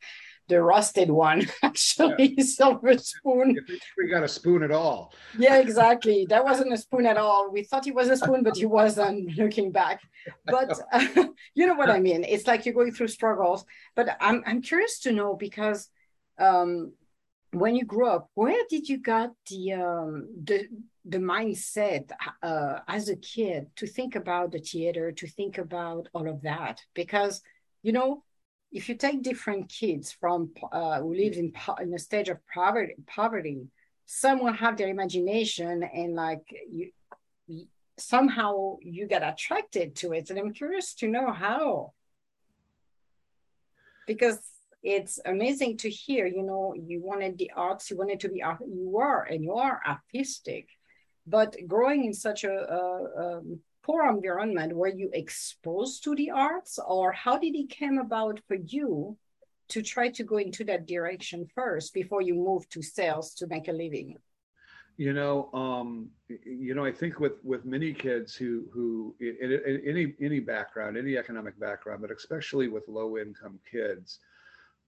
[0.49, 2.45] the rusted one, actually, yeah.
[2.45, 3.59] silver spoon.
[3.97, 5.13] we got a spoon at all.
[5.39, 6.27] Yeah, exactly.
[6.29, 7.51] That wasn't a spoon at all.
[7.51, 10.01] We thought it was a spoon, but he wasn't looking back.
[10.45, 12.25] But uh, you know what I mean?
[12.25, 13.65] It's like you're going through struggles.
[13.95, 15.89] But I'm, I'm curious to know because
[16.39, 16.93] um,
[17.53, 20.69] when you grew up, where did you got the um, the
[21.05, 22.11] the mindset
[22.43, 26.81] uh, as a kid to think about the theater, to think about all of that?
[26.95, 27.43] Because
[27.83, 28.25] you know,
[28.77, 31.49] if you take different kids from uh, who live in
[31.85, 33.59] in a stage of poverty, poverty,
[34.05, 36.47] some will have their imagination and like
[36.77, 36.87] you,
[37.99, 40.29] somehow you get attracted to it.
[40.29, 41.93] And I'm curious to know how,
[44.07, 44.41] because
[44.83, 46.27] it's amazing to hear.
[46.27, 49.55] You know, you wanted the arts, you wanted to be, art, you are, and you
[49.55, 50.69] are artistic,
[51.27, 52.83] but growing in such a, a,
[53.25, 53.43] a
[53.87, 58.57] poor environment were you exposed to the arts or how did it came about for
[58.57, 59.17] you
[59.69, 63.69] to try to go into that direction first before you moved to sales to make
[63.69, 64.17] a living?
[64.97, 69.83] You know um, you know i think with with many kids who who in, in,
[69.87, 74.21] any any background any economic background but especially with low income kids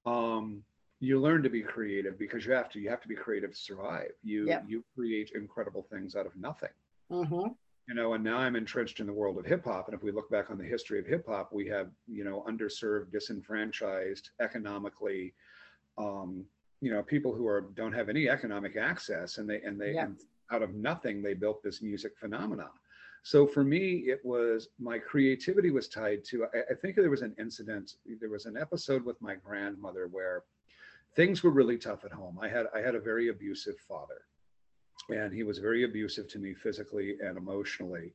[0.07, 0.62] um,
[1.01, 3.57] you learn to be creative because you have to you have to be creative to
[3.70, 4.12] survive.
[4.23, 4.65] You yep.
[4.66, 6.75] you create incredible things out of nothing.
[7.12, 7.49] Mm-hmm
[7.89, 9.89] you know, and now I'm entrenched in the world of hip hop.
[9.89, 12.44] And if we look back on the history of hip hop, we have, you know,
[12.47, 15.32] underserved, disenfranchised, economically,
[15.97, 16.44] um,
[16.82, 20.05] you know, people who are don't have any economic access, and they and they yeah.
[20.05, 20.16] and
[20.52, 22.70] out of nothing they built this music phenomenon.
[23.23, 26.44] So for me, it was my creativity was tied to.
[26.44, 27.94] I, I think there was an incident.
[28.20, 30.44] There was an episode with my grandmother where
[31.16, 32.39] things were really tough at home.
[32.40, 34.20] I had I had a very abusive father
[35.09, 38.12] and he was very abusive to me physically and emotionally.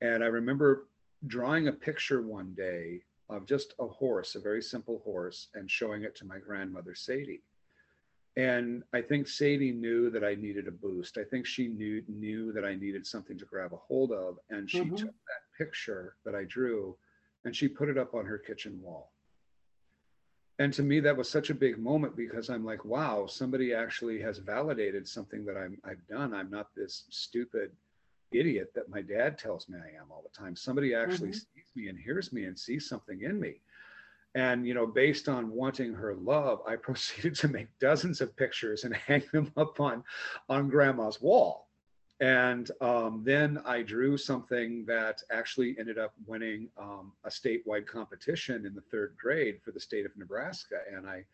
[0.00, 0.88] And I remember
[1.26, 6.02] drawing a picture one day of just a horse, a very simple horse, and showing
[6.02, 7.42] it to my grandmother, Sadie.
[8.36, 11.16] And I think Sadie knew that I needed a boost.
[11.16, 14.38] I think she knew knew that I needed something to grab a hold of.
[14.50, 14.94] And she mm-hmm.
[14.94, 16.96] took that picture that I drew
[17.46, 19.12] and she put it up on her kitchen wall
[20.58, 24.20] and to me that was such a big moment because i'm like wow somebody actually
[24.20, 26.34] has validated something that I'm, i've done.
[26.34, 27.70] I'm not this stupid
[28.32, 30.56] idiot that my dad tells me i am all the time.
[30.56, 31.54] Somebody actually mm-hmm.
[31.54, 33.60] sees me and hears me and sees something in me.
[34.34, 38.84] And you know based on wanting her love i proceeded to make dozens of pictures
[38.84, 40.04] and hang them up on
[40.48, 41.65] on grandma's wall
[42.20, 48.64] and um, then I drew something that actually ended up winning um, a statewide competition
[48.64, 50.76] in the third grade for the state of Nebraska.
[50.94, 51.24] And I,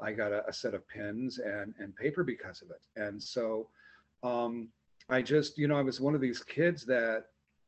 [0.00, 2.82] I got a, a set of pens and, and paper because of it.
[2.94, 3.68] And so
[4.22, 4.68] um,
[5.08, 7.24] I just, you know, I was one of these kids that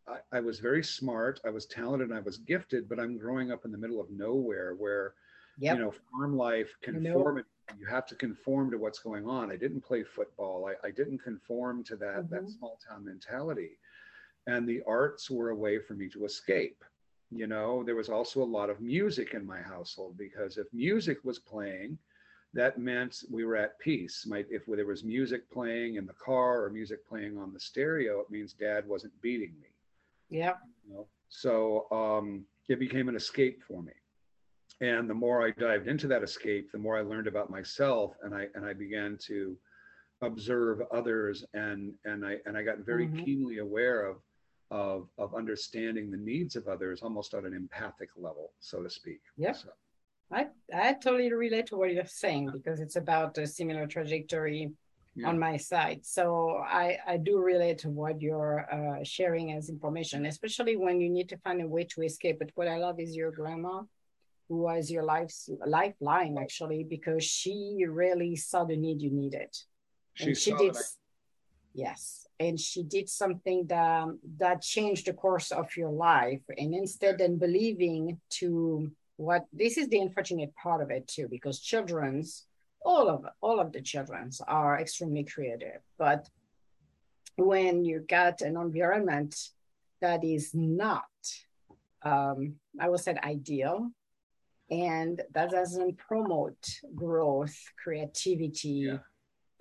[0.06, 3.64] I, I was very smart, I was talented, I was gifted, but I'm growing up
[3.64, 5.14] in the middle of nowhere where,
[5.58, 5.76] yep.
[5.76, 7.48] you know, farm life, conformity,
[7.78, 9.50] you have to conform to what's going on.
[9.50, 10.68] I didn't play football.
[10.68, 12.34] I, I didn't conform to that mm-hmm.
[12.34, 13.78] that small town mentality,
[14.46, 16.84] and the arts were a way for me to escape.
[17.30, 21.18] You know, there was also a lot of music in my household because if music
[21.22, 21.96] was playing,
[22.54, 24.26] that meant we were at peace.
[24.28, 28.20] My, if there was music playing in the car or music playing on the stereo,
[28.20, 29.68] it means dad wasn't beating me.
[30.28, 30.54] Yeah.
[30.88, 31.06] You know?
[31.28, 33.92] So um, it became an escape for me
[34.80, 38.34] and the more i dived into that escape the more i learned about myself and
[38.34, 39.56] i and i began to
[40.22, 43.24] observe others and and i and i got very mm-hmm.
[43.24, 44.16] keenly aware of
[44.70, 49.20] of of understanding the needs of others almost on an empathic level so to speak
[49.36, 49.62] Yes.
[49.62, 49.70] so.
[50.32, 54.70] i i totally relate to what you're saying because it's about a similar trajectory
[55.16, 55.28] yeah.
[55.28, 60.26] on my side so i i do relate to what you're uh, sharing as information
[60.26, 63.16] especially when you need to find a way to escape but what i love is
[63.16, 63.82] your grandma
[64.50, 69.56] was your life's lifeline actually because she really saw the need you needed.
[70.14, 70.76] She and she did
[71.72, 72.26] yes.
[72.38, 74.08] And she did something that
[74.38, 76.42] that changed the course of your life.
[76.58, 81.60] And instead than believing to what this is the unfortunate part of it too because
[81.60, 82.46] children's
[82.82, 85.80] all of all of the children's are extremely creative.
[85.98, 86.28] But
[87.36, 89.34] when you got an environment
[90.00, 91.04] that is not
[92.02, 93.90] um, i would say ideal
[94.70, 98.98] and that doesn't promote growth, creativity, yeah.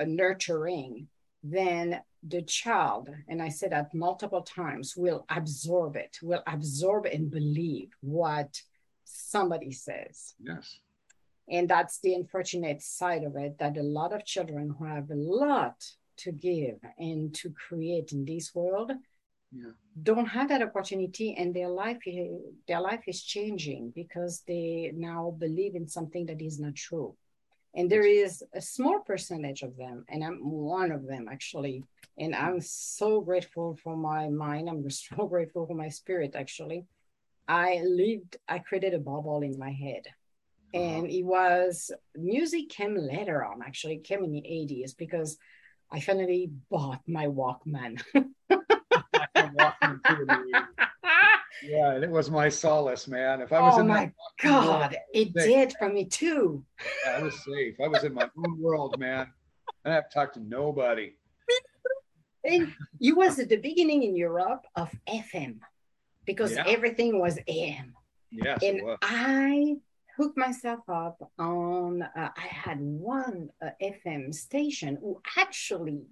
[0.05, 1.07] nurturing,
[1.43, 7.31] then the child, and I said that multiple times, will absorb it, will absorb and
[7.31, 8.61] believe what
[9.05, 10.35] somebody says.
[10.39, 10.79] Yes.
[11.49, 15.15] And that's the unfortunate side of it that a lot of children who have a
[15.15, 15.83] lot
[16.17, 18.91] to give and to create in this world
[19.51, 19.71] yeah.
[20.03, 21.97] don't have that opportunity and their life
[22.67, 27.15] their life is changing because they now believe in something that is not true
[27.73, 31.83] And there is a small percentage of them, and I'm one of them actually.
[32.17, 34.69] And I'm so grateful for my mind.
[34.69, 36.85] I'm so grateful for my spirit, actually.
[37.47, 40.03] I lived, I created a bubble in my head.
[40.73, 40.83] Uh-huh.
[40.83, 45.37] And it was music came later on, actually, it came in the 80s because
[45.91, 48.01] I finally bought my Walkman.
[51.63, 53.41] yeah, and it was my solace, man.
[53.41, 54.11] If I was oh in my
[54.41, 56.63] God, world, it did for me too.
[57.05, 57.75] Yeah, I was safe.
[57.83, 59.27] I was in my own world, man.
[59.85, 61.13] I have to talk to nobody.
[62.43, 65.59] And you was at the beginning in Europe of FM
[66.25, 66.63] because yeah.
[66.65, 67.93] everything was AM.
[68.31, 69.75] Yes, and I
[70.15, 72.01] hooked myself up on.
[72.01, 76.03] Uh, I had one uh, FM station who actually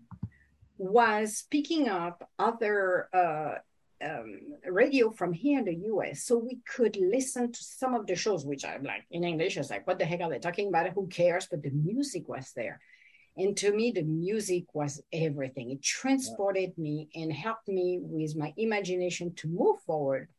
[0.77, 3.59] was picking up other uh,
[4.03, 8.15] um, radio from here in the US so we could listen to some of the
[8.15, 10.89] shows, which I'm like in English, it's like, what the heck are they talking about?
[10.93, 11.47] Who cares?
[11.49, 12.79] But the music was there.
[13.37, 15.69] And to me, the music was everything.
[15.71, 16.83] It transported yeah.
[16.83, 20.29] me and helped me with my imagination to move forward.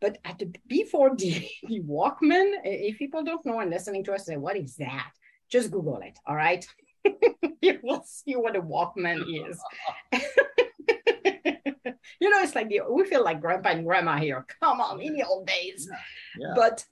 [0.00, 4.26] But at the, before the, the Walkman, if people don't know and listening to us,
[4.26, 5.12] say, what is that?
[5.48, 6.18] Just Google it.
[6.26, 6.66] All right.
[7.62, 9.60] you will see what a Walkman is.
[12.20, 14.44] you know, it's like the, we feel like grandpa and grandma here.
[14.60, 15.88] Come on, in the old days.
[15.90, 16.46] Yeah.
[16.48, 16.54] Yeah.
[16.56, 16.84] But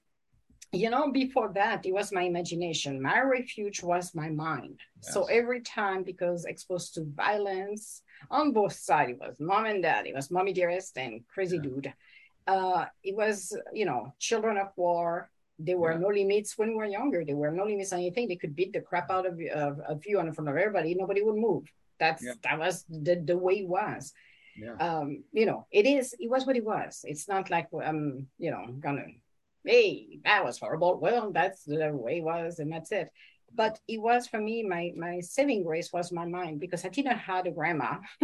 [0.73, 3.03] you know, before that, it was my imagination.
[3.03, 4.79] My refuge was my mind.
[5.03, 5.13] Yes.
[5.13, 10.07] So every time, because exposed to violence on both sides, it was mom and dad,
[10.07, 11.63] it was mommy dearest and crazy yeah.
[11.63, 11.93] dude.
[12.47, 15.29] Uh, it was, you know, children of war.
[15.59, 15.99] There were yeah.
[15.99, 17.25] no limits when we were younger.
[17.25, 18.29] There were no limits on anything.
[18.29, 20.95] They could beat the crap out of, of, of you in front of everybody.
[20.95, 21.65] Nobody would move.
[21.99, 22.33] That's yeah.
[22.45, 24.13] that was the, the way it was.
[24.61, 24.75] Yeah.
[24.75, 26.15] Um, you know, it is.
[26.19, 27.05] It was what it was.
[27.09, 29.07] It's not like um, you know, gonna
[29.65, 30.99] hey, that was horrible.
[30.99, 33.11] Well, that's the way it was, and that's it.
[33.55, 37.19] But it was for me, my my saving grace was my mind because I didn't
[37.19, 37.97] have a grandma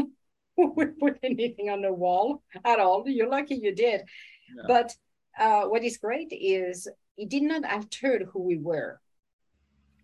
[0.56, 3.04] who would put anything on the wall at all.
[3.06, 4.02] You're lucky you did.
[4.56, 4.64] Yeah.
[4.66, 4.94] But
[5.38, 9.00] uh, what is great is it did not alter who we were.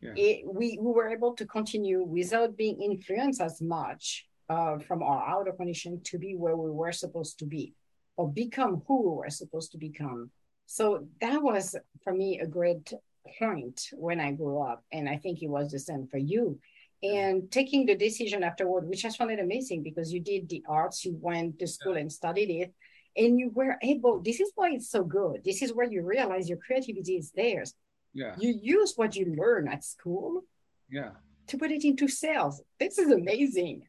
[0.01, 0.15] Yeah.
[0.17, 5.29] It, we, we were able to continue without being influenced as much uh, from our
[5.29, 7.75] outer condition to be where we were supposed to be
[8.17, 10.31] or become who we were supposed to become
[10.67, 12.95] so that was for me a great
[13.39, 14.83] point when I grew up.
[14.93, 16.59] And I think it was the same for you.
[17.03, 21.05] And taking the decision afterward, which I found it amazing because you did the arts,
[21.05, 22.73] you went to school and studied it,
[23.17, 24.21] and you were able.
[24.21, 25.43] This is why it's so good.
[25.45, 27.75] This is where you realize your creativity is theirs.
[28.15, 28.37] Yeah.
[28.39, 30.45] You use what you learn at school.
[30.89, 31.11] Yeah.
[31.49, 32.63] To put it into sales.
[32.79, 33.83] This is amazing.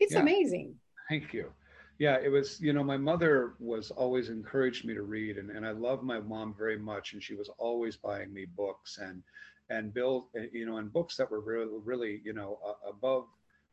[0.00, 0.20] It's yeah.
[0.20, 0.74] amazing.
[1.08, 1.52] Thank you
[2.00, 5.64] yeah it was you know my mother was always encouraged me to read and, and
[5.64, 9.22] i love my mom very much and she was always buying me books and
[9.68, 13.26] and build eh, you know and books that were really really you know uh, above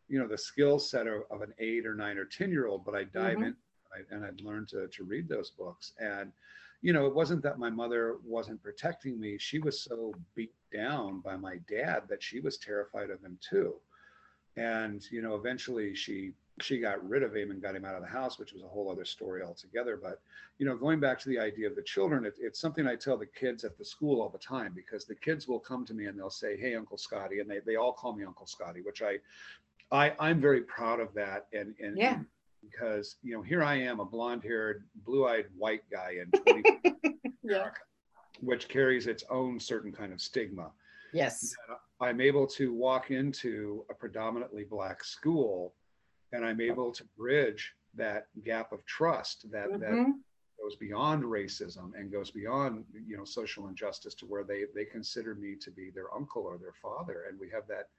[0.10, 2.86] you know the skill set of, of, an eight or nine or ten year old
[2.86, 3.46] but i dive mm-hmm.
[3.46, 3.56] in
[4.12, 6.32] and i'd learned to, to read those books and
[6.82, 11.22] you know it wasn't that my mother wasn't protecting me she was so beat down
[11.22, 13.76] by my dad that she was terrified of him too
[14.58, 18.02] and you know eventually she she got rid of him and got him out of
[18.02, 20.00] the house, which was a whole other story altogether.
[20.02, 20.20] But,
[20.58, 23.18] you know, going back to the idea of the children, it, it's something I tell
[23.18, 26.06] the kids at the school all the time because the kids will come to me
[26.08, 27.40] and they'll say, Hey, Uncle Scotty.
[27.40, 29.18] And they, they all call me Uncle Scotty, which I,
[29.92, 31.46] I, I'm very proud of that.
[31.54, 32.20] And, and, yeah.
[32.62, 37.08] because, you know, here I am, a blonde haired, blue eyed white guy in 20
[37.44, 37.70] yeah.
[38.42, 40.72] which carries its own certain kind of stigma.
[41.14, 41.54] Yes.
[42.00, 45.74] I'm able to walk into a predominantly black school
[46.32, 49.80] and I'm able to bridge that gap of trust that mm-hmm.
[49.80, 50.14] that
[50.62, 55.36] goes beyond racism and goes beyond you know social injustice to where they they consider
[55.36, 57.90] me to be their uncle or their father and we have that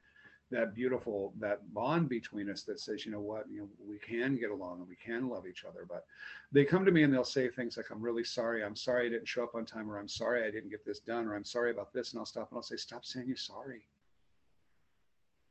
[0.50, 4.36] that beautiful that bond between us that says you know what you know we can
[4.36, 6.06] get along and we can love each other but
[6.52, 9.10] they come to me and they'll say things like i'm really sorry i'm sorry i
[9.10, 11.44] didn't show up on time or i'm sorry i didn't get this done or i'm
[11.44, 13.82] sorry about this and i'll stop and i'll say stop saying you're sorry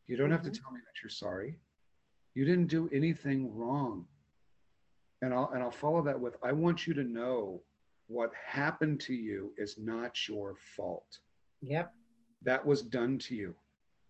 [0.07, 0.63] you don't have to mm-hmm.
[0.63, 1.59] tell me that you're sorry
[2.37, 4.05] you didn't do anything wrong.
[5.23, 7.63] And I'll and I'll follow that with I want you to know
[8.05, 11.17] what happened to you is not your fault.
[11.63, 11.91] Yep.
[12.43, 13.55] That was done to you.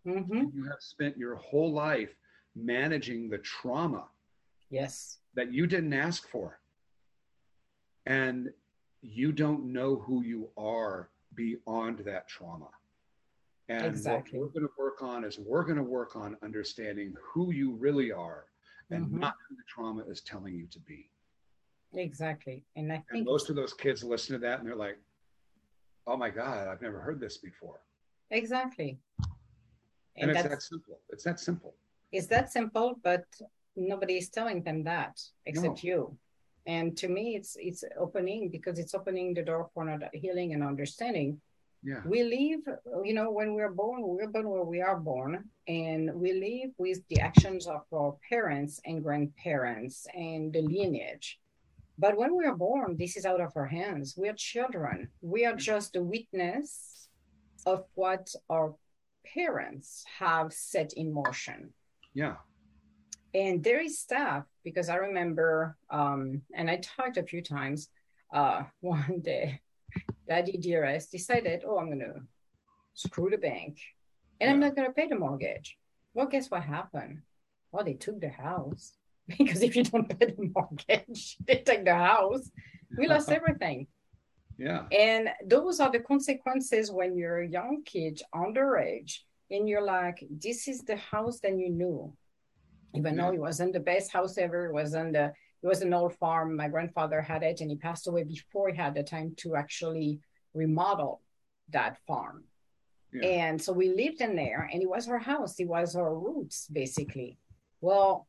[0.06, 0.46] Mm-hmm.
[0.54, 2.16] You have spent your whole life
[2.56, 4.06] managing the trauma.
[4.70, 5.20] Yes.
[5.36, 6.60] That you didn't ask for.
[8.06, 8.52] And
[9.02, 12.70] you don't know who you are beyond that trauma.
[13.70, 14.40] And exactly.
[14.40, 17.76] what we're going to work on is we're going to work on understanding who you
[17.76, 18.46] really are
[18.92, 19.20] and mm-hmm.
[19.20, 21.10] not who the trauma is telling you to be.
[21.94, 22.64] Exactly.
[22.76, 24.98] And I think and most of those kids listen to that and they're like,
[26.06, 27.82] oh my God, I've never heard this before.
[28.32, 29.00] Exactly.
[30.18, 31.00] And, and it's that simple.
[31.10, 31.74] It's that simple.
[32.12, 33.26] It's that simple, but
[33.76, 35.90] nobody is telling them that except no.
[35.90, 36.18] you.
[36.66, 40.64] And to me, it's it's opening because it's opening the door for not healing and
[40.64, 41.40] understanding.
[41.84, 42.02] Yeah.
[42.06, 42.62] We live,
[43.06, 47.00] you know, when we're born, we're born where we are born, and we live with
[47.08, 51.40] the actions of our parents and grandparents and the lineage.
[51.98, 54.16] But when we are born, this is out of our hands.
[54.18, 55.10] We are children.
[55.22, 57.08] We are just a witness
[57.66, 58.76] of what our
[59.34, 61.74] parents have set in motion.
[62.14, 62.36] Yeah.
[63.34, 67.90] And there is stuff because I remember, um, and I talked a few times.
[68.34, 69.62] Uh, one day,
[70.28, 72.22] Daddy Dearest decided, oh, I'm going to
[72.94, 73.80] screw the bank
[74.40, 74.54] and yeah.
[74.54, 75.78] I'm not going to pay the mortgage.
[76.14, 77.22] Well, guess what happened?
[77.72, 78.94] Well, they took the house
[79.38, 82.50] because if you don't pay the mortgage, they take the house.
[82.98, 83.88] We lost everything.
[84.58, 84.86] Yeah.
[84.92, 89.20] And those are the consequences when you're a young kid, underage,
[89.52, 92.14] and you're like, this is the house that you knew.
[92.96, 93.22] Even yeah.
[93.22, 96.56] though it wasn't the best house ever, it wasn't the it was an old farm.
[96.56, 100.20] My grandfather had it and he passed away before he had the time to actually
[100.54, 101.22] remodel
[101.70, 102.44] that farm.
[103.12, 103.28] Yeah.
[103.28, 106.68] And so we lived in there and it was our house, it was our roots
[106.72, 107.38] basically.
[107.82, 108.28] Well,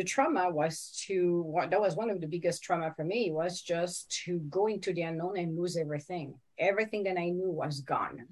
[0.00, 3.60] the trauma was to what that was one of the biggest trauma for me was
[3.60, 6.32] just to go into the unknown and lose everything.
[6.58, 8.24] Everything that i knew was gone.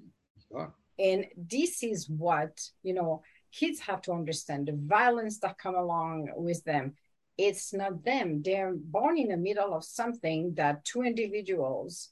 [0.97, 3.21] And this is what you know
[3.51, 6.95] kids have to understand the violence that come along with them.
[7.37, 8.41] It's not them.
[8.43, 12.09] They're born in the middle of something that two individuals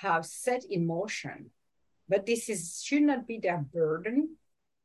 [0.00, 1.50] have set in motion.
[2.08, 4.36] But this is should not be their burden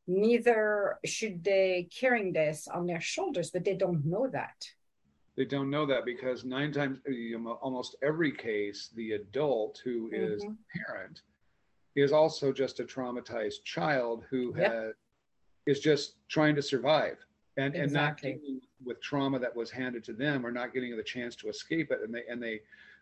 [0.10, 4.66] neither should they carrying this on their shoulders but they don't know that
[5.38, 6.98] they don't know that because nine times
[7.62, 10.34] almost every case the adult who mm-hmm.
[10.34, 10.44] is
[10.76, 11.22] parent
[11.96, 14.74] is also just a traumatized child who yep.
[14.74, 14.94] has,
[15.66, 17.18] is just trying to survive
[17.58, 18.32] and, exactly.
[18.32, 21.50] and not with trauma that was handed to them or not getting the chance to
[21.50, 22.60] escape it and they and they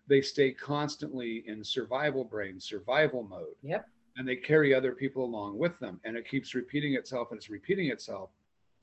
[0.10, 5.58] they stay constantly in survival brain survival mode yep and they carry other people along
[5.58, 8.30] with them and it keeps repeating itself and it's repeating itself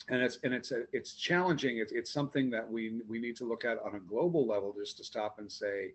[0.08, 1.78] and it's and it's a, it's challenging.
[1.78, 4.96] It's, it's something that we we need to look at on a global level just
[4.98, 5.92] to stop and say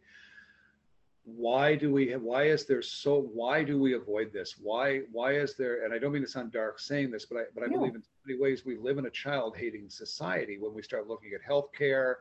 [1.26, 4.56] why do we have, why is there so why do we avoid this?
[4.62, 7.44] Why why is there and i don't mean to sound dark saying this but i
[7.54, 7.78] but i no.
[7.78, 11.08] believe in so many ways we live in a child hating society when we start
[11.08, 12.16] looking at healthcare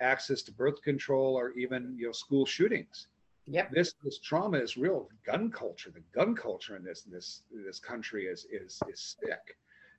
[0.00, 3.06] access to birth control or even you know school shootings
[3.50, 3.70] Yep.
[3.72, 5.08] This this trauma is real.
[5.24, 9.56] Gun culture, the gun culture in this this this country is is is sick,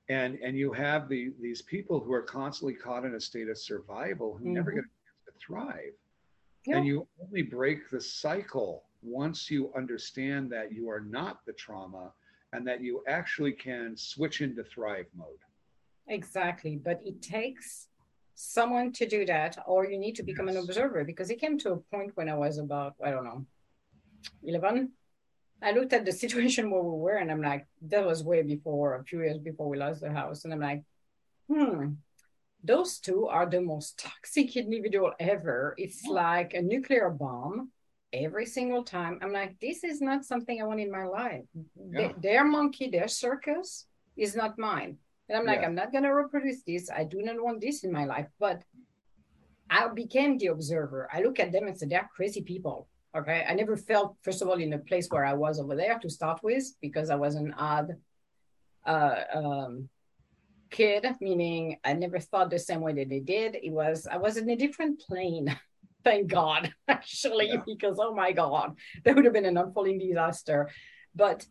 [0.07, 3.57] and and you have the these people who are constantly caught in a state of
[3.57, 4.53] survival who mm-hmm.
[4.53, 5.93] never get a chance to thrive,
[6.65, 6.77] yep.
[6.77, 12.11] and you only break the cycle once you understand that you are not the trauma
[12.53, 15.27] and that you actually can switch into thrive mode.
[16.07, 17.88] Exactly, but it takes
[18.39, 20.55] someone to do that, or you need to become yes.
[20.55, 23.45] an observer because it came to a point when I was about, I don't know,
[24.43, 24.93] 11.
[25.61, 28.95] I looked at the situation where we were and I'm like, that was way before,
[28.95, 30.45] a few years before we lost the house.
[30.45, 30.83] And I'm like,
[31.49, 31.95] hmm,
[32.63, 35.75] those two are the most toxic individual ever.
[35.77, 37.71] It's like a nuclear bomb
[38.13, 39.19] every single time.
[39.21, 41.43] I'm like, this is not something I want in my life.
[41.91, 42.13] Yeah.
[42.17, 43.85] their monkey, their circus
[44.15, 44.97] is not mine.
[45.29, 45.67] And I'm like, yeah.
[45.67, 46.89] I'm not going to reproduce this.
[46.89, 48.27] I do not want this in my life.
[48.39, 48.63] But
[49.69, 51.07] I became the observer.
[51.13, 52.87] I look at them and say, they're crazy people.
[53.15, 53.45] Okay.
[53.47, 56.09] I never felt, first of all, in the place where I was over there to
[56.09, 57.95] start with, because I was an odd
[58.85, 59.89] uh, um,
[60.71, 63.55] kid, meaning I never thought the same way that they did.
[63.55, 65.55] It was, I was in a different plane.
[66.03, 67.61] Thank God, actually, yeah.
[67.65, 70.69] because oh my God, that would have been an unfolding disaster.
[71.13, 71.45] But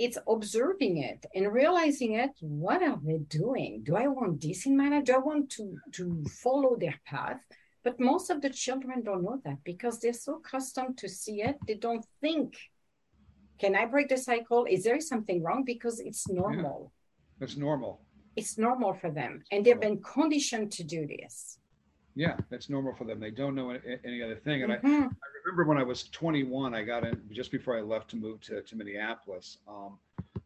[0.00, 3.82] it's observing it and realizing it what are they doing?
[3.84, 5.04] Do i want this in my life?
[5.04, 7.40] Do i want to to follow their path?
[7.84, 11.56] But most of the children don't know that because they're so accustomed to see it.
[11.66, 12.56] They don't think
[13.60, 14.66] can i break the cycle?
[14.74, 15.64] Is there something wrong?
[15.64, 16.78] Because it's normal.
[17.38, 18.00] Yeah, it's normal.
[18.36, 19.42] It's normal for them.
[19.52, 21.59] And they've been conditioned to do this
[22.14, 24.88] yeah that's normal for them they don't know any, any other thing and mm-hmm.
[24.88, 28.16] I, I, remember when i was 21 i got in just before i left to
[28.16, 29.98] move to, to minneapolis um,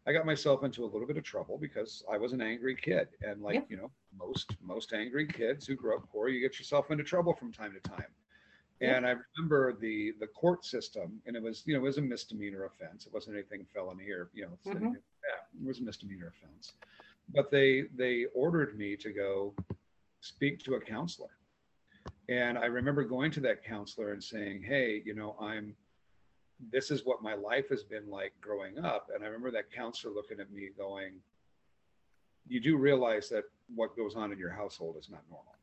[0.06, 3.08] i got myself into a little bit of trouble because i was an angry kid
[3.22, 6.90] and like you know most most angry kids who grow up poor you get yourself
[6.90, 8.06] into trouble from time to time
[8.80, 12.02] and I remember the the court system, and it was you know it was a
[12.02, 13.06] misdemeanor offense.
[13.06, 14.86] It wasn't anything felony or you know mm-hmm.
[14.86, 16.72] yeah, it was a misdemeanor offense.
[17.32, 19.54] But they they ordered me to go
[20.20, 21.30] speak to a counselor,
[22.28, 25.74] and I remember going to that counselor and saying, Hey, you know, I'm,
[26.72, 29.08] this is what my life has been like growing up.
[29.14, 31.14] And I remember that counselor looking at me going,
[32.46, 33.44] you do realize that
[33.74, 35.54] what goes on in your household is not normal.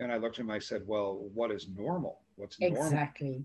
[0.00, 2.20] And I looked at him, I said, Well, what is normal?
[2.36, 2.84] What's normal?
[2.84, 3.44] Exactly.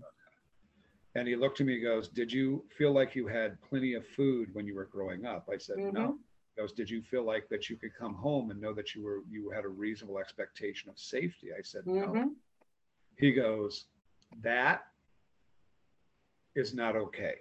[1.14, 4.06] And he looked at me and goes, Did you feel like you had plenty of
[4.06, 5.48] food when you were growing up?
[5.52, 5.96] I said, Mm-hmm.
[5.96, 6.18] No.
[6.56, 9.02] He goes, Did you feel like that you could come home and know that you
[9.02, 11.48] were you had a reasonable expectation of safety?
[11.56, 12.08] I said, No.
[12.08, 12.34] Mhm.
[13.18, 13.86] He goes,
[14.42, 14.86] That
[16.54, 17.36] is not okay.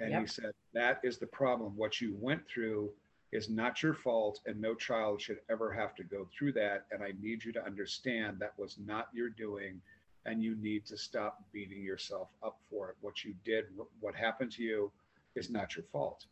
[0.00, 1.76] And he said, That is the problem.
[1.76, 2.92] What you went through
[3.32, 6.86] is not your fault, and no child should ever have to go through that.
[6.92, 9.80] And I need you to understand that was not your doing,
[10.24, 12.96] and you need to stop beating yourself up for it.
[13.00, 13.66] What you did,
[14.00, 14.92] what happened to you,
[15.34, 16.26] is not your fault.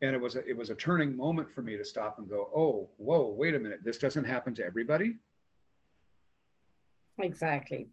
[0.00, 2.50] And it was a, it was a turning moment for me to stop and go,
[2.54, 5.16] oh, whoa, wait a minute, this doesn't happen to everybody.
[7.18, 7.88] Exactly.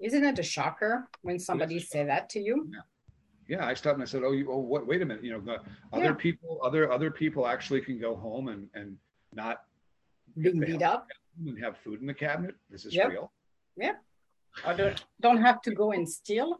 [0.00, 2.68] Isn't it a shocker when somebody say that to you?
[2.72, 2.80] yeah
[3.48, 5.38] yeah i stopped and i said oh you oh what wait a minute you know
[5.40, 5.58] the
[5.92, 6.12] other Yeah.
[6.14, 8.96] people other other people actually can go home and and
[9.32, 9.62] not
[10.36, 11.06] Being beat up
[11.46, 13.08] and have food in the cabinet this is Yep.
[13.10, 13.30] real
[14.64, 16.56] or oh, don't, don't have to go and steal.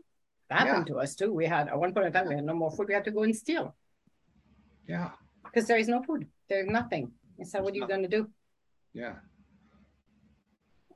[0.51, 1.33] That happened to us too.
[1.33, 2.89] We had at one point in time we had no more food.
[2.89, 3.75] We had to go and steal
[4.89, 5.11] yeah
[5.45, 6.27] because there is no food.
[6.49, 7.11] There's nothing.
[7.39, 8.29] And so what are you going to do?
[8.93, 9.17] yeah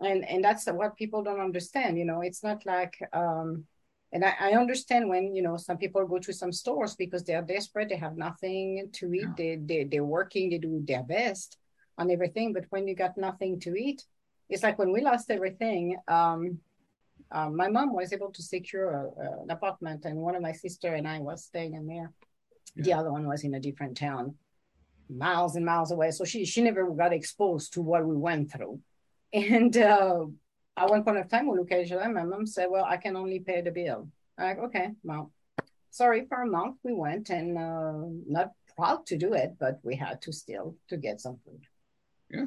[0.01, 3.65] and and that's what people don't understand you know it's not like um
[4.13, 7.43] and I, I understand when you know some people go to some stores because they're
[7.43, 9.35] desperate they have nothing to eat Yeah.
[9.37, 11.59] they, they they're working they do their best
[11.99, 14.03] on everything but when you got nothing to eat
[14.49, 16.59] it's like when we lost everything um
[17.33, 20.53] um, my mom was able to secure a, a- an apartment and one of my
[20.53, 22.11] sister and i was staying in there
[22.77, 24.35] the other one was in a different town
[25.09, 28.79] miles and miles away so she she never got exposed to what we went through
[29.33, 30.25] and uh,
[30.77, 32.09] at one point of time, we look at each other.
[32.09, 35.31] My mom said, "Well, I can only pay the bill." I'm like, okay, well,
[35.91, 36.27] sorry.
[36.27, 37.93] For a month, we went, and uh,
[38.27, 41.63] not proud to do it, but we had to still to get some food.
[42.31, 42.47] Yeah.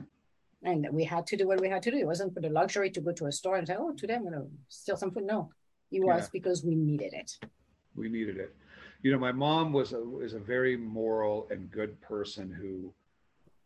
[0.64, 1.98] And we had to do what we had to do.
[1.98, 4.24] It wasn't for the luxury to go to a store and say, "Oh, today I'm
[4.24, 5.52] going to steal some food." No,
[5.92, 6.30] it was Yeah.
[6.34, 7.38] because we needed it.
[7.96, 8.56] we needed it
[9.04, 12.92] you know my mom was a was a very moral and good person who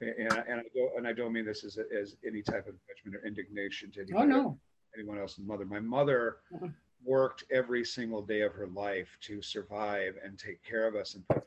[0.01, 0.09] and,
[0.49, 3.26] and I don't and I don't mean this as, as any type of judgment or
[3.26, 4.57] indignation to Oh no,
[4.97, 5.64] anyone else's mother.
[5.65, 6.73] My mother Mhm.
[7.05, 11.26] worked every single day of her life to survive and take care of us and
[11.30, 11.43] put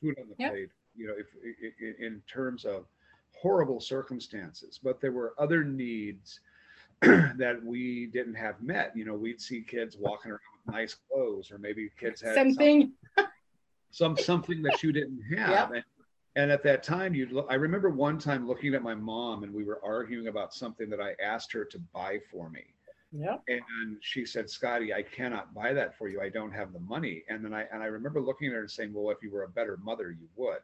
[0.00, 0.50] food on the Yep.
[0.52, 0.70] plate.
[0.94, 2.86] You know, if i- i- in terms of
[3.34, 6.40] horrible circumstances, but there were other needs
[7.00, 8.94] that we didn't have met.
[8.94, 12.54] You know, we'd see kids walking around with nice clothes, or maybe kids had something,
[12.54, 12.92] some- thing.
[13.90, 15.72] Some something that you didn't have.
[15.72, 15.84] And,
[16.36, 17.46] and at that time, you look.
[17.50, 21.00] I remember one time looking at my mom, and we were arguing about something that
[21.00, 22.62] I asked her to buy for me.
[23.12, 26.20] Yeah, And she said, Scotty, I cannot buy that for you.
[26.20, 27.24] I don't have the money.
[27.28, 29.42] And then I and I remember looking at her and saying, Well, if you were
[29.42, 30.60] a better mother, you would.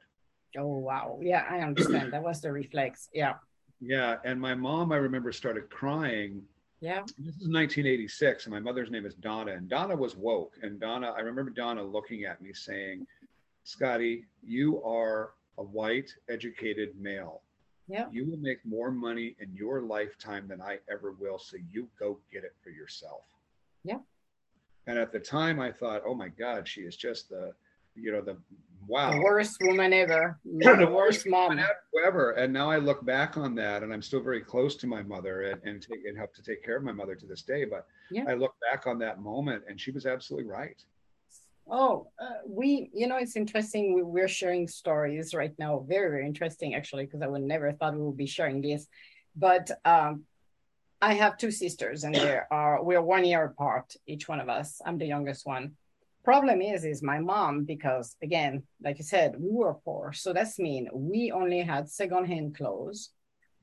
[0.57, 1.19] Oh wow.
[1.20, 2.12] Yeah, I understand.
[2.12, 3.09] that was the reflex.
[3.12, 3.35] Yeah,
[3.81, 4.19] Yeah.
[4.24, 6.40] And my mom, I remember, started crying.
[6.81, 7.01] yeah.
[7.19, 9.51] This is 1986, and my mother's name is Donna.
[9.51, 10.55] And Donna was woke.
[10.62, 13.05] And Donna, I remember Donna looking at me saying,
[13.67, 17.43] Scotty, you are a white, educated male.
[17.89, 18.07] Yeah.
[18.13, 21.39] You will make more money in your lifetime than I ever will.
[21.39, 23.23] So you go get it for yourself.
[23.83, 23.99] Yeah.
[24.87, 27.55] And at the time, I thought, oh my God, she is just the,
[27.97, 28.37] you know, the
[28.87, 29.11] wow.
[29.11, 30.39] The worst woman ever.
[30.45, 31.59] the worst mom.
[32.05, 32.33] ever.
[32.33, 35.43] And now I look back on that, and I'm still very close to my mother
[35.43, 37.65] and, and, take, and have to take care of my mother to this day.
[37.65, 38.27] But Yeah.
[38.29, 40.81] I look back on that moment, and she was absolutely right.
[41.69, 43.95] Oh, uh, we, you know, it's interesting.
[43.95, 45.85] We, we're sharing stories right now.
[45.89, 48.87] Very, very interesting, actually, because I would never thought we would be sharing this.
[49.35, 50.25] But um,
[51.01, 54.81] I have two sisters, and they are we're one year apart, each one of us.
[54.85, 55.77] I'm the youngest one.
[56.25, 60.59] Problem is, is my mom because again, like you said, we were poor, so that's
[60.59, 63.11] mean we only had secondhand clothes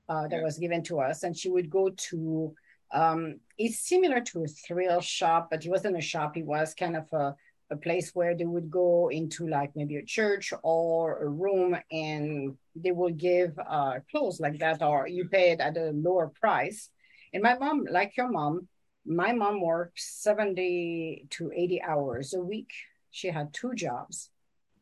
[0.09, 0.43] uh, that Yeah.
[0.43, 2.53] was given to us, and she would go to.
[2.91, 6.37] Um, it's similar to a thrill shop, but it wasn't a shop.
[6.37, 7.35] It was kind of a
[7.73, 12.55] a place where they would go into like maybe a church or a room and
[12.75, 16.89] they will give uh, clothes like that or you pay it at a lower price.
[17.33, 18.67] And my mom like your mom
[19.05, 22.71] my mom worked 70 to 80 hours a week.
[23.11, 24.29] She had two jobs.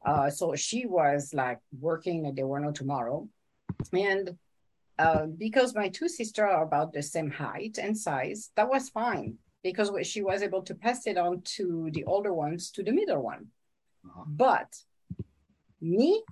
[0.05, 3.27] Uh, so she was like working and there were no tomorrow.
[3.93, 4.37] And
[4.99, 9.37] uh, because my two sisters are about the same height and size that was fine
[9.63, 13.21] because she was able to pass it on to the older ones to the middle
[13.21, 13.47] one.
[14.05, 14.23] Uh-huh.
[14.27, 14.75] But
[15.79, 16.23] me,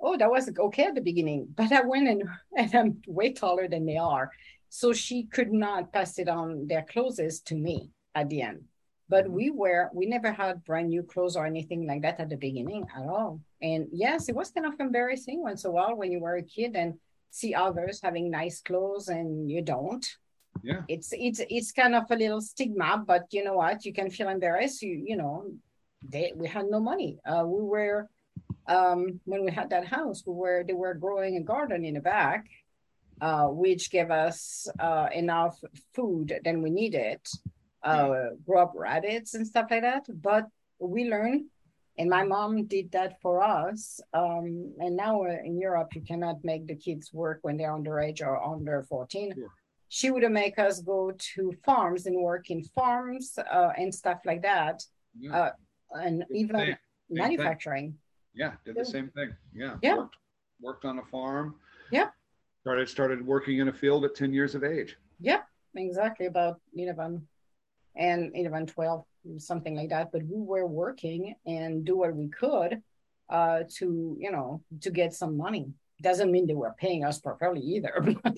[0.00, 2.22] oh, that was okay at the beginning, but I went and,
[2.56, 4.30] and I'm way taller than they are.
[4.68, 8.64] So she could not pass it on their clothes to me at the end.
[9.08, 9.30] but Mhm.
[9.38, 12.82] we were we never had brand new clothes or anything like that at the beginning
[12.98, 16.38] at all and yes it was kind of embarrassing once a while when you were
[16.38, 16.90] a kid and
[17.30, 20.04] see others having nice clothes and you don't
[20.62, 20.82] Yeah.
[20.88, 23.84] it's it's it's kind of a little stigma but you know what?
[23.84, 24.82] You can feel embarrassed.
[24.82, 25.44] You you know
[26.08, 27.18] they we had no money.
[27.24, 28.08] Uh we were
[28.68, 32.00] um when we had that house we were they were growing a garden in the
[32.00, 32.46] back
[33.20, 35.56] uh which gave us uh enough
[35.94, 37.20] food than we needed
[37.82, 40.04] uh grow up rabbits and stuff like that.
[40.08, 40.46] But
[40.78, 41.44] we learned
[41.98, 46.66] and my mom did that for us um and now in europe you cannot make
[46.66, 49.48] the kids work when they're underage or under 14 Sure.
[49.88, 54.42] She would make us go to farms and work in farms uh, and stuff like
[54.42, 54.82] that
[55.18, 55.36] Yeah.
[55.36, 55.50] Uh,
[56.04, 56.66] and Good even thing.
[56.66, 56.76] thing.
[57.10, 57.94] manufacturing
[58.34, 59.30] Yeah, did the same thing.
[59.54, 59.76] Yeah.
[59.82, 59.96] Yeah.
[59.96, 60.16] Worked,
[60.60, 61.54] worked on a farm.
[61.90, 62.08] Yeah.
[62.62, 64.96] Started started working in a field at 10 years of age.
[65.20, 65.42] Yeah,
[65.74, 67.26] exactly about 11
[67.96, 69.04] and 11 12
[69.38, 72.82] something like that but we were working and do what we could
[73.30, 75.72] uh to you know to get some money
[76.02, 78.36] doesn't mean they were paying us properly either but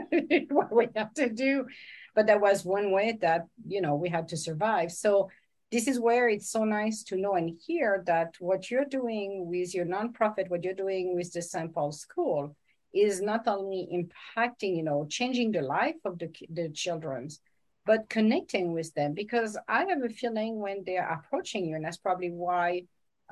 [0.50, 1.66] what we have to do
[2.14, 5.28] but that was one way that you know we had to survive so
[5.70, 9.74] this is where it's so nice to know and hear that what you're doing with
[9.74, 12.54] your nonprofit what you're doing with the st paul school
[12.94, 17.40] is not only impacting, you know, changing the life of the, the children's,
[17.86, 19.14] but connecting with them.
[19.14, 22.82] Because I have a feeling when they're approaching you, and that's probably why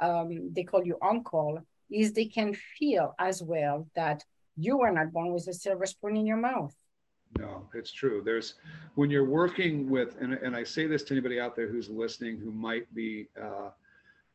[0.01, 1.61] um, they call you uncle,
[1.91, 4.25] is they can feel as well that
[4.61, 6.75] you were not born with a silver spoon in your mouth.
[7.39, 8.23] No, it's true.
[8.25, 8.55] There's
[8.97, 12.39] when you're working with, and, and I say this to anybody out there who's listening
[12.39, 13.71] who might be uh,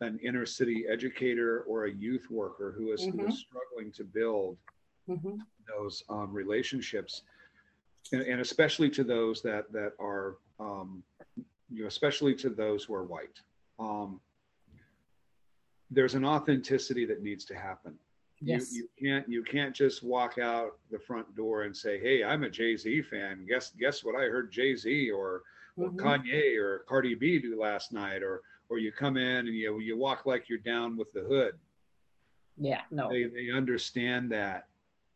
[0.02, 3.28] an inner city educator or a youth worker who is, who Mhm.
[3.30, 4.58] is struggling to build
[5.08, 5.40] Mhm.
[5.68, 7.24] those um, relationships,
[8.14, 11.04] and, and especially to those that that are, um,
[11.70, 13.42] you know, especially to those who are white.
[13.78, 14.22] Um,
[15.92, 18.00] there's an authenticity that needs to happen.
[18.46, 18.72] Yes.
[18.74, 22.44] You, you can't you can't just walk out the front door and say, "Hey, I'm
[22.44, 23.46] a Jay Z fan.
[23.48, 25.42] Guess guess what I heard Jay Z or,
[25.78, 25.98] or Mhm.
[25.98, 29.98] Kanye or Cardi B do last night?" Or or you come in and you you
[29.98, 31.58] walk like you're down with the hood.
[32.58, 33.10] Yeah, no.
[33.10, 34.68] They they understand that.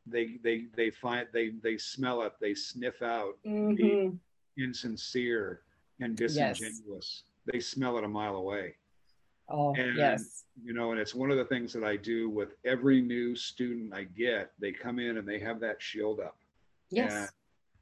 [0.07, 2.33] They they they find they they smell it.
[2.41, 4.17] They sniff out Mhm.
[4.57, 5.61] insincere
[5.99, 6.57] and Yes.
[6.57, 7.23] disingenuous.
[7.45, 8.75] They smell it a mile away.
[9.51, 10.43] Oh, And- yes.
[10.63, 13.93] you know and it's one of the things that i do with every new student
[13.93, 16.37] i get they come in and they have that shield up
[16.89, 17.31] Yes.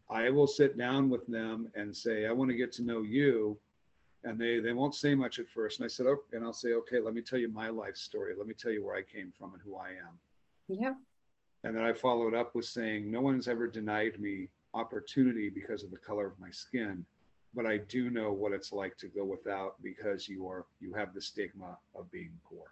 [0.09, 3.57] i will sit down with them and say i want to get to know you
[4.23, 6.73] and they they won't say much at first and i said oh and i'll say
[6.73, 9.33] okay let me tell you my life story let me tell you where i came
[9.37, 10.13] from and who i am
[10.67, 10.93] Yeah.
[11.63, 15.89] and then i followed up with saying no one's ever denied me opportunity because of
[15.89, 17.03] the color of my skin
[17.57, 21.13] but i do know what it's like to go without because you are you have
[21.13, 22.67] the stigma of being poor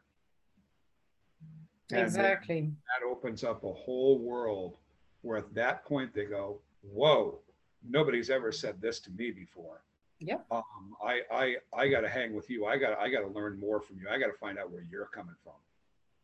[1.91, 2.61] And Exactly.
[2.89, 4.77] that opens up a whole world
[5.21, 7.39] where at that point they go, whoa,
[7.87, 9.83] nobody's ever said this to me before.
[10.19, 10.45] Yep.
[10.49, 12.65] Um, I I I got to hang with you.
[12.65, 14.07] I got I got to learn more from you.
[14.09, 15.59] I got to find out where you're coming from.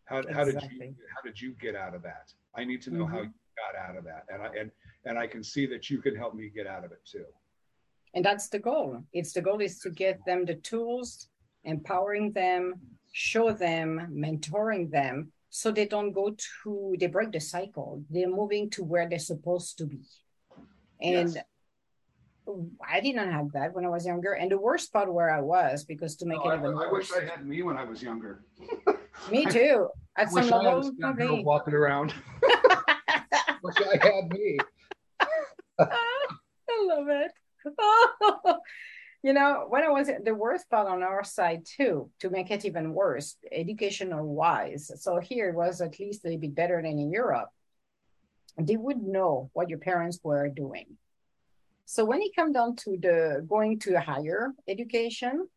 [0.06, 2.34] How, how did you how did you get out of that?
[2.56, 3.26] I need to know how Mhm.
[3.26, 3.34] you
[3.64, 4.72] got out of that, and I and
[5.06, 7.26] and I can see that you can help me get out of it too.
[8.14, 9.04] And that's the goal.
[9.14, 11.30] It's the goal is to get them the tools,
[11.64, 12.74] empowering them,
[13.14, 18.04] show them, mentoring them, so they don't go to they break the cycle.
[18.10, 20.02] They're moving to where they're supposed to be.
[21.02, 21.44] And Yes.
[22.86, 24.34] I didn't have that when I was younger.
[24.34, 26.92] And the worst part where I was, because to make Oh, it I, even I
[26.92, 28.44] worse, wish I had me when I was younger.
[29.32, 29.88] me too.
[30.18, 32.14] At I some wish I had a level, scout walking around.
[33.64, 34.58] wish I had me.
[35.80, 37.32] I love it.
[39.24, 42.66] you know, when I was the worst part on our side too, to make it
[42.66, 44.92] even worse, educational wise.
[44.96, 47.50] So here it was at least a little bit better than in Europe.
[48.58, 50.98] They would know what your parents were doing.
[51.86, 55.48] So when it comes down to the going to higher education,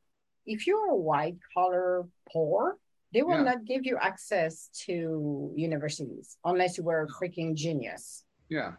[0.47, 2.77] if you're a white collar poor,
[3.13, 3.45] they will Yeah.
[3.55, 8.25] not give you access to universities unless you were a freaking genius.
[8.49, 8.73] Yeah.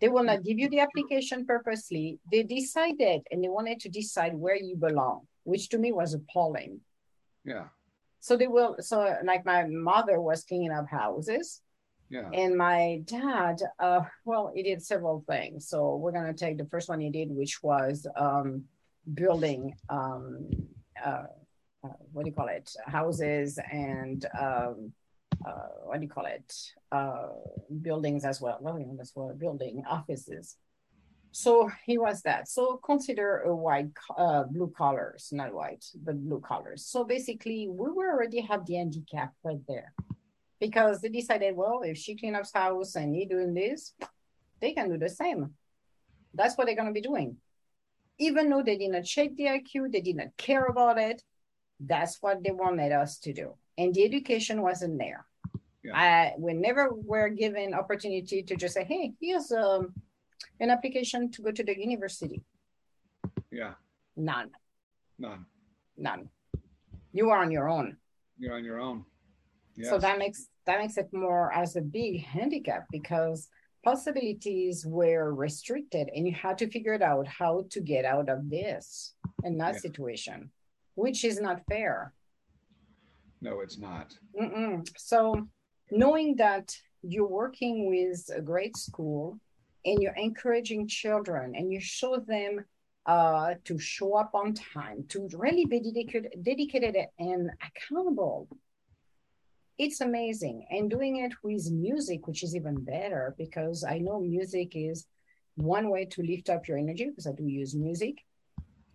[0.00, 2.18] They will not give you the application purposely.
[2.32, 6.80] They decided and they wanted to decide where you belong, which to me was appalling.
[7.44, 7.66] Yeah.
[8.20, 11.62] So they will, so like my mother was cleaning up houses
[12.10, 12.28] Yeah.
[12.32, 15.68] and my dad, uh, well, he did several things.
[15.68, 18.64] So we're going to take the first one he did, which was um,
[19.14, 20.48] building, um,
[21.04, 21.24] uh,
[21.84, 24.92] uh, what do you call it, houses and um,
[25.46, 26.54] uh, what do you call it,
[26.92, 27.28] uh,
[27.82, 28.58] buildings as well.
[28.60, 30.56] Well, you that's what building offices.
[31.32, 32.48] so he was that.
[32.48, 36.84] So consider a white, uh, blue collars, not white, but blue collars.
[36.86, 39.92] So basically, we were already have the handicap right there,
[40.60, 43.94] because they decided, well, if she clean up house and he doing this,
[44.60, 45.54] they can do the same.
[46.34, 47.36] That's what they're gonna be doing.
[48.18, 51.22] Even though they did not check the IQ, they did not care about it.
[51.80, 55.24] That's what they wanted us to do, and the education wasn't there.
[55.82, 55.96] Yeah.
[55.96, 59.94] I, we never were given opportunity to just say, hey, here's um
[60.60, 62.42] an application to go to the university?
[63.50, 63.74] Yeah.
[64.16, 64.50] None.
[65.18, 65.46] None.
[65.96, 66.28] None.
[67.12, 67.96] You are on your own.
[68.38, 69.04] You're on your own.
[69.76, 69.90] Yes.
[69.90, 73.48] So that makes that makes it more as a big handicap because
[73.82, 78.50] possibilities were restricted and you had to figure it out how to get out of
[78.50, 79.80] this and that yeah.
[79.80, 80.50] situation,
[80.94, 82.12] which is not fair.
[83.40, 84.14] No, it's not.
[84.38, 84.86] Mm-mm.
[84.98, 85.48] So
[85.90, 89.38] knowing that you're working with a great school
[89.84, 92.64] and you're encouraging children and you show them
[93.06, 98.48] uh, to show up on time, to really be dedicated, dedicated and accountable.
[99.78, 100.66] It's amazing.
[100.70, 105.06] And doing it with music, which is even better because I know music is
[105.54, 108.18] one way to lift up your energy because I do use music.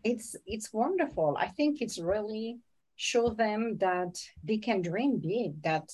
[0.04, 1.36] It's it's wonderful.
[1.40, 2.60] I think it's really
[2.96, 5.90] show them that they can dream big, that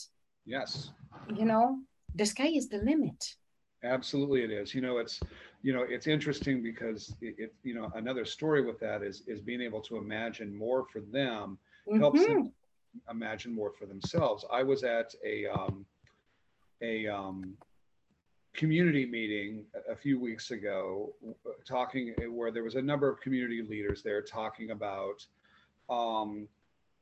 [0.45, 0.91] yes,
[1.35, 1.79] you know,
[2.15, 3.35] the sky is the limit
[3.83, 4.75] Absolutely, it is.
[4.75, 5.19] You know, it's
[5.63, 9.41] you know it's interesting because it, it, you know another story with that is is
[9.41, 11.57] being able to imagine more for them
[11.89, 11.99] mm-hmm.
[11.99, 12.51] helps them
[13.09, 14.45] imagine more for themselves.
[14.51, 15.85] I was at a um,
[16.83, 17.55] a um,
[18.53, 21.13] community meeting a few weeks ago,
[21.67, 25.25] talking where there was a number of community leaders there talking about.
[25.89, 26.47] Um,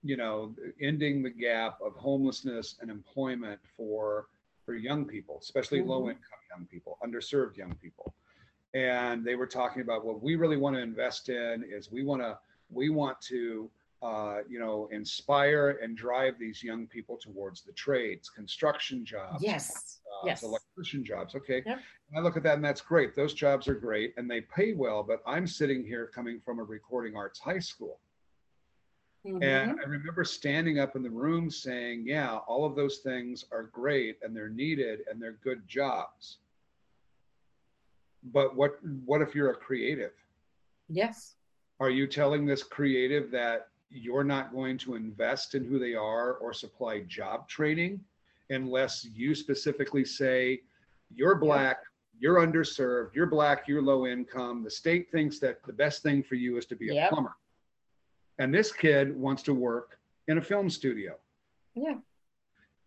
[0.04, 4.28] you know, ending the gap of homelessness and employment for
[4.66, 5.90] for young people, especially mm-hmm.
[5.90, 8.14] low income young people, underserved young people.
[8.74, 12.22] And they were talking about what we really want to invest in is we want
[12.22, 12.38] to
[12.70, 13.70] we want to
[14.02, 20.00] uh, you know inspire and drive these young people towards the trades, construction jobs, yes,
[20.24, 21.36] yes, electrician jobs.
[21.36, 21.80] Okay, yep.
[22.16, 23.16] I look at that and that's great.
[23.16, 25.04] Those jobs are great and they pay well.
[25.04, 28.00] But I'm sitting here coming from a recording arts high school.
[29.26, 29.44] Mm-hmm.
[29.44, 33.64] And I remember standing up in the room saying, Yeah, all of those things are
[33.64, 36.38] great and they're needed and they're good jobs.
[38.32, 40.14] But what what if you're a creative?
[40.88, 41.36] Yes.
[41.80, 46.34] Are you telling this creative that you're not going to invest in who they are
[46.36, 48.00] or supply job training
[48.50, 50.62] unless you specifically say
[51.14, 51.80] you're black,
[52.20, 54.64] you're underserved, you're black, you're low income.
[54.64, 57.36] The state thinks that the best thing for you is to be a plumber
[58.40, 61.16] and this kid wants to work in a film studio.
[61.76, 61.96] Yeah.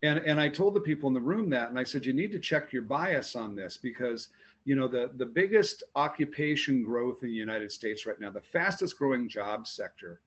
[0.01, 2.31] And and I told the people in the room that, and I said, you need
[2.33, 4.27] to check your bias on this because
[4.65, 8.97] you know the the biggest occupation growth in the United States right now, the fastest
[8.97, 10.19] growing job sector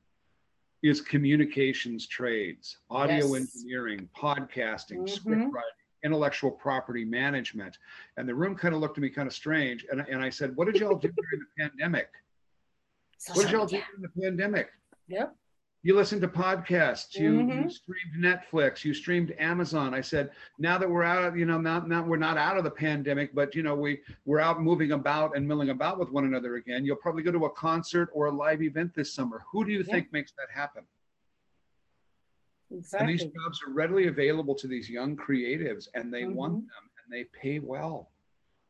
[0.82, 3.34] is communications trades, audio yes.
[3.34, 5.06] engineering, podcasting, mm-hmm.
[5.06, 5.70] script writing,
[6.04, 7.78] intellectual property management.
[8.16, 9.84] And the room kind of looked at me kind of strange.
[9.90, 12.08] And, and I said, What did y'all do during the pandemic?
[13.32, 14.68] What did y'all do during the pandemic?
[15.08, 15.34] Yep.
[15.82, 17.14] You listened to podcasts.
[17.14, 17.62] You, mm-hmm.
[17.62, 18.84] you, streamed Netflix.
[18.84, 19.94] You streamed Amazon.
[19.94, 22.64] I said, now that we're out of, you know, now, now we're not out of
[22.64, 26.24] the pandemic, but you know, we we're out moving about and milling about with one
[26.24, 26.84] another again.
[26.84, 29.44] You'll probably go to a concert or a live event this summer.
[29.52, 29.86] Who do you yep.
[29.86, 30.82] think makes that happen?
[32.72, 33.12] Exactly.
[33.12, 36.34] And these jobs are readily available to these young creatives, and they mm-hmm.
[36.34, 38.10] want them, and they pay well.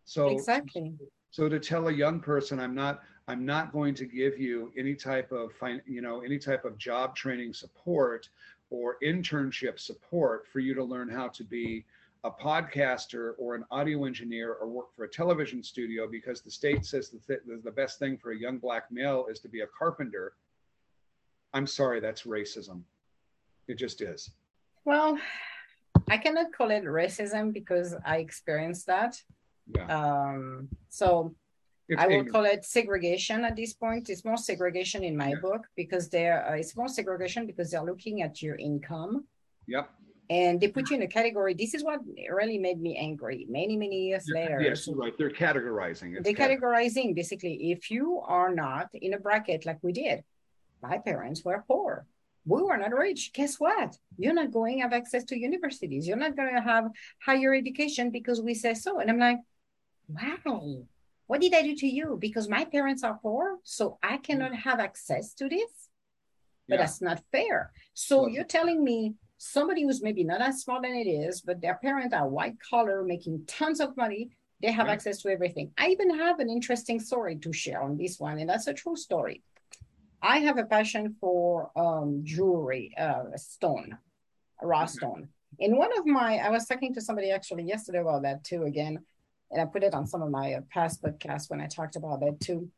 [0.05, 0.93] So exactly.
[1.31, 4.95] So to tell a young person, I'm not I'm not going to give you any
[4.95, 5.53] type of
[5.87, 8.29] you know any type of job training support
[8.71, 11.85] or internship support for you to learn how to be
[12.25, 16.85] a podcaster or an audio engineer or work for a television studio because the state
[16.85, 20.33] says the, the best thing for a young black male is to be a carpenter.
[21.55, 22.83] I'm sorry, that's racism.
[23.69, 24.31] It just is.
[24.85, 25.19] Well,
[26.09, 29.21] I cannot call it racism because I experienced that.
[29.75, 29.87] Yeah.
[29.87, 31.35] Um, so
[31.89, 34.11] it's I will call it segregation at this point.
[34.11, 35.41] It's more segregation in my yeah.
[35.41, 39.25] book because they're uh, it's more segregation because they're looking at your income.
[39.69, 39.91] Yep.
[40.29, 41.55] And they put you in a category.
[41.55, 43.47] This is what really made me angry.
[43.49, 44.61] Many many years yeah, later.
[44.61, 45.17] Yes, right.
[45.17, 46.17] They're categorizing.
[46.17, 47.71] It's they're categorizing basically.
[47.71, 50.25] If you are not in a bracket like we did,
[50.83, 52.07] my parents were poor.
[52.45, 53.33] We were not rich.
[53.33, 53.97] Guess what?
[54.19, 56.07] You're not going to have access to universities.
[56.07, 56.91] You're not going to have
[57.25, 59.01] higher education because we say so.
[59.01, 59.39] And I'm like,
[60.09, 60.87] wow
[61.27, 62.17] what did I do to you?
[62.21, 64.59] Because my parents are poor, so I cannot mm.
[64.59, 65.71] have access to this.
[66.69, 66.83] But yeah.
[66.83, 67.73] that's not fair.
[67.95, 71.61] So well, you're telling me somebody who's maybe not as smart than it is, but
[71.61, 74.31] their parents are white collar, making tons of money,
[74.61, 75.73] They have access to everything.
[75.77, 78.97] I even have an interesting story to share on this one, and that's a true
[78.97, 79.43] story.
[80.23, 83.99] I have a passion for um, jewelry, uh, stone,
[84.63, 84.93] raw okay.
[84.93, 85.29] stone.
[85.59, 89.05] In one of my, I was talking to somebody actually yesterday about that too, again,
[89.51, 92.21] and I put it on some of my uh, past podcasts when I talked about
[92.21, 92.69] that too.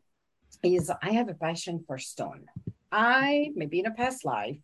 [0.62, 2.46] Is I have a passion for stone.
[2.90, 4.58] I, maybe in a past life,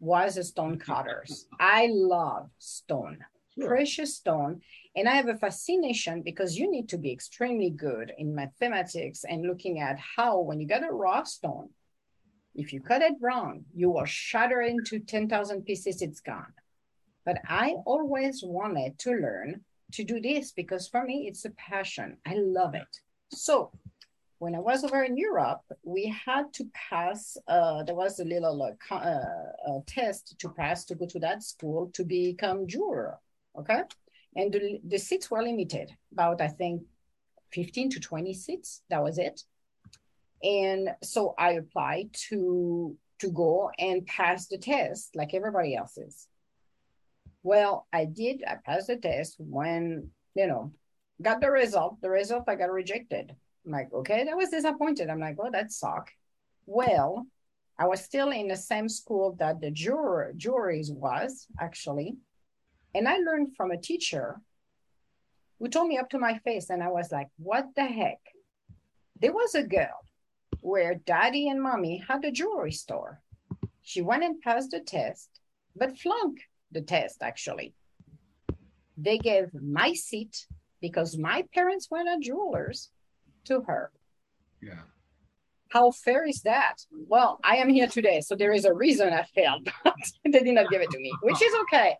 [0.00, 1.24] was a stone cutter.
[1.60, 3.18] I love stone,
[3.54, 3.68] sure.
[3.68, 4.62] precious stone.
[4.96, 9.46] And I have a fascination because you need to be extremely good in mathematics and
[9.46, 11.68] looking at how, when you get a raw stone,
[12.54, 16.52] if you cut it wrong, you will shatter into 10,000 pieces, it's gone.
[17.24, 19.60] But I always wanted to learn
[19.92, 22.16] to do this because for me, it's a passion.
[22.26, 22.88] I love it.
[23.30, 23.72] So
[24.38, 28.76] when I was over in Europe, we had to pass, uh, there was a little
[28.90, 33.18] uh, uh, test to pass to go to that school to become juror.
[33.58, 33.82] Okay.
[34.36, 36.82] And the, the seats were limited, about, I think,
[37.52, 38.82] 15 to 20 seats.
[38.90, 39.42] That was it.
[40.42, 46.28] And so I applied to to go and pass the test like everybody else is.
[47.42, 48.42] Well, I did.
[48.46, 50.72] I passed the test when, you know,
[51.22, 52.00] got the result.
[52.00, 53.34] The result, I got rejected.
[53.64, 55.10] I'm like, okay, that was disappointed.
[55.10, 56.12] I'm like, oh, that sucked.
[56.66, 57.26] Well,
[57.78, 62.16] I was still in the same school that the juror, juries was actually.
[62.94, 64.40] And I learned from a teacher
[65.58, 68.20] who told me up to my face, and I was like, what the heck?
[69.20, 70.04] There was a girl
[70.60, 73.20] where daddy and mommy had a jewelry store.
[73.82, 75.28] She went and passed the test,
[75.74, 76.42] but flunked
[76.72, 77.74] the test actually.
[78.96, 80.46] They gave my seat
[80.80, 82.90] because my parents were not jewelers
[83.44, 83.90] to her.
[84.60, 84.82] Yeah.
[85.70, 86.76] How fair is that?
[86.90, 90.54] Well, I am here today, so there is a reason I failed, but they did
[90.54, 91.96] not give it to me, which is okay.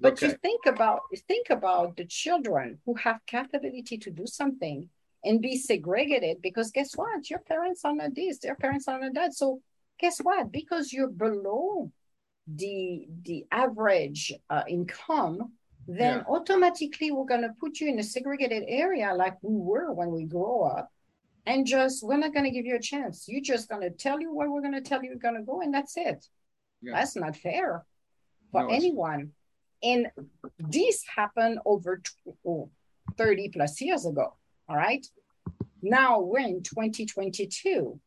[0.00, 0.28] But okay.
[0.28, 4.88] you think about think about the children who have capability to do something
[5.24, 7.30] and be segregated because guess what?
[7.30, 9.34] Your parents are not this, their parents are not that.
[9.34, 9.60] So
[10.00, 10.50] guess what?
[10.50, 11.92] Because you're below
[12.46, 15.52] the the average uh, income,
[15.86, 16.24] then yeah.
[16.28, 20.24] automatically we're going to put you in a segregated area like we were when we
[20.24, 20.90] grow up.
[21.44, 23.24] And just we're not going to give you a chance.
[23.26, 25.42] You're just going to tell you where we're going to tell you you're going to
[25.42, 26.24] go and that's it.
[26.80, 26.94] Yeah.
[26.94, 27.84] that's not fair
[28.52, 29.32] for no, anyone.
[29.82, 30.06] And
[30.58, 32.00] this happened over
[33.16, 34.36] 30 plus years ago
[34.72, 35.06] all right?
[35.82, 38.00] Now we're in 2022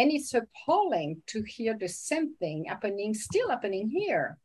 [0.00, 4.38] and it's appalling to hear the same thing happening still happening here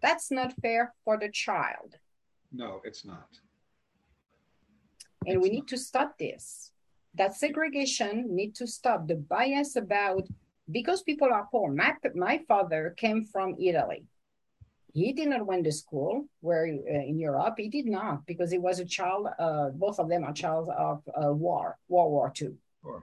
[0.00, 1.96] that's not fair for the child.
[2.52, 3.28] No, it's not.
[5.26, 5.68] And it's we need not.
[5.68, 6.70] to stop this.
[7.14, 9.08] That segregation need to stop.
[9.08, 10.28] The bias about
[10.70, 11.72] because people are poor.
[11.72, 14.04] My, my father came from Italy.
[14.94, 17.54] He did not went to school where uh, in Europe.
[17.58, 19.28] He did not because he was a child.
[19.38, 22.52] Uh, both of them are child of uh, war, World War II.
[22.82, 23.02] Sure.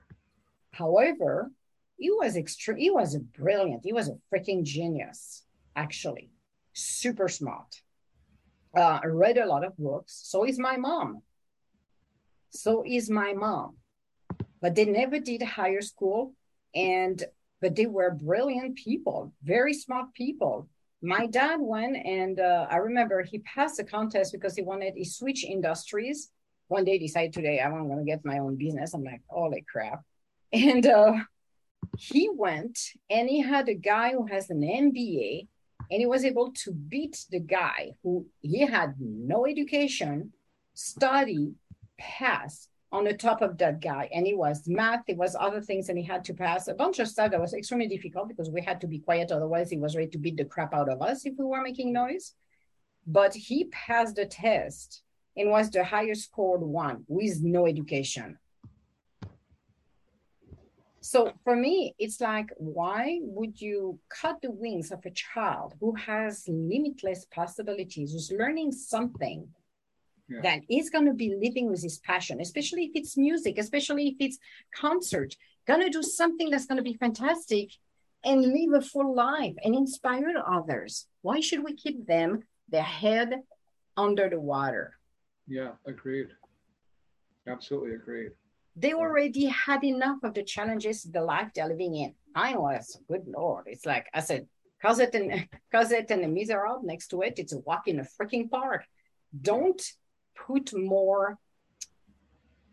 [0.75, 1.51] However,
[1.97, 2.77] he was extreme.
[2.77, 3.81] He was a brilliant.
[3.83, 5.43] He was a freaking genius,
[5.75, 6.31] actually
[6.75, 7.81] super smart.
[8.77, 10.21] Uh, read a lot of books.
[10.25, 11.21] So is my mom.
[12.49, 13.77] So is my mom.
[14.61, 16.33] But they never did higher school,
[16.73, 17.23] and
[17.61, 20.67] but they were brilliant people, very smart people.
[21.01, 25.05] My dad went, and uh, I remember he passed the contest because he wanted to
[25.05, 26.31] switch industries.
[26.67, 28.93] One day, decided today I'm going to get my own business.
[28.93, 30.01] I'm like, holy crap!
[30.55, 31.15] And uh,
[31.97, 32.79] he went,
[33.09, 35.47] and he had a guy who has an MBA
[35.91, 40.31] and he was able to beat the guy who he had no education,
[40.73, 41.53] study,
[41.97, 44.09] pass on the top of that guy.
[44.13, 46.99] And it was math, it was other things, and he had to pass a bunch
[46.99, 49.95] of stuff that was extremely difficult because we had to be quiet, otherwise he was
[49.95, 52.33] ready to beat the crap out of us if we were making noise.
[53.05, 55.03] But he passed the test
[55.35, 58.37] and was the highest scored one with no education.
[61.05, 65.93] So for me, it's like, why would you cut the wings of a child who
[65.93, 69.47] has limitless possibilities, who's learning something
[70.27, 70.41] yeah.
[70.41, 74.15] that is going to be living with his passion, especially if it's music, especially if
[74.19, 74.39] it's
[74.73, 75.35] concert,
[75.67, 77.69] going to do something that's going to be fantastic
[78.23, 81.05] and live a full life and inspire others.
[81.21, 83.43] Why should we keep them their head
[83.95, 84.97] under the water?
[85.47, 86.29] Yeah, agreed.
[87.45, 88.31] Absolutely agreed
[88.75, 92.13] they already had enough of the challenges the life they're living in.
[92.35, 94.47] I was, good lord, it's like I said,
[94.81, 97.39] Cosette and Cosette and the Miserable next to it.
[97.39, 98.83] It's a walk in a freaking park.
[99.41, 99.81] Don't
[100.35, 101.37] put more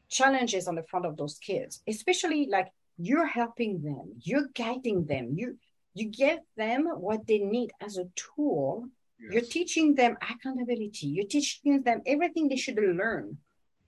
[0.09, 2.69] challenges on the front of those kids, especially like
[2.99, 5.59] you're helping them, you're guiding them, you
[5.95, 8.87] you give them what they need as a tool.
[9.21, 9.33] Yes.
[9.33, 11.07] You're teaching them accountability.
[11.07, 13.37] You're teaching them everything they should learn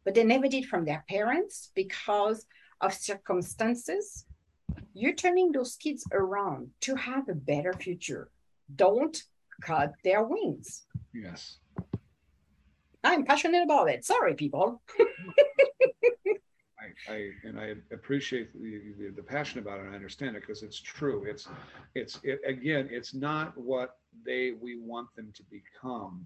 [0.05, 2.47] but they never did from their parents because
[2.81, 4.27] of circumstances,
[4.93, 8.31] you're turning those kids around to have a better future.
[8.75, 9.23] Don't
[9.63, 10.85] cut their wings.
[11.13, 11.59] Yes.
[13.03, 14.05] I'm passionate about it.
[14.05, 14.83] Sorry, people.
[16.81, 19.87] I, I, and I appreciate the, the, the, passion about it.
[19.87, 21.25] And I understand it because it's true.
[21.25, 21.49] It's
[21.95, 26.25] it's it, again, it's not what they we want them to become.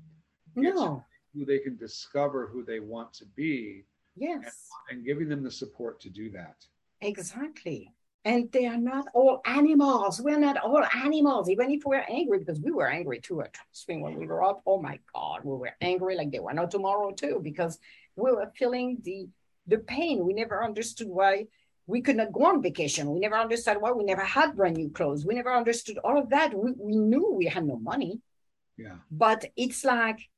[0.56, 1.04] No.
[1.34, 3.84] Who they can discover who they want to be.
[4.16, 4.68] Yes.
[4.90, 6.66] And, and giving them the support to do that.
[7.00, 7.92] Exactly.
[8.24, 10.20] And they are not all animals.
[10.20, 14.00] We're not all animals, even if we're angry, because we were angry too at swing
[14.00, 14.60] when we were up.
[14.66, 17.78] Oh my God, we were angry like they were not tomorrow too, because
[18.16, 19.28] we were feeling the
[19.66, 20.26] the pain.
[20.26, 21.46] We never understood why
[21.86, 23.10] we could not go on vacation.
[23.10, 25.24] We never understood why we never had brand new clothes.
[25.24, 26.52] We never understood all of that.
[26.52, 28.20] We, we knew we had no money.
[28.76, 28.96] Yeah.
[29.10, 30.28] But it's like,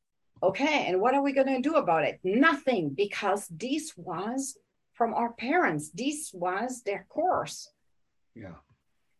[0.43, 2.21] okay, and what are we going to do about it?
[2.25, 4.57] Nothing, because this was
[4.95, 5.91] from our parents.
[5.91, 7.71] This was their course.
[8.35, 8.57] Yeah.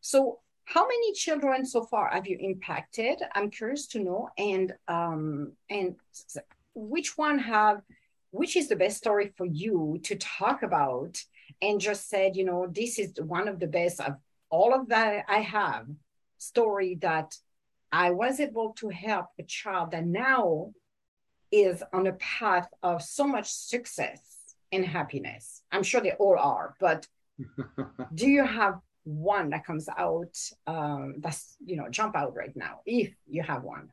[0.01, 3.21] So, how many children so far have you impacted?
[3.35, 5.97] I'm curious to know, and um, and
[6.75, 7.83] which one have
[8.31, 11.21] which is the best story for you to talk about
[11.61, 14.15] and just said you know this is one of the best of
[14.51, 15.87] all of that i have
[16.39, 17.35] story that
[17.93, 20.71] i was able to help a child that now
[21.53, 24.21] is on a path of so much success
[24.73, 25.63] and happiness.
[25.73, 27.07] I'm sure they all are but
[28.15, 30.37] do you have one that comes out
[30.67, 32.81] um, that's you know jump out right now?
[32.87, 33.91] If you have one.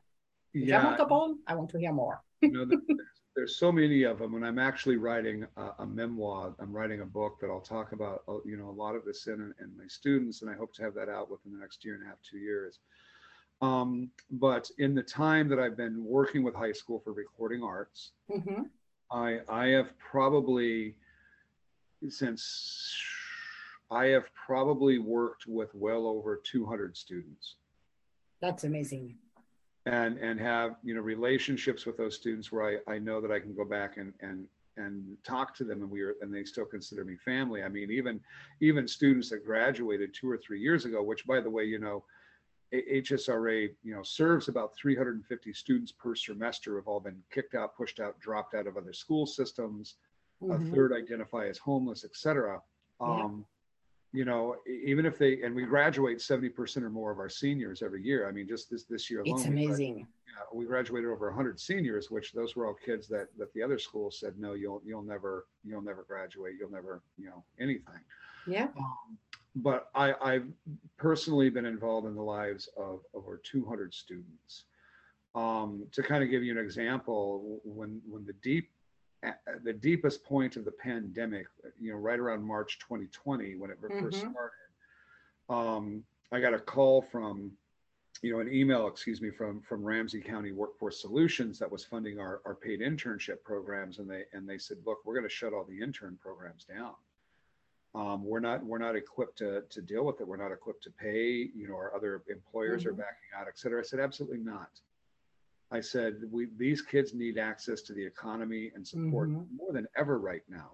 [0.54, 0.66] If yeah.
[0.66, 2.22] you have multiple i want to hear more.
[2.40, 2.66] You know,
[3.38, 6.54] there's so many of them and i'm actually writing a, a, memoir.
[6.58, 9.28] I'm writing a book that i'll talk about uh, you know a lot of this
[9.28, 11.94] in and my students and i hope to have that out within the next year
[11.94, 12.80] and a half two years
[13.60, 18.12] um, but in the time that i've been working with high school for recording arts
[18.30, 18.62] mm-hmm.
[19.10, 20.94] i i have probably
[22.08, 22.94] since
[23.90, 27.56] i have probably worked with well over 200 students
[28.40, 29.16] that's amazing
[29.88, 33.40] and and have you know relationships with those students where I, I know that I
[33.40, 36.64] can go back and and and talk to them and we are and they still
[36.64, 37.62] consider me family.
[37.62, 38.20] I mean even
[38.60, 42.04] even students that graduated two or three years ago, which by the way, you know,
[42.72, 48.00] HSRA, you know, serves about 350 students per semester have all been kicked out, pushed
[48.00, 49.94] out, dropped out of other school systems.
[50.42, 50.70] Mm-hmm.
[50.70, 52.60] A third identify as homeless, etc.
[53.00, 53.44] Um,
[54.12, 58.02] you know, even if they and we graduate 70% or more of our seniors every
[58.02, 58.28] year.
[58.28, 59.36] I mean, just this this year alone.
[59.36, 59.98] It's amazing.
[59.98, 63.78] Yeah, we graduated over 100 seniors, which those were all kids that that the other
[63.78, 68.00] schools said, no, you'll you'll never you'll never graduate, you'll never you know anything.
[68.46, 68.68] Yeah.
[68.78, 69.18] Um,
[69.56, 70.46] but I, I've
[70.96, 74.64] personally been involved in the lives of over 200 students.
[75.34, 78.70] Um, to kind of give you an example, when when the deep
[79.64, 81.46] the deepest point of the pandemic,
[81.78, 84.00] you know, right around March 2020 when it mm-hmm.
[84.00, 84.68] first started,
[85.48, 87.50] um, I got a call from,
[88.22, 92.18] you know, an email, excuse me, from from Ramsey County Workforce Solutions that was funding
[92.18, 95.52] our, our paid internship programs, and they and they said, look, we're going to shut
[95.52, 96.94] all the intern programs down.
[97.94, 100.28] Um, we're not we're not equipped to to deal with it.
[100.28, 101.48] We're not equipped to pay.
[101.54, 102.90] You know, our other employers mm-hmm.
[102.90, 103.80] are backing out, et cetera.
[103.80, 104.80] I said, absolutely not.
[105.70, 109.56] I said, we, these kids need access to the economy and support mm-hmm.
[109.56, 110.72] more than ever right now.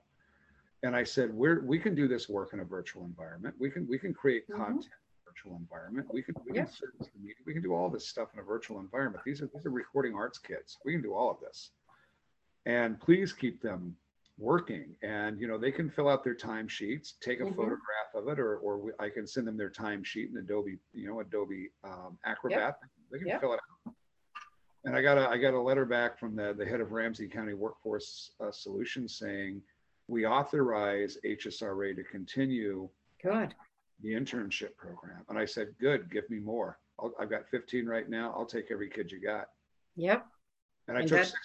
[0.85, 3.57] And I said, we're, we can do this work in a virtual environment.
[3.59, 4.63] We can, we can create mm-hmm.
[4.63, 6.07] content in a virtual environment.
[6.13, 7.43] We can, we can service the media.
[7.45, 9.25] We can do all this stuff in a virtual environment.
[9.25, 10.79] These are, these are recording arts kids.
[10.85, 11.71] We can do all of this.
[12.67, 13.97] And please keep them
[14.37, 17.55] working and you know they can fill out their timesheets take a mm-hmm.
[17.55, 21.09] photograph of it or or we, i can send them their timesheet in adobe you
[21.09, 22.79] know adobe um, acrobat yep.
[23.13, 23.41] they can yep.
[23.41, 23.95] fill it out
[24.87, 27.27] and I got a I got a letter back from the the head of Ramsey
[27.27, 29.63] County Workforce uh, Solutions saying
[30.09, 32.89] we authorize HSRA to continue
[33.23, 33.55] good
[34.03, 35.25] the internship program.
[35.29, 36.79] And I said, good, give me more.
[37.01, 38.35] i have got 15 right now.
[38.37, 39.47] I'll take every kid you got.
[39.97, 40.27] Yep.
[40.89, 41.41] And I and took that, 60.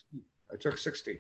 [0.52, 1.20] I took 60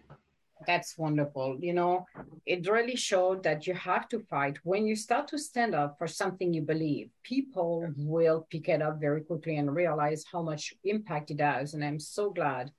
[0.67, 1.57] that's wonderful.
[1.59, 2.05] You know,
[2.45, 4.57] it really showed that you have to fight.
[4.63, 7.93] When you start to stand up for something you believe, people yes.
[7.97, 11.73] will pick it up very quickly and realize how much impact it has.
[11.73, 12.71] And I'm so glad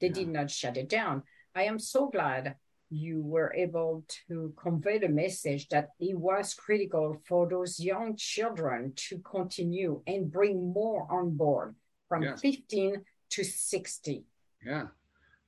[0.00, 0.14] they yeah.
[0.14, 1.22] did not shut it down.
[1.54, 2.56] I am so glad
[2.90, 8.92] you were able to convey the message that it was critical for those young children
[8.96, 11.74] to continue and bring more on board
[12.08, 12.40] from yes.
[12.40, 14.24] 15 to 60.
[14.64, 14.86] Yeah.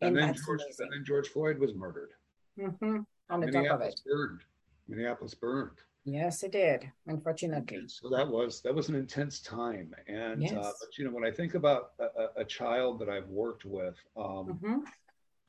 [0.01, 2.10] And, and then George, and then George Floyd was murdered.
[2.59, 2.98] Mm-hmm.
[3.31, 4.01] On the top of it.
[4.05, 4.40] Burned.
[4.89, 5.78] Minneapolis burned.
[6.05, 6.90] Yes, it did.
[7.06, 7.82] Unfortunately.
[7.86, 10.52] So that was that was an intense time, and uh, yes.
[10.52, 13.97] uh, but you know when I think about a, a, child that I've worked with,
[14.16, 14.78] um, mm-hmm.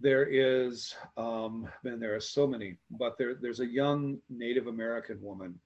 [0.02, 5.22] there is, um, man, there are so many, but there, there's a young Native American
[5.22, 5.57] woman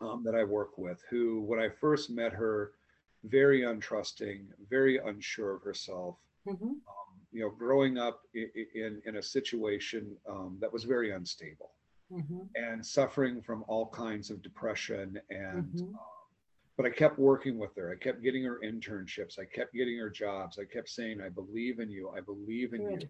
[0.00, 2.72] um, that I work with who, when I first met her,
[3.24, 6.16] very untrusting, very unsure of herself.
[6.48, 6.72] Mm-hmm.
[7.32, 11.72] You know, growing up in in, in a situation um, that was very unstable,
[12.12, 12.40] mm-hmm.
[12.54, 15.64] and suffering from all kinds of depression and.
[15.64, 15.84] Mm-hmm.
[15.88, 15.98] Um,
[16.76, 17.92] but I kept working with her.
[17.92, 19.38] I kept getting her internships.
[19.38, 20.58] I kept getting her jobs.
[20.58, 22.08] I kept saying, "I believe in you.
[22.16, 23.02] I believe in Good.
[23.02, 23.08] you."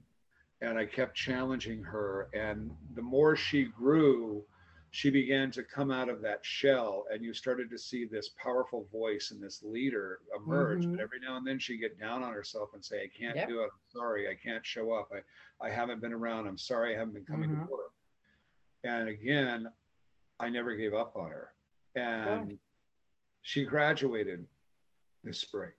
[0.62, 2.28] and I kept challenging her.
[2.34, 4.44] And the more she grew,
[4.92, 8.88] she began to come out of that shell, and you started to see this powerful
[8.90, 10.82] voice and this leader emerge.
[10.82, 10.96] Mm-hmm.
[10.96, 13.48] But every now and then she'd get down on herself and say, I can't yep.
[13.48, 13.66] do it.
[13.72, 14.28] I'm sorry.
[14.28, 15.12] I can't show up.
[15.14, 16.48] I, I haven't been around.
[16.48, 16.96] I'm sorry.
[16.96, 17.66] I haven't been coming mm-hmm.
[17.66, 17.92] to work.
[18.82, 19.68] And again,
[20.40, 21.52] I never gave up on her.
[21.94, 22.58] And Good.
[23.42, 24.44] she graduated
[25.22, 25.70] this spring.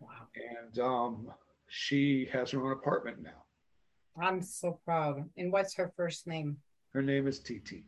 [0.00, 0.08] Wow.
[0.34, 1.32] And um,
[1.68, 3.44] she has her own apartment now.
[4.20, 5.28] I'm so proud.
[5.36, 6.56] And what's her first name?
[6.94, 7.84] Her name is TT.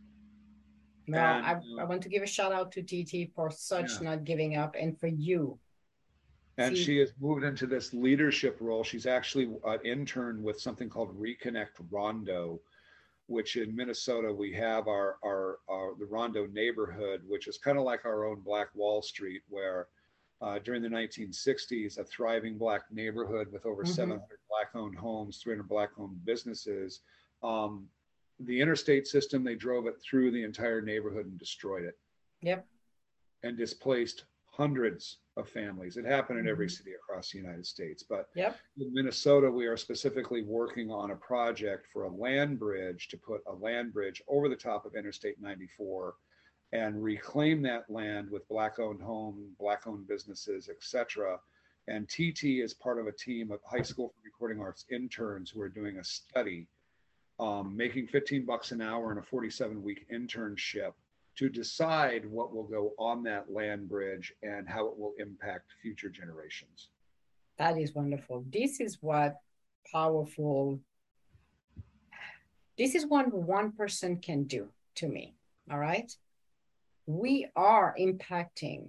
[1.07, 3.93] No, and, I, uh, I want to give a shout out to TT for such
[4.01, 4.11] yeah.
[4.11, 5.59] not giving up and for you.
[6.57, 8.85] And See, she has moved into this leadership role.
[8.85, 12.61] She's actually an intern with something called Reconnect Rondo,
[13.27, 17.85] which in Minnesota we have our, our, our the Rondo neighborhood, which is kind of
[17.85, 19.89] like our own Black Wall Street, where
[20.41, 23.93] uh, during the 1960s, a thriving black neighborhood with over mm-hmm.
[23.93, 27.01] 700 black-owned homes, 300 black-owned businesses.
[27.43, 27.89] Um,
[28.41, 31.99] the interstate system, they drove it through the entire neighborhood and destroyed it.
[32.43, 32.67] Yep.
[33.43, 35.97] And displaced hundreds of families.
[35.97, 36.75] It happened in every mm-hmm.
[36.75, 38.03] city across the United States.
[38.03, 38.57] But yep.
[38.79, 43.43] in Minnesota, we are specifically working on a project for a land bridge to put
[43.47, 46.15] a land bridge over the top of Interstate 94
[46.73, 51.39] and reclaim that land with black owned home, black owned businesses, etc.
[51.87, 55.61] And TT is part of a team of high school for recording arts interns who
[55.61, 56.67] are doing a study,
[57.39, 60.93] um, making 15 bucks an hour in a 47 week internship
[61.37, 66.09] to decide what will go on that land bridge and how it will impact future
[66.09, 66.91] generations.
[67.59, 68.45] That is wonderful.
[68.53, 69.37] This is what
[69.91, 70.81] powerful,
[72.79, 75.35] this is what one person can do to me.
[75.71, 76.11] All right
[77.07, 78.89] we are impacting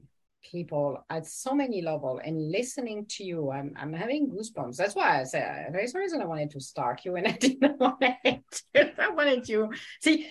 [0.52, 4.78] people at so many level and listening to you i'm, I'm having goosebumps.
[4.78, 7.80] That's why i said there's a reason i wanted to start you and i didn't
[7.80, 9.70] want to i wanted to
[10.02, 10.28] see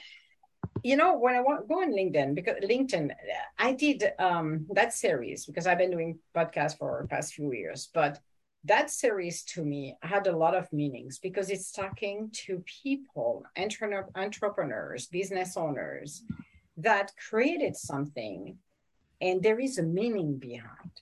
[0.82, 3.10] you know when i want go on linkedin because linkedin
[3.58, 8.20] i did um that series because i've been doing podcasts for past few years but
[8.64, 14.08] that series to me had a lot of meanings because it's talking to people entre-
[14.14, 16.22] entrepreneurs business owners
[16.76, 18.56] that created something
[19.24, 20.94] and there is a meaning behind.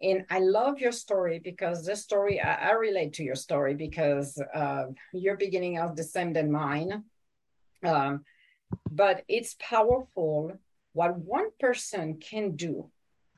[0.00, 4.40] And I love your story because this story, I, I relate to your story because
[4.54, 7.02] uh, your beginning is the same than mine.
[7.84, 8.24] Um,
[8.92, 10.52] but it's powerful
[10.92, 12.88] what one person can do.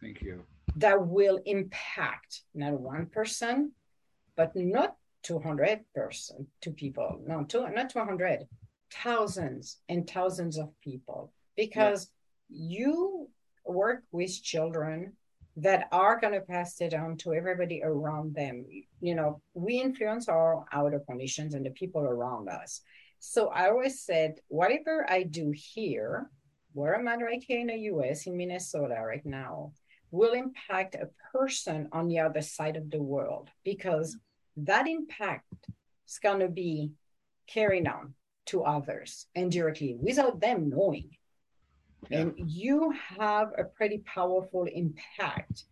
[0.02, 0.42] Thank you.
[0.76, 3.72] That will impact not one person,
[4.36, 8.46] but not 200 person, two people, no, two, not 200,
[9.02, 12.10] thousands and thousands of people because.
[12.50, 13.28] You
[13.64, 15.12] work with children
[15.56, 18.64] that are going to pass it on to everybody around them.
[19.00, 22.82] You know, we influence our outer conditions and the people around us.
[23.18, 26.30] So I always said, whatever I do here,
[26.72, 29.72] where I'm at right here in the US, in Minnesota right now,
[30.10, 34.16] will impact a person on the other side of the world because
[34.56, 35.52] that impact
[36.08, 36.92] is going to be
[37.46, 38.14] carried on
[38.46, 41.10] to others indirectly without them knowing.
[42.08, 42.20] Yeah.
[42.20, 45.64] And you have a pretty powerful impact.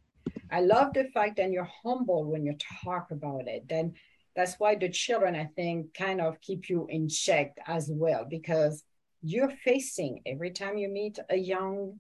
[0.51, 3.69] I love the fact that you're humble when you talk about it.
[3.69, 3.95] Then
[4.37, 8.85] that's why the children, I think, kind of keep you in check as well, because
[9.23, 11.99] you're facing every time you meet a young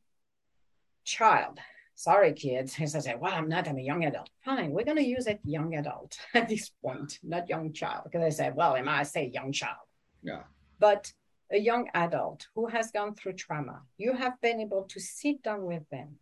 [1.05, 1.59] child.
[1.94, 2.76] Sorry, kids.
[2.80, 4.30] As I say, well, I'm not, I'm a young adult.
[4.44, 8.05] Fine, we're going to use it young adult at this point, not young child.
[8.05, 9.78] Because I said, well, am I say young child?
[10.22, 10.42] Yeah
[10.78, 11.12] but
[11.51, 15.65] a young adult who has gone through trauma, you have been able to sit down
[15.65, 16.16] with them,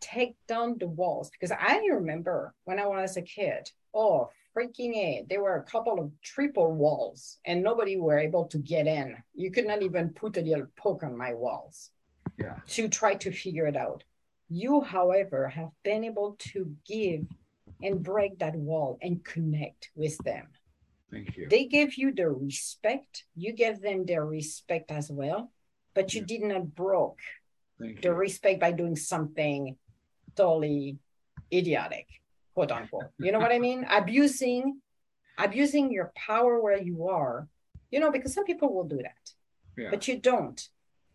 [0.00, 1.30] take down the walls.
[1.30, 6.00] Because I remember when I was a kid, oh, freaking A, there were a couple
[6.00, 9.16] of triple walls and nobody were able to get in.
[9.34, 11.90] You could not even put a little poke on my walls
[12.38, 12.56] yeah.
[12.68, 14.02] to try to figure it out.
[14.48, 17.26] You, however, have been able to give
[17.82, 20.48] and break that wall and connect with them.
[21.10, 21.48] Thank you.
[21.48, 23.24] They gave you the respect.
[23.34, 25.50] You gave them their respect as well,
[25.94, 26.26] but you yeah.
[26.26, 27.20] did not broke
[27.78, 28.14] Thank the you.
[28.14, 29.76] respect by doing something
[30.36, 30.98] totally
[31.52, 32.06] idiotic,
[32.54, 33.10] quote unquote.
[33.18, 33.86] You know what I mean?
[33.90, 34.80] Abusing
[35.38, 37.48] abusing your power where you are,
[37.90, 39.30] you know, because some people will do that,
[39.76, 39.90] yeah.
[39.90, 40.68] but you don't.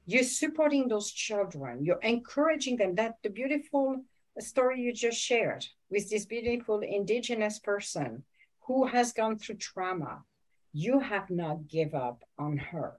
[0.08, 2.96] You're supporting those children, you're encouraging them.
[2.96, 4.04] That the beautiful
[4.40, 8.24] story you just shared with this beautiful indigenous person
[8.68, 10.24] who has gone through trauma,
[10.74, 12.94] you have not give up on her.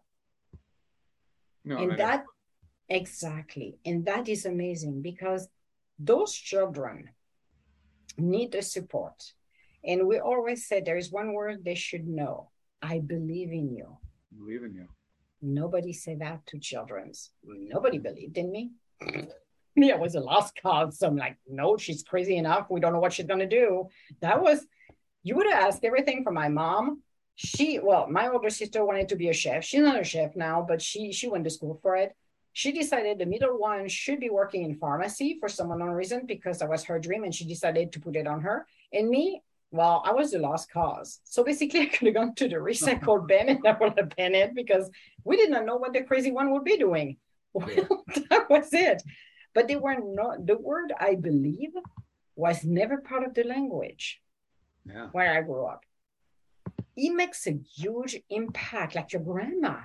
[1.64, 2.24] No, and that
[2.88, 5.48] exactly, and that is amazing because
[5.98, 7.10] those children
[8.16, 9.32] need the support.
[9.84, 12.51] And we always say there is one word they should know
[12.82, 13.97] I believe in you.
[14.36, 14.86] Believe in you.
[15.43, 17.30] Nobody said that to children's.
[17.44, 18.70] Nobody believed in me.
[19.76, 20.98] me, I was a lost cause.
[20.98, 22.66] So I'm like, no, she's crazy enough.
[22.70, 23.88] We don't know what she's gonna do.
[24.20, 24.66] That was
[25.26, 27.02] you would have asked everything from my mom.
[27.34, 29.64] She, well, my older sister wanted to be a chef.
[29.64, 32.14] She's not a chef now, but she she went to school for it.
[32.52, 36.60] She decided the middle one should be working in pharmacy for some unknown reason because
[36.60, 38.68] that was her dream, and she decided to put it on her.
[38.92, 39.42] And me,
[39.72, 41.18] well, I was the lost cause.
[41.24, 44.36] So basically, I could have gone to the recycle bin and that would have been
[44.36, 44.88] it because
[45.24, 47.16] we did not know what the crazy one would be doing.
[47.56, 49.02] Well, that was it.
[49.54, 51.72] But they were not, the word I believe
[52.36, 54.20] was never part of the language
[54.86, 55.08] yeah.
[55.12, 55.84] where I grew up.
[56.96, 59.80] It makes a huge impact, like your grandma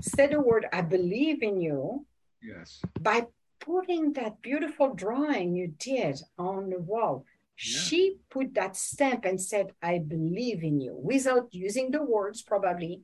[0.00, 2.06] said the word, I believe in you.
[2.40, 2.80] Yes.
[3.00, 3.26] By
[3.60, 7.26] putting that beautiful drawing you did on the wall
[7.60, 13.02] she put that stamp and said, I believe in you, without using the words, probably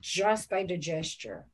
[0.00, 1.44] just by the gesture.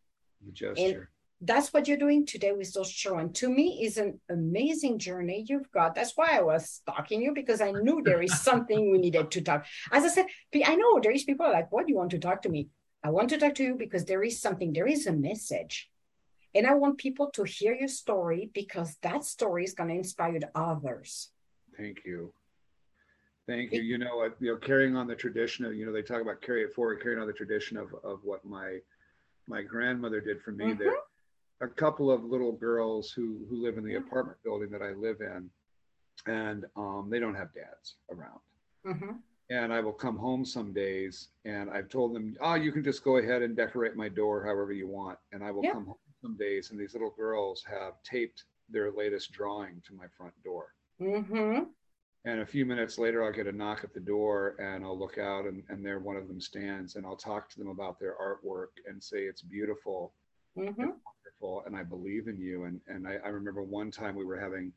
[0.47, 1.11] The gesture.
[1.41, 3.33] That's what you're doing today with those children.
[3.35, 5.95] To me, is an amazing journey you've got.
[5.95, 9.41] That's why I was stalking you because I knew there is something we needed to
[9.41, 9.65] talk.
[9.93, 10.27] As I said,
[10.65, 12.69] I know there is people like, what do you want to talk to me?
[13.05, 15.89] I want to talk to you because there is something, there is a message.
[16.55, 20.41] And I want people to hear your story because that story is going to inspire
[20.55, 21.31] others.
[21.77, 22.33] Thank you.
[23.47, 23.81] Thank you.
[23.81, 26.65] You know, you know, carrying on the tradition of, you know, they talk about carry
[26.65, 28.79] it forward, carrying on the tradition of, of what my
[29.47, 30.67] my grandmother did for me.
[30.67, 30.79] Mm-hmm.
[30.79, 30.95] There
[31.61, 35.21] a couple of little girls who who live in the apartment building that I live
[35.21, 35.51] in,
[36.27, 38.41] and um, they don't have dads around.
[38.87, 39.17] Mm-hmm.
[39.51, 43.03] And I will come home some days, and I've told them, "Oh, you can just
[43.03, 46.37] go ahead and decorate my door however you want." And I will come home some
[46.37, 50.75] days, and these little girls have taped their latest drawing to my front door.
[51.01, 51.65] Mm-hmm.
[52.25, 55.19] And a few minutes later, I'll get a knock at the door and I'll look
[55.19, 58.17] out and, and there one of them stands and I'll talk to them about their
[58.21, 60.13] artwork and say, it's beautiful.
[60.59, 60.91] Mm-hmm.
[61.41, 61.67] It's.
[61.67, 62.65] And I believe in you.
[62.65, 64.73] And, and I, I, remember one time we were having,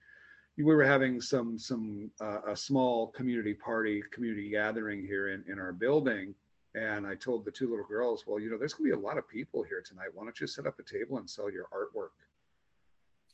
[0.57, 5.59] we were having some, some, uh, a small community party, community gathering here in, in
[5.59, 6.33] our building.
[6.75, 9.06] And I told the two little girls, well, you know, there's going to be a
[9.06, 10.09] lot of people here tonight.
[10.14, 12.11] Why don't you set up a table and sell your artwork?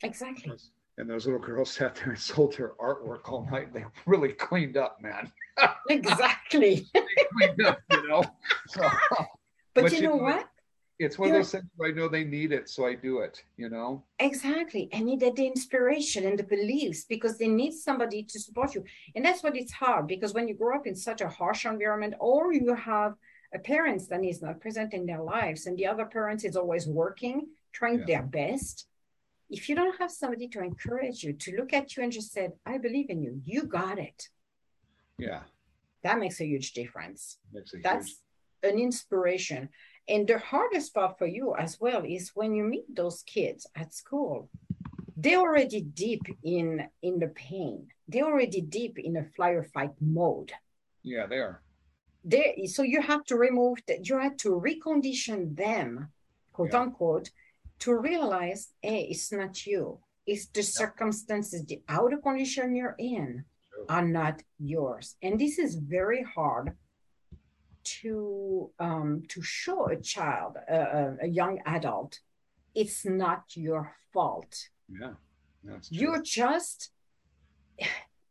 [0.02, 0.58] Exactly
[0.98, 3.72] and those little girls sat there and sold their artwork all night.
[3.72, 5.32] They really cleaned up, man.
[5.88, 6.86] exactly.
[7.32, 8.22] cleaned up, you know.
[8.68, 8.82] So,
[9.74, 10.47] but, but, you, know, know what?
[10.98, 13.20] It's one You're, of those things where I know they need it, so I do
[13.20, 13.42] it.
[13.56, 14.02] You know.
[14.18, 18.84] Exactly, and needed the inspiration and the beliefs because they need somebody to support you,
[19.14, 22.14] and that's what it's hard because when you grow up in such a harsh environment,
[22.18, 23.14] or you have
[23.54, 26.86] a parent that is not present in their lives, and the other parent is always
[26.86, 28.06] working, trying yeah.
[28.06, 28.88] their best
[29.50, 32.52] if you don't have somebody to encourage you to look at you and just said
[32.66, 34.28] i believe in you you got it
[35.18, 35.40] yeah
[36.02, 38.20] that makes a huge difference Makes a that's
[38.62, 38.72] huge...
[38.74, 39.68] an inspiration
[40.08, 43.94] and the hardest part for you as well is when you meet those kids at
[43.94, 44.48] school
[45.16, 49.94] they're already deep in in the pain they're already deep in a fly or fight
[50.00, 50.52] mode
[51.02, 51.62] yeah they are
[52.24, 56.08] they so you have to remove that you have to recondition them
[56.52, 56.80] quote yeah.
[56.80, 57.30] unquote
[57.80, 59.98] to realize, hey, it's not you.
[60.26, 63.44] It's the circumstances, the outer condition you're in
[63.88, 65.16] are not yours.
[65.22, 66.72] And this is very hard
[68.00, 72.20] to um, to show a child, uh, a young adult,
[72.74, 74.68] it's not your fault.
[74.88, 75.14] Yeah,
[75.64, 75.98] that's true.
[75.98, 76.90] You're just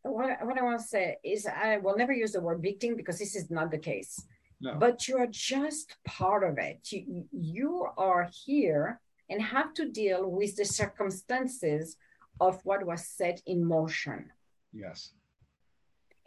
[0.04, 3.20] what, what I want to say is I will never use the word victim because
[3.20, 4.24] this is not the case.
[4.60, 4.76] No.
[4.76, 6.80] But you are just part of it.
[6.92, 11.98] You, you are here and have to deal with the circumstances
[12.40, 14.32] of what was set in motion.
[14.74, 15.12] Yes.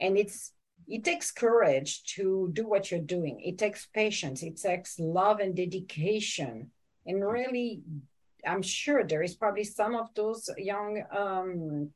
[0.00, 0.52] And it's
[0.90, 3.40] it takes courage to do what you're doing.
[3.40, 4.42] It takes patience.
[4.42, 6.70] It takes love and dedication.
[7.06, 7.80] And really,
[8.46, 11.90] I'm sure there is probably some of those young um,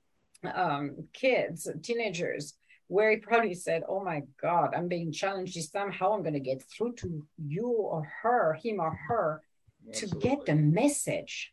[0.54, 2.54] um, kids, teenagers,
[2.86, 5.90] where he probably said, "Oh my God, I'm being challenged this time.
[5.90, 9.42] How I'm going to get through to you or her, him or her."
[9.88, 10.20] Absolutely.
[10.20, 11.52] to get the message.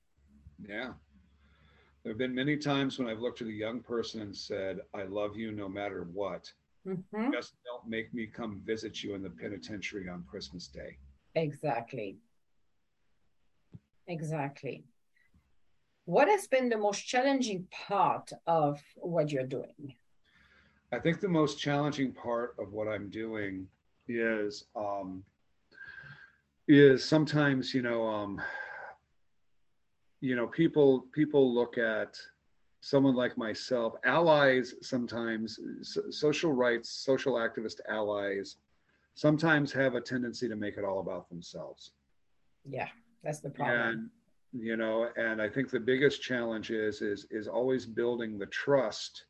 [0.68, 0.94] Yeah.
[2.04, 5.04] There have been many times when I've looked at a young person and said, I
[5.04, 6.52] love you no matter what.
[6.88, 7.32] Mm-hmm.
[7.32, 10.98] Just don't make me come visit you in the penitentiary on Christmas Day.
[11.36, 12.18] Exactly.
[14.08, 14.84] Exactly.
[16.06, 19.96] What has been the most challenging part of what you're doing?
[20.92, 23.68] I think the most challenging part of what I'm doing
[24.08, 25.24] is um,
[26.68, 28.42] is sometimes you know um,
[30.20, 32.18] you know people people look at
[32.82, 38.58] someone like myself allies sometimes so, social rights social activist allies
[39.14, 41.92] sometimes have a tendency to make it all about themselves.
[42.68, 42.88] Yeah
[43.24, 43.80] that's the problem.
[43.80, 44.10] And
[44.54, 49.24] you know and i think the biggest challenge is is is always building the trust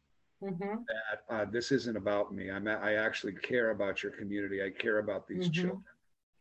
[0.43, 0.77] mm-hmm.
[0.87, 2.49] that uh, this isn't about me.
[2.49, 4.63] I'm i actually care about your community.
[4.63, 5.53] I care about these mm-hmm.
[5.53, 5.83] children.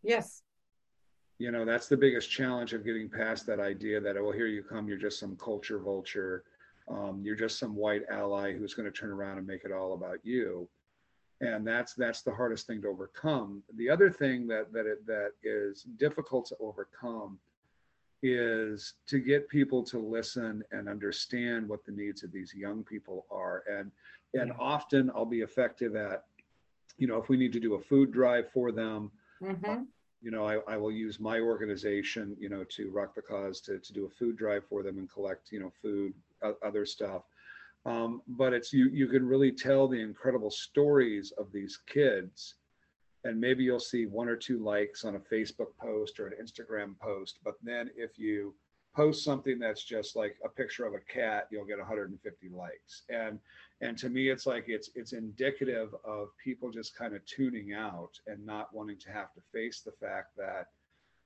[0.03, 0.43] Yes.
[1.39, 4.63] You know that's the biggest challenge of getting past that idea that oh here you
[4.63, 6.45] come you're just some culture vulture
[6.91, 9.95] um, you're just some white ally who's going to turn around and make it all
[9.95, 10.69] about you.
[11.41, 13.63] And that's that's the hardest thing to overcome.
[13.77, 17.39] The other thing that that it, that is difficult to overcome
[18.23, 23.25] is to get people to listen and understand what the needs of these young people
[23.31, 23.63] are.
[23.71, 23.91] And
[24.35, 26.25] and often i'll be effective at
[26.99, 29.11] you know if we need to do a food drive for them
[29.43, 29.83] mm-hmm.
[30.23, 33.79] You know I, I will use my organization you know to rock the cause to,
[33.79, 36.15] to do a food drive for them and collect you know food
[36.65, 37.23] other stuff
[37.87, 42.55] um, but it's you you can really tell the incredible stories of these kids
[43.25, 46.99] and maybe you'll see one or two likes on a Facebook post or an Instagram
[46.99, 47.39] post.
[47.45, 48.55] But then if you
[48.95, 53.03] post something that's just like a picture of a cat, you'll get 150 likes.
[53.09, 53.39] And
[53.81, 58.19] and to me, it's like it's it's indicative of people just kind of tuning out
[58.27, 60.67] and not wanting to have to face the fact that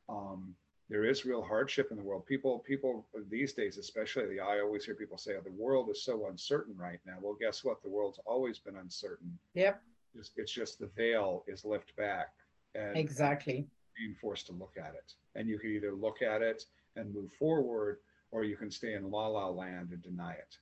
[0.09, 0.55] um,
[0.91, 2.27] there is real hardship in the world.
[2.27, 6.05] People people these days, especially, the I always hear people say, "Oh, the world is
[6.05, 7.83] so uncertain right now." Well, guess what?
[7.83, 9.39] The world's always been uncertain.
[9.55, 9.83] Yep
[10.19, 12.29] it's, it's just the veil is lifted back
[12.75, 15.15] and exactly being forced to look at it.
[15.35, 16.65] And you can either look at it
[16.97, 17.99] and move forward,
[18.31, 20.57] or you can stay in la la land and deny it.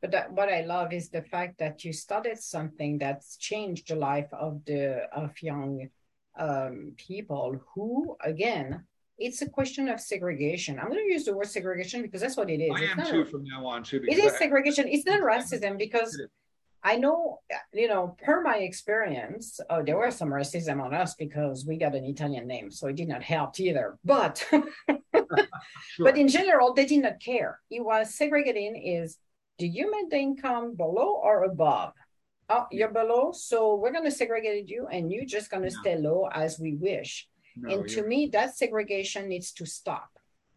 [0.00, 3.96] But that, what I love is the fact that you studied something that's changed the
[3.96, 5.90] life of the of young
[6.38, 8.84] um, people who, again,
[9.18, 10.78] it's a question of segregation.
[10.78, 12.70] I'm going to use the word segregation because that's what it is.
[12.74, 14.02] I it's am too from now on too.
[14.08, 14.88] It is I, segregation.
[14.88, 16.18] It's not racism because
[16.82, 17.40] I know,
[17.72, 21.94] you know, per my experience, oh, there was some racism on us because we got
[21.94, 23.98] an Italian name, so it did not help either.
[24.04, 24.62] But, sure.
[25.98, 27.60] but in general, they did not care.
[27.70, 29.18] It was segregating is,
[29.58, 31.92] do you make the income below or above?
[32.48, 35.80] Oh, you're below, so we're going to segregate you, and you're just going to no.
[35.82, 37.28] stay low as we wish.
[37.56, 40.08] No, and to me, that segregation needs to stop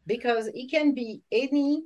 [0.08, 1.84] because it can be any,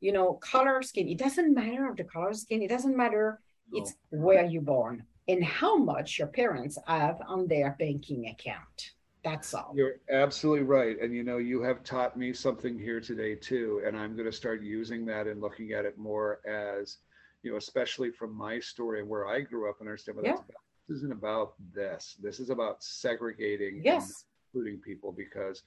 [0.00, 1.08] you know, color skin.
[1.08, 2.62] It doesn't matter of the color skin.
[2.62, 3.40] It doesn't matter
[3.72, 3.78] Oh.
[3.78, 8.92] it's where you're born and how much your parents have on their banking account.
[9.24, 9.72] That's all.
[9.74, 11.00] You're absolutely right.
[11.00, 13.82] And you know, you have taught me something here today too.
[13.86, 16.98] And I'm going to start using that and looking at it more as,
[17.44, 20.32] you know, especially from my story and where I grew up and understand what yeah.
[20.32, 20.60] that's about.
[20.88, 22.16] This isn't about this.
[22.20, 24.24] This is about segregating yes.
[24.52, 25.62] including people because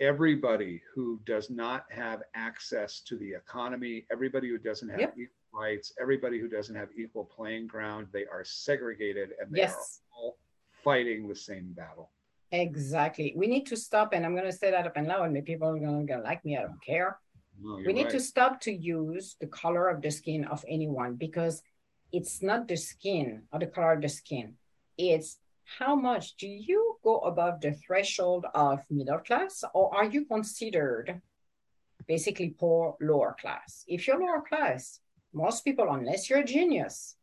[0.00, 5.14] everybody who does not have access to the economy, everybody who doesn't have yep
[5.56, 9.72] rights, everybody who doesn't have equal playing ground, they are segregated and they yes.
[9.72, 10.38] are all
[10.84, 12.10] fighting the same battle.
[12.52, 13.34] Exactly.
[13.36, 15.68] We need to stop, and I'm going to say that up and loud, and people
[15.68, 16.56] are going to like me.
[16.56, 17.18] I don't care.
[17.60, 18.12] No, we need right.
[18.12, 21.62] to stop to use the color of the skin of anyone because
[22.12, 24.54] it's not the skin or the color of the skin.
[24.96, 25.38] It's
[25.78, 31.20] how much do you go above the threshold of middle class, or are you considered
[32.06, 33.84] basically poor lower class?
[33.88, 35.00] If you're lower class,
[35.32, 37.16] most people, unless you're a genius,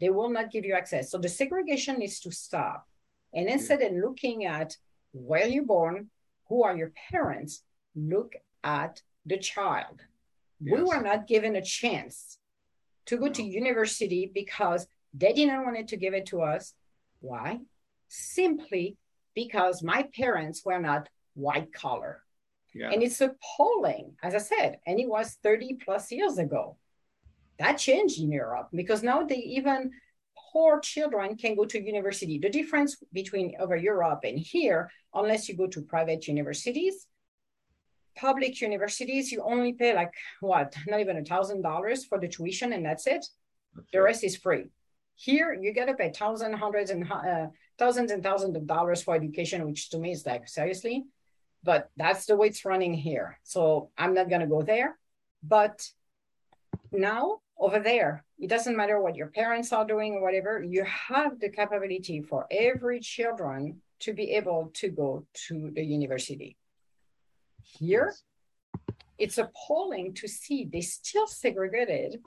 [0.00, 1.10] they will not give you access.
[1.10, 2.86] So the segregation needs to stop.
[3.32, 4.76] And instead of looking at
[5.12, 6.10] where you're born,
[6.48, 7.62] who are your parents,
[7.94, 10.02] look at the child.
[10.60, 10.78] Yes.
[10.78, 12.38] We were not given a chance
[13.06, 13.32] to go no.
[13.32, 16.74] to university because they didn't want to give it to us.
[17.20, 17.60] Why?
[18.08, 18.96] Simply
[19.34, 22.22] because my parents were not white collar.
[22.74, 22.90] Yeah.
[22.90, 26.76] And it's appalling, as I said, and it was 30 plus years ago.
[27.58, 29.92] That changed in Europe because now they even
[30.52, 32.38] poor children can go to university.
[32.38, 37.06] The difference between over Europe and here, unless you go to private universities,
[38.16, 42.72] public universities, you only pay like what, not even a thousand dollars for the tuition,
[42.72, 43.26] and that's it.
[43.92, 44.66] The rest is free.
[45.16, 47.46] Here, you got to pay thousands, hundreds, and uh,
[47.78, 51.04] thousands and thousands of dollars for education, which to me is like seriously.
[51.62, 53.38] But that's the way it's running here.
[53.42, 54.98] So I'm not gonna go there.
[55.42, 55.88] But
[56.92, 58.24] now over there.
[58.38, 60.62] It doesn't matter what your parents are doing or whatever.
[60.62, 66.56] You have the capability for every children to be able to go to the university.
[67.62, 68.14] Here,
[69.18, 72.20] it's appalling to see they still segregated.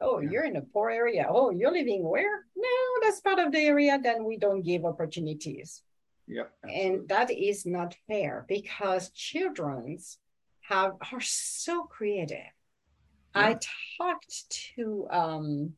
[0.00, 1.26] Oh, you're in a poor area.
[1.28, 2.44] Oh, you're living where?
[2.56, 2.68] No,
[3.02, 3.98] that's part of the area.
[4.02, 5.82] Then we don't give opportunities.
[6.26, 6.48] Yeah.
[6.64, 10.18] And that is not fair because children's
[10.62, 12.55] have are so creative.
[13.36, 13.58] I
[13.98, 15.72] talked to um,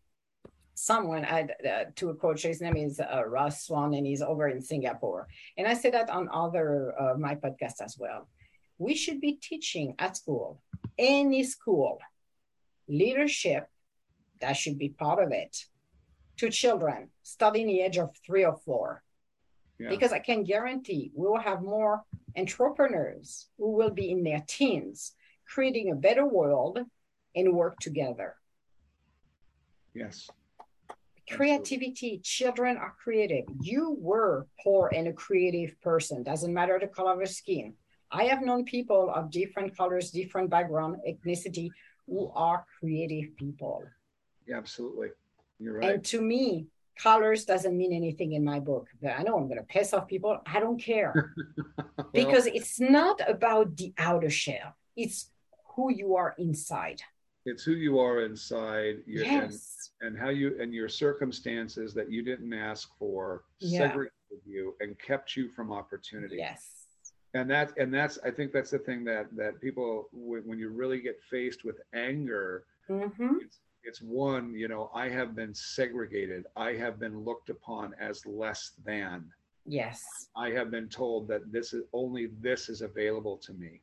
[0.75, 2.43] someone I, uh, to a coach.
[2.43, 5.27] His name is uh, Russ Swan, and he's over in Singapore.
[5.57, 8.29] And I said that on other uh, my podcast as well.
[8.79, 10.63] We should be teaching at school,
[10.97, 11.99] any school,
[12.89, 13.67] leadership.
[14.41, 15.65] That should be part of it
[16.37, 19.03] to children starting the age of three or four.
[19.81, 19.91] Yeah.
[19.91, 22.03] Because I can guarantee we will have more
[22.37, 25.13] entrepreneurs who will be in their teens,
[25.47, 26.79] creating a better world
[27.35, 28.35] and work together.
[29.95, 30.29] Yes.
[31.31, 33.45] Creativity, children are creative.
[33.61, 37.75] You were poor and a creative person, doesn't matter the color of your skin.
[38.11, 41.71] I have known people of different colors, different background, ethnicity,
[42.07, 43.83] who are creative people.
[44.47, 45.09] Yeah, absolutely.
[45.59, 45.91] You're right.
[45.91, 46.67] And to me,
[46.99, 48.89] colors doesn't mean anything in my book.
[49.01, 50.41] But I know I'm going to piss off people.
[50.47, 51.35] I don't care
[51.77, 54.77] well, because it's not about the outer shell.
[54.97, 55.31] It's
[55.77, 57.03] who you are inside.
[57.47, 58.99] It's who you are inside.
[59.07, 59.91] yes.
[60.01, 63.89] And, and how you and your circumstances that you didn't ask for yeah.
[63.89, 64.13] segregated
[64.45, 66.37] you and kept you from opportunity.
[66.37, 66.67] Yes.
[67.35, 71.01] And that and that's I think that's the thing that that people when you really
[71.01, 73.37] get faced with anger, mm-hmm.
[73.41, 78.25] it's it's one you know i have been segregated i have been looked upon as
[78.27, 79.25] less than
[79.65, 80.05] yes
[80.37, 83.81] i have been told that this is only this is available to me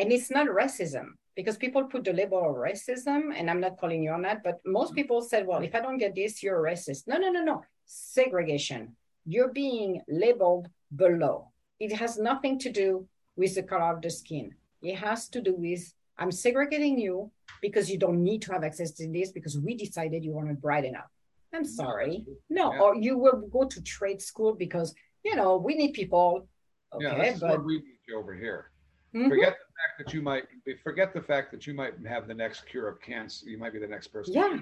[0.00, 1.06] and it's not racism
[1.36, 4.60] because people put the label of racism and i'm not calling you on that but
[4.64, 7.42] most people said well if i don't get this you're a racist no no no
[7.42, 8.96] no segregation
[9.26, 11.48] you're being labeled below
[11.78, 13.06] it has nothing to do
[13.36, 14.50] with the color of the skin
[14.82, 15.82] it has to do with
[16.18, 17.30] i'm segregating you
[17.60, 20.84] because you don't need to have access to this because we decided you weren't bright
[20.84, 21.10] enough.
[21.54, 22.24] I'm sorry.
[22.48, 22.80] No, yeah.
[22.80, 26.48] or you will go to trade school because you know we need people.
[26.94, 27.50] Okay, yeah, that's but...
[27.50, 28.70] what we need you over here.
[29.14, 29.28] Mm-hmm.
[29.28, 30.44] Forget fact that you might
[30.82, 33.48] forget the fact that you might have the next cure of cancer.
[33.48, 34.34] You might be the next person.
[34.34, 34.58] Yeah.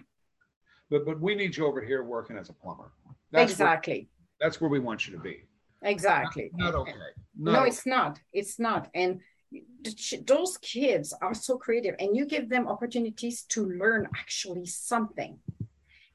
[0.90, 2.92] But but we need you over here working as a plumber.
[3.30, 4.08] That's exactly.
[4.38, 5.42] Where, that's where we want you to be.
[5.82, 6.50] Exactly.
[6.54, 6.92] Not, not okay.
[7.38, 7.68] Not no, okay.
[7.68, 8.20] it's not.
[8.32, 8.88] It's not.
[8.94, 9.20] And
[10.26, 15.38] those kids are so creative and you give them opportunities to learn actually something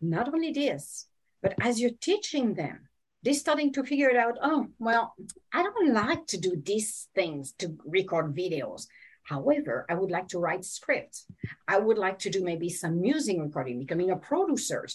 [0.01, 1.07] not only this
[1.41, 2.87] but as you're teaching them
[3.23, 5.15] they're starting to figure it out oh well
[5.53, 8.87] i don't like to do these things to record videos.
[9.23, 11.25] However i would like to write scripts.
[11.67, 14.85] I would like to do maybe some music recording becoming a producer.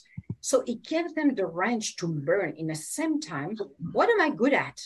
[0.40, 2.54] So it gives them the range to learn.
[2.56, 3.56] In the same time
[3.92, 4.78] what am i good at?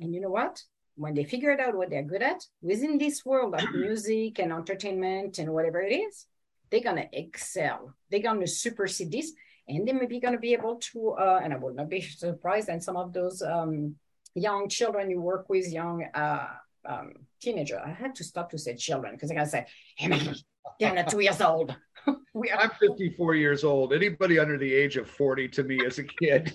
[0.00, 0.62] And you know what?
[0.96, 5.38] When they figured out what they're good at within this world of music and entertainment
[5.38, 6.26] and whatever it is,
[6.70, 7.94] they're gonna excel.
[8.10, 9.32] They're gonna supersede this,
[9.76, 11.10] and they may be gonna be able to.
[11.12, 12.68] Uh, and I would not be surprised.
[12.68, 13.96] And some of those um,
[14.34, 16.46] young children you work with, young uh,
[16.84, 17.80] um, teenager.
[17.84, 19.66] I had to stop to say children because I gotta say,
[19.96, 20.34] hey man,
[20.78, 21.74] they're not two years old.
[22.34, 23.92] we are- I'm 54 years old.
[23.92, 26.52] Anybody under the age of 40 to me is a kid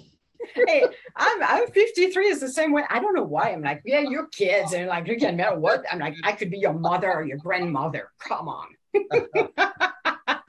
[0.68, 0.86] hey,
[1.16, 2.84] I'm I'm 53 is the same way.
[2.90, 3.52] I don't know why.
[3.52, 4.74] I'm like, yeah, you're kids.
[4.74, 5.84] And like, you can matter what.
[5.92, 8.12] I'm like, I could be your mother or your grandmother.
[8.20, 8.68] Come on.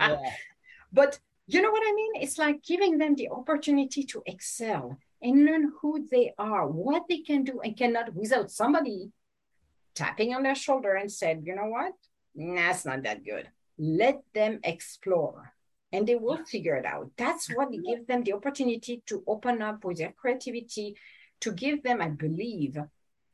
[0.01, 0.31] yeah.
[0.93, 2.13] But you know what I mean?
[2.17, 7.19] It's like giving them the opportunity to excel and learn who they are, what they
[7.19, 9.11] can do and cannot without somebody
[9.95, 11.93] tapping on their shoulder and said, you know what?
[12.35, 13.49] That's not that good.
[13.79, 15.53] Let them explore
[15.93, 17.11] and they will figure it out.
[17.17, 20.97] That's what gives them the opportunity to open up with their creativity,
[21.41, 22.77] to give them, I believe,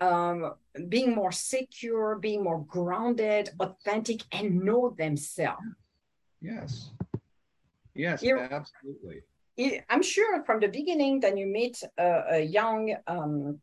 [0.00, 0.52] um,
[0.88, 5.62] being more secure, being more grounded, authentic, and know themselves.
[6.40, 6.90] Yes.
[7.94, 9.22] Yes, You're, absolutely.
[9.90, 13.60] I'm sure from the beginning that you meet a, a young um,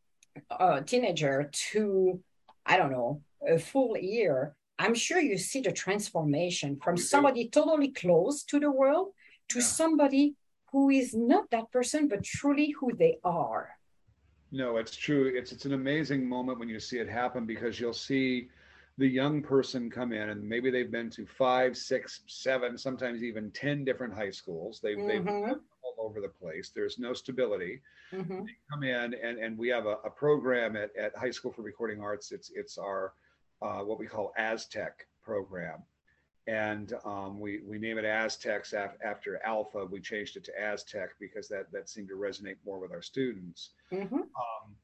[0.52, 2.20] a teenager to,
[2.66, 7.90] I don't know, a full year, I'm sure you see the transformation from somebody totally
[7.90, 9.10] close to the world
[9.50, 9.66] to yeah.
[9.66, 10.36] somebody
[10.72, 13.70] who is not that person, but truly who they are.
[14.52, 15.32] No, it's true.
[15.36, 18.50] It's it's an amazing moment when you see it happen because you'll see
[19.00, 23.50] the young person come in and maybe they've been to five, six, seven, sometimes even
[23.52, 24.80] ten different high schools.
[24.84, 25.08] They've mm-hmm.
[25.08, 26.72] they've been all over the place.
[26.76, 27.82] There's no stability.
[28.14, 28.46] Mm-hmm.
[28.46, 31.62] They come in and and we have a, a program at, at High School for
[31.62, 32.32] Recording Arts.
[32.32, 33.14] It's it's our
[33.62, 35.84] uh, what we call Aztec program.
[36.48, 39.86] and um, we we name it Aztecs af- after Alpha.
[39.86, 43.72] We changed it to Aztec because that that seemed to resonate more with our students.
[43.94, 44.16] Mm-hmm.
[44.16, 44.76] Um,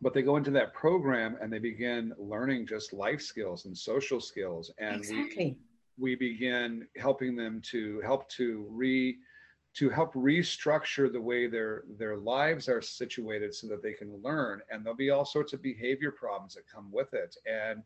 [0.00, 4.20] but they go into that program and they begin learning just life skills and social
[4.20, 5.56] skills, and exactly.
[5.96, 9.16] we we begin helping them to help to re
[9.74, 14.60] to help restructure the way their their lives are situated so that they can learn.
[14.70, 17.36] And there'll be all sorts of behavior problems that come with it.
[17.46, 17.82] And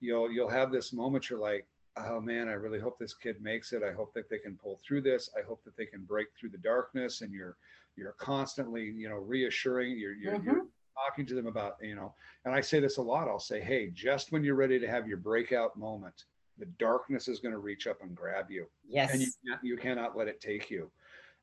[0.00, 3.72] you'll you'll have this moment you're like oh man i really hope this kid makes
[3.72, 3.82] it.
[3.82, 5.30] I hope that they can pull through this.
[5.36, 7.56] I hope that they can break through the darkness and you're
[7.96, 10.46] you're constantly you know reassuring you're you're, mm-hmm.
[10.46, 10.66] you're
[11.06, 12.14] talking to them about you know
[12.44, 15.06] and i say this a lot i'll say hey just when you're ready to have
[15.06, 16.24] your breakout moment
[16.58, 19.30] the darkness is going to reach up and grab you yes and you,
[19.62, 20.90] you cannot let it take you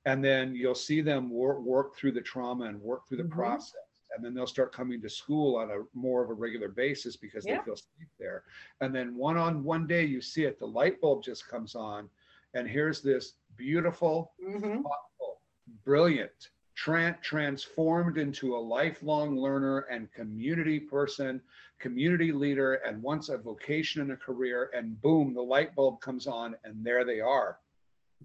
[0.06, 3.40] and then you'll see them work, work through the trauma and work through the mm-hmm.
[3.40, 3.74] process
[4.16, 7.46] and then they'll start coming to school on a more of a regular basis because
[7.46, 7.58] yeah.
[7.58, 8.44] they feel safe there
[8.82, 12.10] and then one on one day you see it the light bulb just comes on
[12.54, 14.82] and here's this beautiful mm-hmm.
[14.82, 15.42] thoughtful,
[15.84, 21.42] brilliant tra- transformed into a lifelong learner and community person
[21.80, 26.26] community leader and wants a vocation and a career and boom the light bulb comes
[26.28, 27.60] on and there they are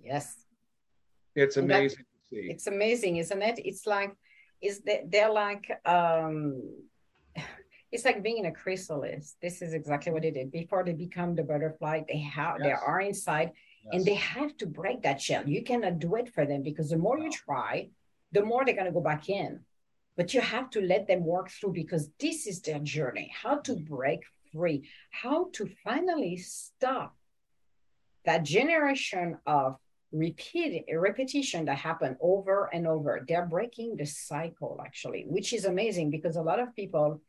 [0.03, 0.47] yes
[1.35, 2.51] it's amazing that, to see.
[2.51, 3.61] It's amazing, isn't it?
[3.65, 4.15] It's like,
[4.61, 6.63] is that they're like, um,
[7.93, 9.37] it's like being in a chrysalis.
[9.41, 10.51] This is exactly what it is.
[10.51, 12.67] Before they become the butterfly, they have yes.
[12.67, 13.53] they are inside,
[13.85, 13.95] yes.
[13.95, 15.47] and they have to break that shell.
[15.49, 17.89] You cannot do it for them because the more you try,
[18.33, 19.61] the more they're gonna go back in.
[20.17, 23.33] But you have to let them work through because this is their journey.
[23.35, 24.21] How to break
[24.53, 27.17] free, how to finally stop
[28.25, 29.77] that generation of
[30.13, 36.11] repeat repetition that happen over and over they're breaking the cycle actually which is amazing
[36.11, 37.21] because a lot of people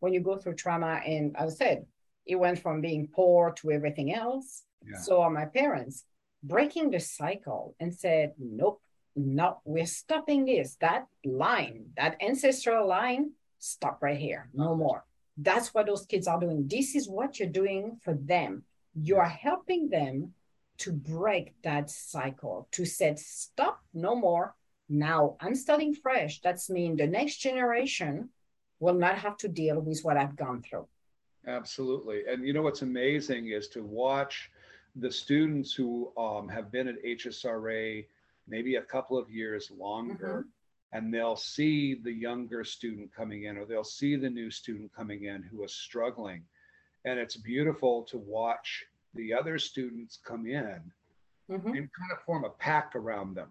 [0.00, 1.86] when you go through trauma and as i said
[2.26, 4.98] it went from being poor to everything else yeah.
[4.98, 6.04] so are my parents
[6.42, 8.82] breaking the cycle and said nope
[9.16, 15.04] no we're stopping this that line that ancestral line stop right here no more
[15.36, 18.62] that's what those kids are doing this is what you're doing for them
[18.94, 20.32] you are helping them
[20.78, 24.54] to break that cycle, to say, stop, no more.
[24.88, 26.40] Now I'm starting fresh.
[26.40, 28.30] That's mean the next generation
[28.80, 30.88] will not have to deal with what I've gone through.
[31.46, 32.22] Absolutely.
[32.28, 34.50] And you know what's amazing is to watch
[34.96, 38.04] the students who um, have been at HSRA
[38.46, 40.40] maybe a couple of years longer.
[40.40, 40.48] Mm-hmm
[40.94, 45.24] and they'll see the younger student coming in or they'll see the new student coming
[45.24, 46.44] in who is struggling
[47.04, 50.80] and it's beautiful to watch the other students come in
[51.50, 51.68] mm-hmm.
[51.68, 53.48] and kind of form a pack around them.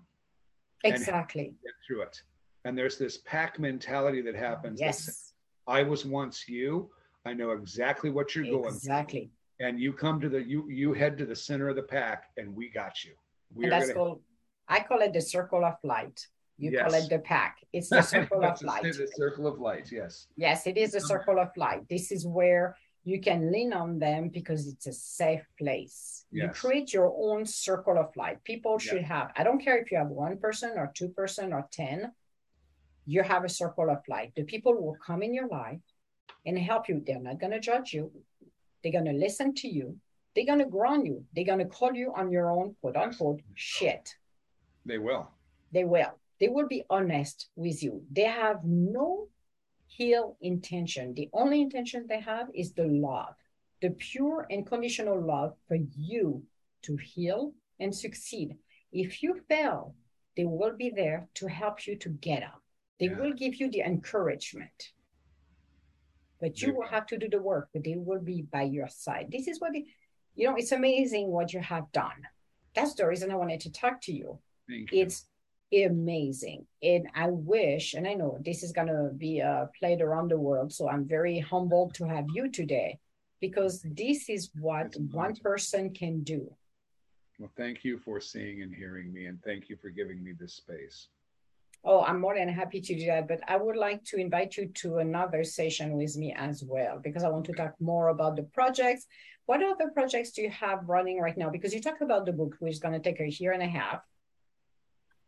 [0.83, 1.53] Exactly.
[1.63, 2.21] Get through it.
[2.65, 4.79] And there's this pack mentality that happens.
[4.79, 5.33] Yes.
[5.67, 6.89] That I was once you.
[7.25, 9.29] I know exactly what you're going Exactly.
[9.59, 12.55] And you come to the you you head to the center of the pack and
[12.55, 13.11] we got you.
[13.53, 14.21] We and that's called
[14.71, 16.25] I call it the circle of light.
[16.57, 16.81] You yes.
[16.83, 17.57] call it the pack.
[17.73, 18.85] It's the circle of light.
[18.85, 20.27] It's the circle of light, yes.
[20.37, 21.89] Yes, it is the um, circle of light.
[21.89, 26.25] This is where you can lean on them because it's a safe place.
[26.31, 26.43] Yes.
[26.43, 28.43] You create your own circle of light.
[28.45, 29.07] People should yeah.
[29.07, 32.11] have, I don't care if you have one person or two person or 10,
[33.05, 34.31] you have a circle of light.
[34.35, 35.81] The people will come in your life
[36.45, 37.03] and help you.
[37.05, 38.11] They're not going to judge you.
[38.81, 39.97] They're going to listen to you.
[40.33, 41.25] They're going to ground you.
[41.35, 44.15] They're going to call you on your own quote unquote shit.
[44.85, 45.29] They will.
[45.71, 46.13] They will.
[46.39, 48.03] They will be honest with you.
[48.11, 49.27] They have no
[49.87, 51.13] heal intention.
[51.13, 53.35] The only intention they have is the love,
[53.81, 56.43] the pure and conditional love for you
[56.83, 58.55] to heal and succeed.
[58.91, 59.95] If you fail,
[60.35, 62.61] they will be there to help you to get up.
[62.99, 63.19] They yeah.
[63.19, 64.91] will give you the encouragement.
[66.39, 69.27] But you will have to do the work, but they will be by your side.
[69.31, 72.25] This is what, you know, it's amazing what you have done.
[72.73, 74.39] That's the reason I wanted to talk to you.
[74.91, 75.25] It's
[75.73, 76.65] amazing.
[76.83, 80.39] And I wish, and I know this is going to be uh, played around the
[80.39, 80.73] world.
[80.73, 82.99] So I'm very humbled to have you today
[83.39, 86.53] because this is what one person can do.
[87.39, 90.53] Well, thank you for seeing and hearing me, and thank you for giving me this
[90.53, 91.07] space.
[91.83, 93.27] Oh, I'm more than happy to do that.
[93.27, 97.23] But I would like to invite you to another session with me as well, because
[97.23, 99.07] I want to talk more about the projects.
[99.47, 101.49] What other projects do you have running right now?
[101.49, 103.67] Because you talk about the book, which is going to take a year and a
[103.67, 104.01] half.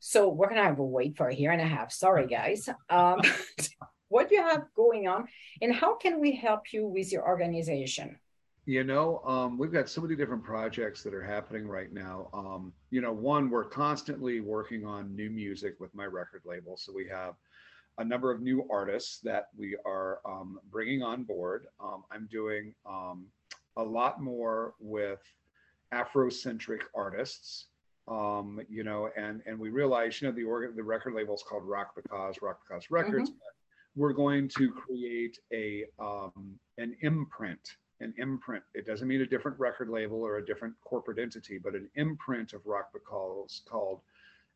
[0.05, 1.89] So we're gonna have to wait for a year and a half.
[1.93, 2.67] Sorry, guys.
[2.89, 3.21] Um,
[4.09, 5.29] what do you have going on,
[5.61, 8.19] and how can we help you with your organization?
[8.65, 12.27] You know, um, we've got so many different projects that are happening right now.
[12.33, 16.75] Um, you know, one, we're constantly working on new music with my record label.
[16.75, 17.35] So we have
[17.97, 21.67] a number of new artists that we are um, bringing on board.
[21.79, 23.27] Um, I'm doing um,
[23.77, 25.21] a lot more with
[25.93, 27.67] Afrocentric artists.
[28.07, 31.43] Um, you know, and and we realized, you know, the organ, the record label is
[31.47, 33.29] called Rock the Cause, Rock the Cause Records.
[33.29, 33.39] Mm-hmm.
[33.95, 38.63] We're going to create a um, an imprint an imprint.
[38.73, 42.53] It doesn't mean a different record label or a different corporate entity, but an imprint
[42.53, 44.01] of Rock the Cause called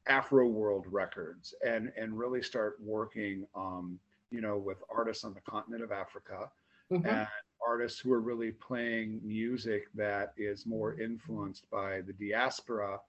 [0.08, 4.00] Afro World Records, and and really start working, um,
[4.32, 6.50] you know, with artists on the continent of Africa,
[6.92, 7.08] mm-hmm.
[7.08, 7.27] and
[7.66, 13.00] artists who are really playing music that is more influenced by the diaspora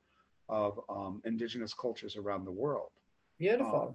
[0.49, 2.91] of um, indigenous cultures around the world.
[3.39, 3.89] Beautiful.
[3.89, 3.95] Um,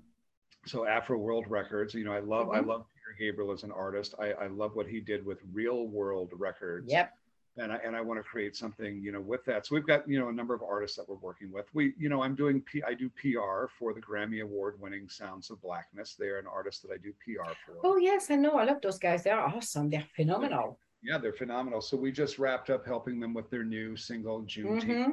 [0.66, 2.56] so Afro World Records, you know, I love mm-hmm.
[2.56, 4.16] I love Peter Gabriel as an artist.
[4.20, 6.92] I, I love what he did with Real World Records.
[6.92, 7.12] Yep.
[7.58, 9.68] And I and I want to create something, you know, with that.
[9.68, 11.66] So we've got, you know, a number of artists that we're working with.
[11.74, 15.52] We, you know, I'm doing P I do PR for the Grammy Award winning Sounds
[15.52, 16.16] of Blackness.
[16.18, 17.76] They're an artist that I do PR for.
[17.84, 18.58] Oh yes, I know.
[18.58, 19.24] I love those guys.
[19.24, 19.90] They're awesome.
[19.90, 20.80] They're phenomenal.
[21.04, 21.82] Yeah, they're phenomenal.
[21.82, 25.12] So we just wrapped up helping them with their new single June mm-hmm.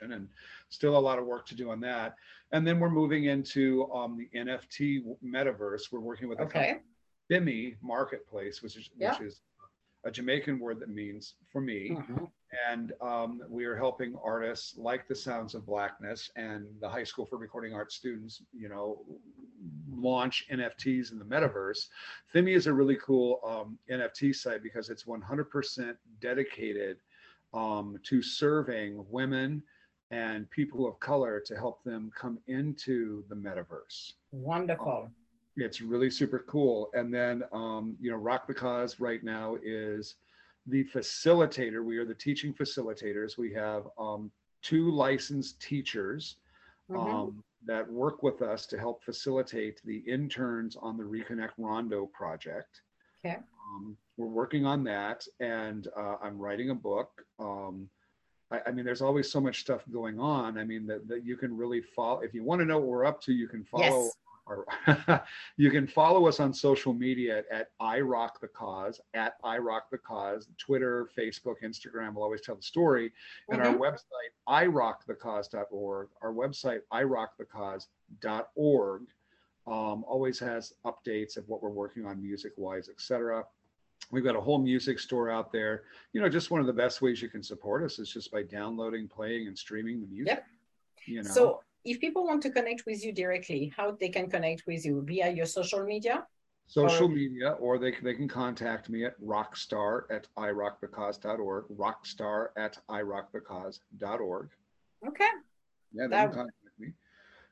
[0.00, 0.28] And
[0.68, 2.14] still a lot of work to do on that.
[2.52, 5.92] And then we're moving into um, the NFT metaverse.
[5.92, 6.80] We're working with a okay.
[7.30, 9.12] Bimmy Marketplace, which is yeah.
[9.12, 9.40] which is
[10.04, 11.90] a Jamaican word that means for me.
[11.90, 12.24] Mm-hmm.
[12.70, 17.24] And um, we are helping artists like the Sounds of Blackness and the High School
[17.24, 19.04] for Recording Arts students, you know,
[19.90, 21.86] launch NFTs in the metaverse.
[22.34, 26.98] Thimmy is a really cool um, NFT site because it's 100% dedicated
[27.54, 29.62] um, to serving women
[30.12, 34.12] and people of color to help them come into the metaverse.
[34.30, 35.04] Wonderful.
[35.06, 35.14] Um,
[35.56, 36.90] it's really super cool.
[36.94, 40.16] And then, um, you know, Rock the Cause right now is
[40.66, 41.82] the facilitator.
[41.82, 43.36] We are the teaching facilitators.
[43.38, 46.36] We have um, two licensed teachers
[46.90, 47.00] mm-hmm.
[47.00, 52.82] um, that work with us to help facilitate the interns on the Reconnect Rondo project.
[53.24, 53.38] Okay.
[53.74, 57.24] Um, we're working on that, and uh, I'm writing a book.
[58.52, 60.58] I, I, mean, there's always so much stuff going on.
[60.58, 62.20] I mean, that, that you can really follow.
[62.20, 64.04] If you want to know what we're up to, you can follow.
[64.04, 64.12] Yes.
[64.48, 64.66] Our,
[65.56, 69.58] you can follow us on social media at, at I Rock the Cause, at I
[69.58, 73.12] Rock the Cause, Twitter, Facebook, Instagram will always tell the story.
[73.48, 73.80] And mm-hmm.
[73.80, 79.02] our website, irockthecause.org, our website, irockthecause.org,
[79.64, 83.44] um, always has updates of what we're working on music wise, etc.
[84.10, 85.84] We've got a whole music store out there.
[86.12, 88.42] You know, just one of the best ways you can support us is just by
[88.42, 90.28] downloading, playing, and streaming the music.
[90.28, 90.46] Yep.
[91.06, 91.30] You know.
[91.30, 95.02] So if people want to connect with you directly, how they can connect with you
[95.02, 96.26] via your social media?
[96.66, 97.10] Social or...
[97.10, 104.48] media, or they, they can contact me at rockstar at irockthecause.org, rockstar at irockthecause.org.
[105.06, 105.24] Okay.
[105.92, 106.24] Yeah, they that...
[106.26, 106.92] can contact me.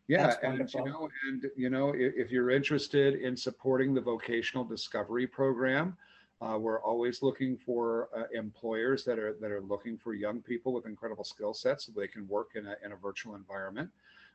[0.08, 4.64] Yeah, and you know, and you know, if, if you're interested in supporting the vocational
[4.64, 5.96] discovery program,
[6.40, 10.72] uh, we're always looking for uh, employers that are that are looking for young people
[10.72, 13.90] with incredible skill sets so they can work in a, in a virtual environment.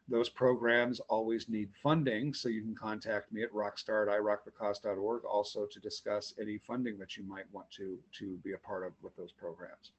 [0.07, 5.65] Those programs always need funding, so you can contact me at rockstar at irockthecause.org also
[5.65, 9.15] to discuss any funding that you might want to to be a part of with
[9.15, 9.91] those programs.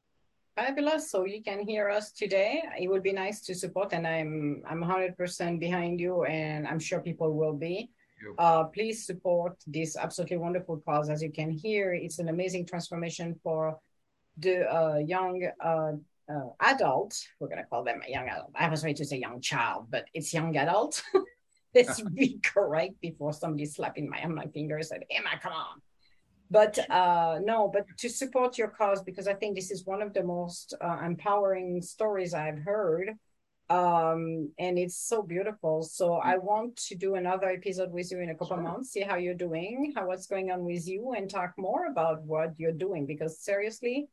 [0.55, 1.11] Fabulous.
[1.11, 2.63] So you can hear us today.
[2.79, 7.01] It would be nice to support, and I'm I'm 100% behind you, and I'm sure
[7.01, 7.91] people will be.
[8.39, 11.09] Uh, please support this absolutely wonderful cause.
[11.09, 13.79] As you can hear, it's an amazing transformation for
[14.39, 15.93] the uh, young uh,
[16.29, 17.17] uh adult.
[17.39, 18.51] We're going to call them a young adult.
[18.55, 21.03] I was ready to say young child, but it's young adult.
[21.75, 25.81] Let's be correct before somebody slapping my on my fingers and Emma, come on.
[26.51, 30.15] But uh, no, but to support your cause, because I think this is one of
[30.15, 33.11] the most uh, empowering stories I've heard
[33.69, 35.83] um and it's so beautiful.
[35.83, 38.63] So i want to do another episode with you in a couple sure.
[38.63, 42.23] months see how you're doing how what's going on with you and talk more about
[42.23, 44.09] what you're doing because seriously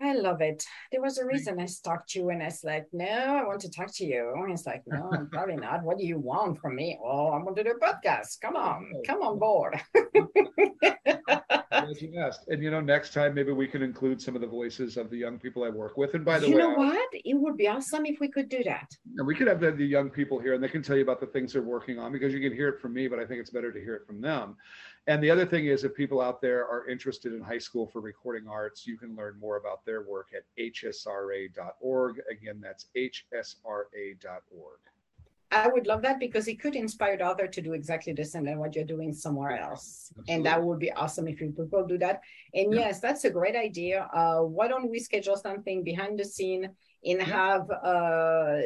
[0.00, 0.62] i love it.
[0.92, 3.70] There was a reason i stalked you and i was like no i want to
[3.70, 4.34] talk to you.
[4.36, 5.82] And it's like no probably not.
[5.82, 6.98] What do you want from me?
[7.02, 8.40] Oh i want to do a podcast.
[8.42, 9.80] Come on come on board
[11.70, 12.48] As you asked.
[12.48, 15.16] And you know, next time maybe we can include some of the voices of the
[15.16, 16.14] young people I work with.
[16.14, 17.08] And by the you way, you know what?
[17.12, 18.88] It would be awesome if we could do that.
[19.16, 21.20] And we could have the, the young people here and they can tell you about
[21.20, 23.40] the things they're working on because you can hear it from me, but I think
[23.40, 24.56] it's better to hear it from them.
[25.06, 28.00] And the other thing is, if people out there are interested in high school for
[28.00, 32.20] recording arts, you can learn more about their work at hsra.org.
[32.30, 34.80] Again, that's hsra.org.
[35.50, 38.58] I would love that because it could inspire other to do exactly the same than
[38.58, 40.10] what you're doing somewhere else.
[40.10, 40.34] Absolutely.
[40.34, 42.20] And that would be awesome if people do that.
[42.52, 42.80] And yeah.
[42.80, 44.08] yes, that's a great idea.
[44.14, 46.64] Uh, why don't we schedule something behind the scene
[47.04, 47.24] and yeah.
[47.24, 48.58] have uh,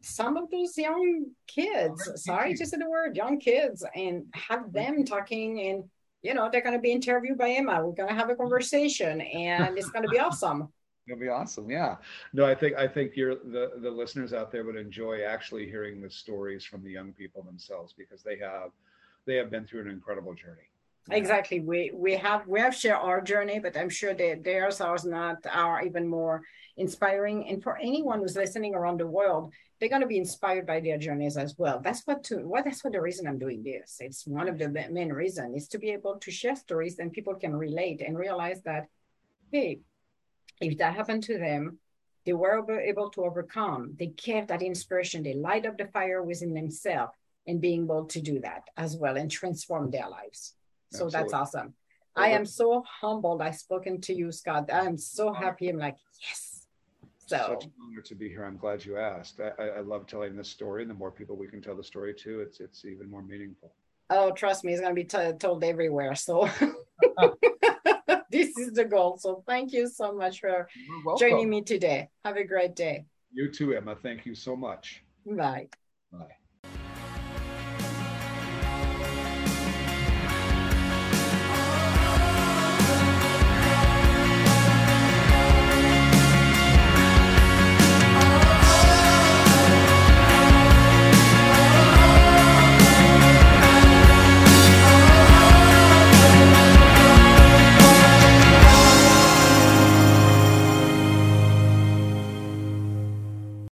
[0.00, 5.04] some of those young kids, sorry to say the word, young kids, and have them
[5.04, 5.84] talking and
[6.24, 7.84] you know, they're going to be interviewed by Emma.
[7.84, 10.72] We're going to have a conversation and it's going to be awesome.
[11.06, 11.70] It'll be awesome.
[11.70, 11.96] Yeah.
[12.32, 16.00] No, I think I think you're the the listeners out there would enjoy actually hearing
[16.00, 18.70] the stories from the young people themselves because they have
[19.26, 20.68] they have been through an incredible journey.
[21.10, 21.16] Yeah.
[21.16, 21.60] Exactly.
[21.60, 25.44] We we have we have shared our journey, but I'm sure that theirs are not
[25.52, 26.42] are even more
[26.78, 27.48] inspiring.
[27.48, 30.96] And for anyone who's listening around the world, they're going to be inspired by their
[30.96, 31.80] journeys as well.
[31.80, 33.98] That's what to what that's what the reason I'm doing this.
[34.00, 37.34] It's one of the main reason is to be able to share stories and people
[37.34, 38.86] can relate and realize that,
[39.52, 39.80] hey,
[40.60, 41.78] if that happened to them,
[42.24, 43.94] they were able to overcome.
[43.98, 45.22] They kept that inspiration.
[45.22, 47.12] They light up the fire within themselves
[47.46, 50.54] and being able to do that as well and transform their lives.
[50.90, 51.18] So Absolutely.
[51.20, 51.74] that's awesome.
[52.16, 53.42] I am so humbled.
[53.42, 54.72] I've spoken to you, Scott.
[54.72, 55.68] I'm so happy.
[55.68, 56.66] I'm like, yes.
[57.26, 58.44] So such an honor to be here.
[58.44, 59.40] I'm glad you asked.
[59.40, 62.14] I, I love telling this story, and the more people we can tell the story
[62.14, 63.72] to, it's it's even more meaningful.
[64.10, 66.14] Oh, trust me, it's going to be t- told everywhere.
[66.14, 66.48] So
[68.66, 69.18] is the goal.
[69.18, 70.68] So thank you so much for
[71.18, 72.08] joining me today.
[72.24, 73.06] Have a great day.
[73.32, 73.96] You too, Emma.
[73.96, 75.02] Thank you so much.
[75.26, 75.34] Bye.
[75.34, 75.68] Bye.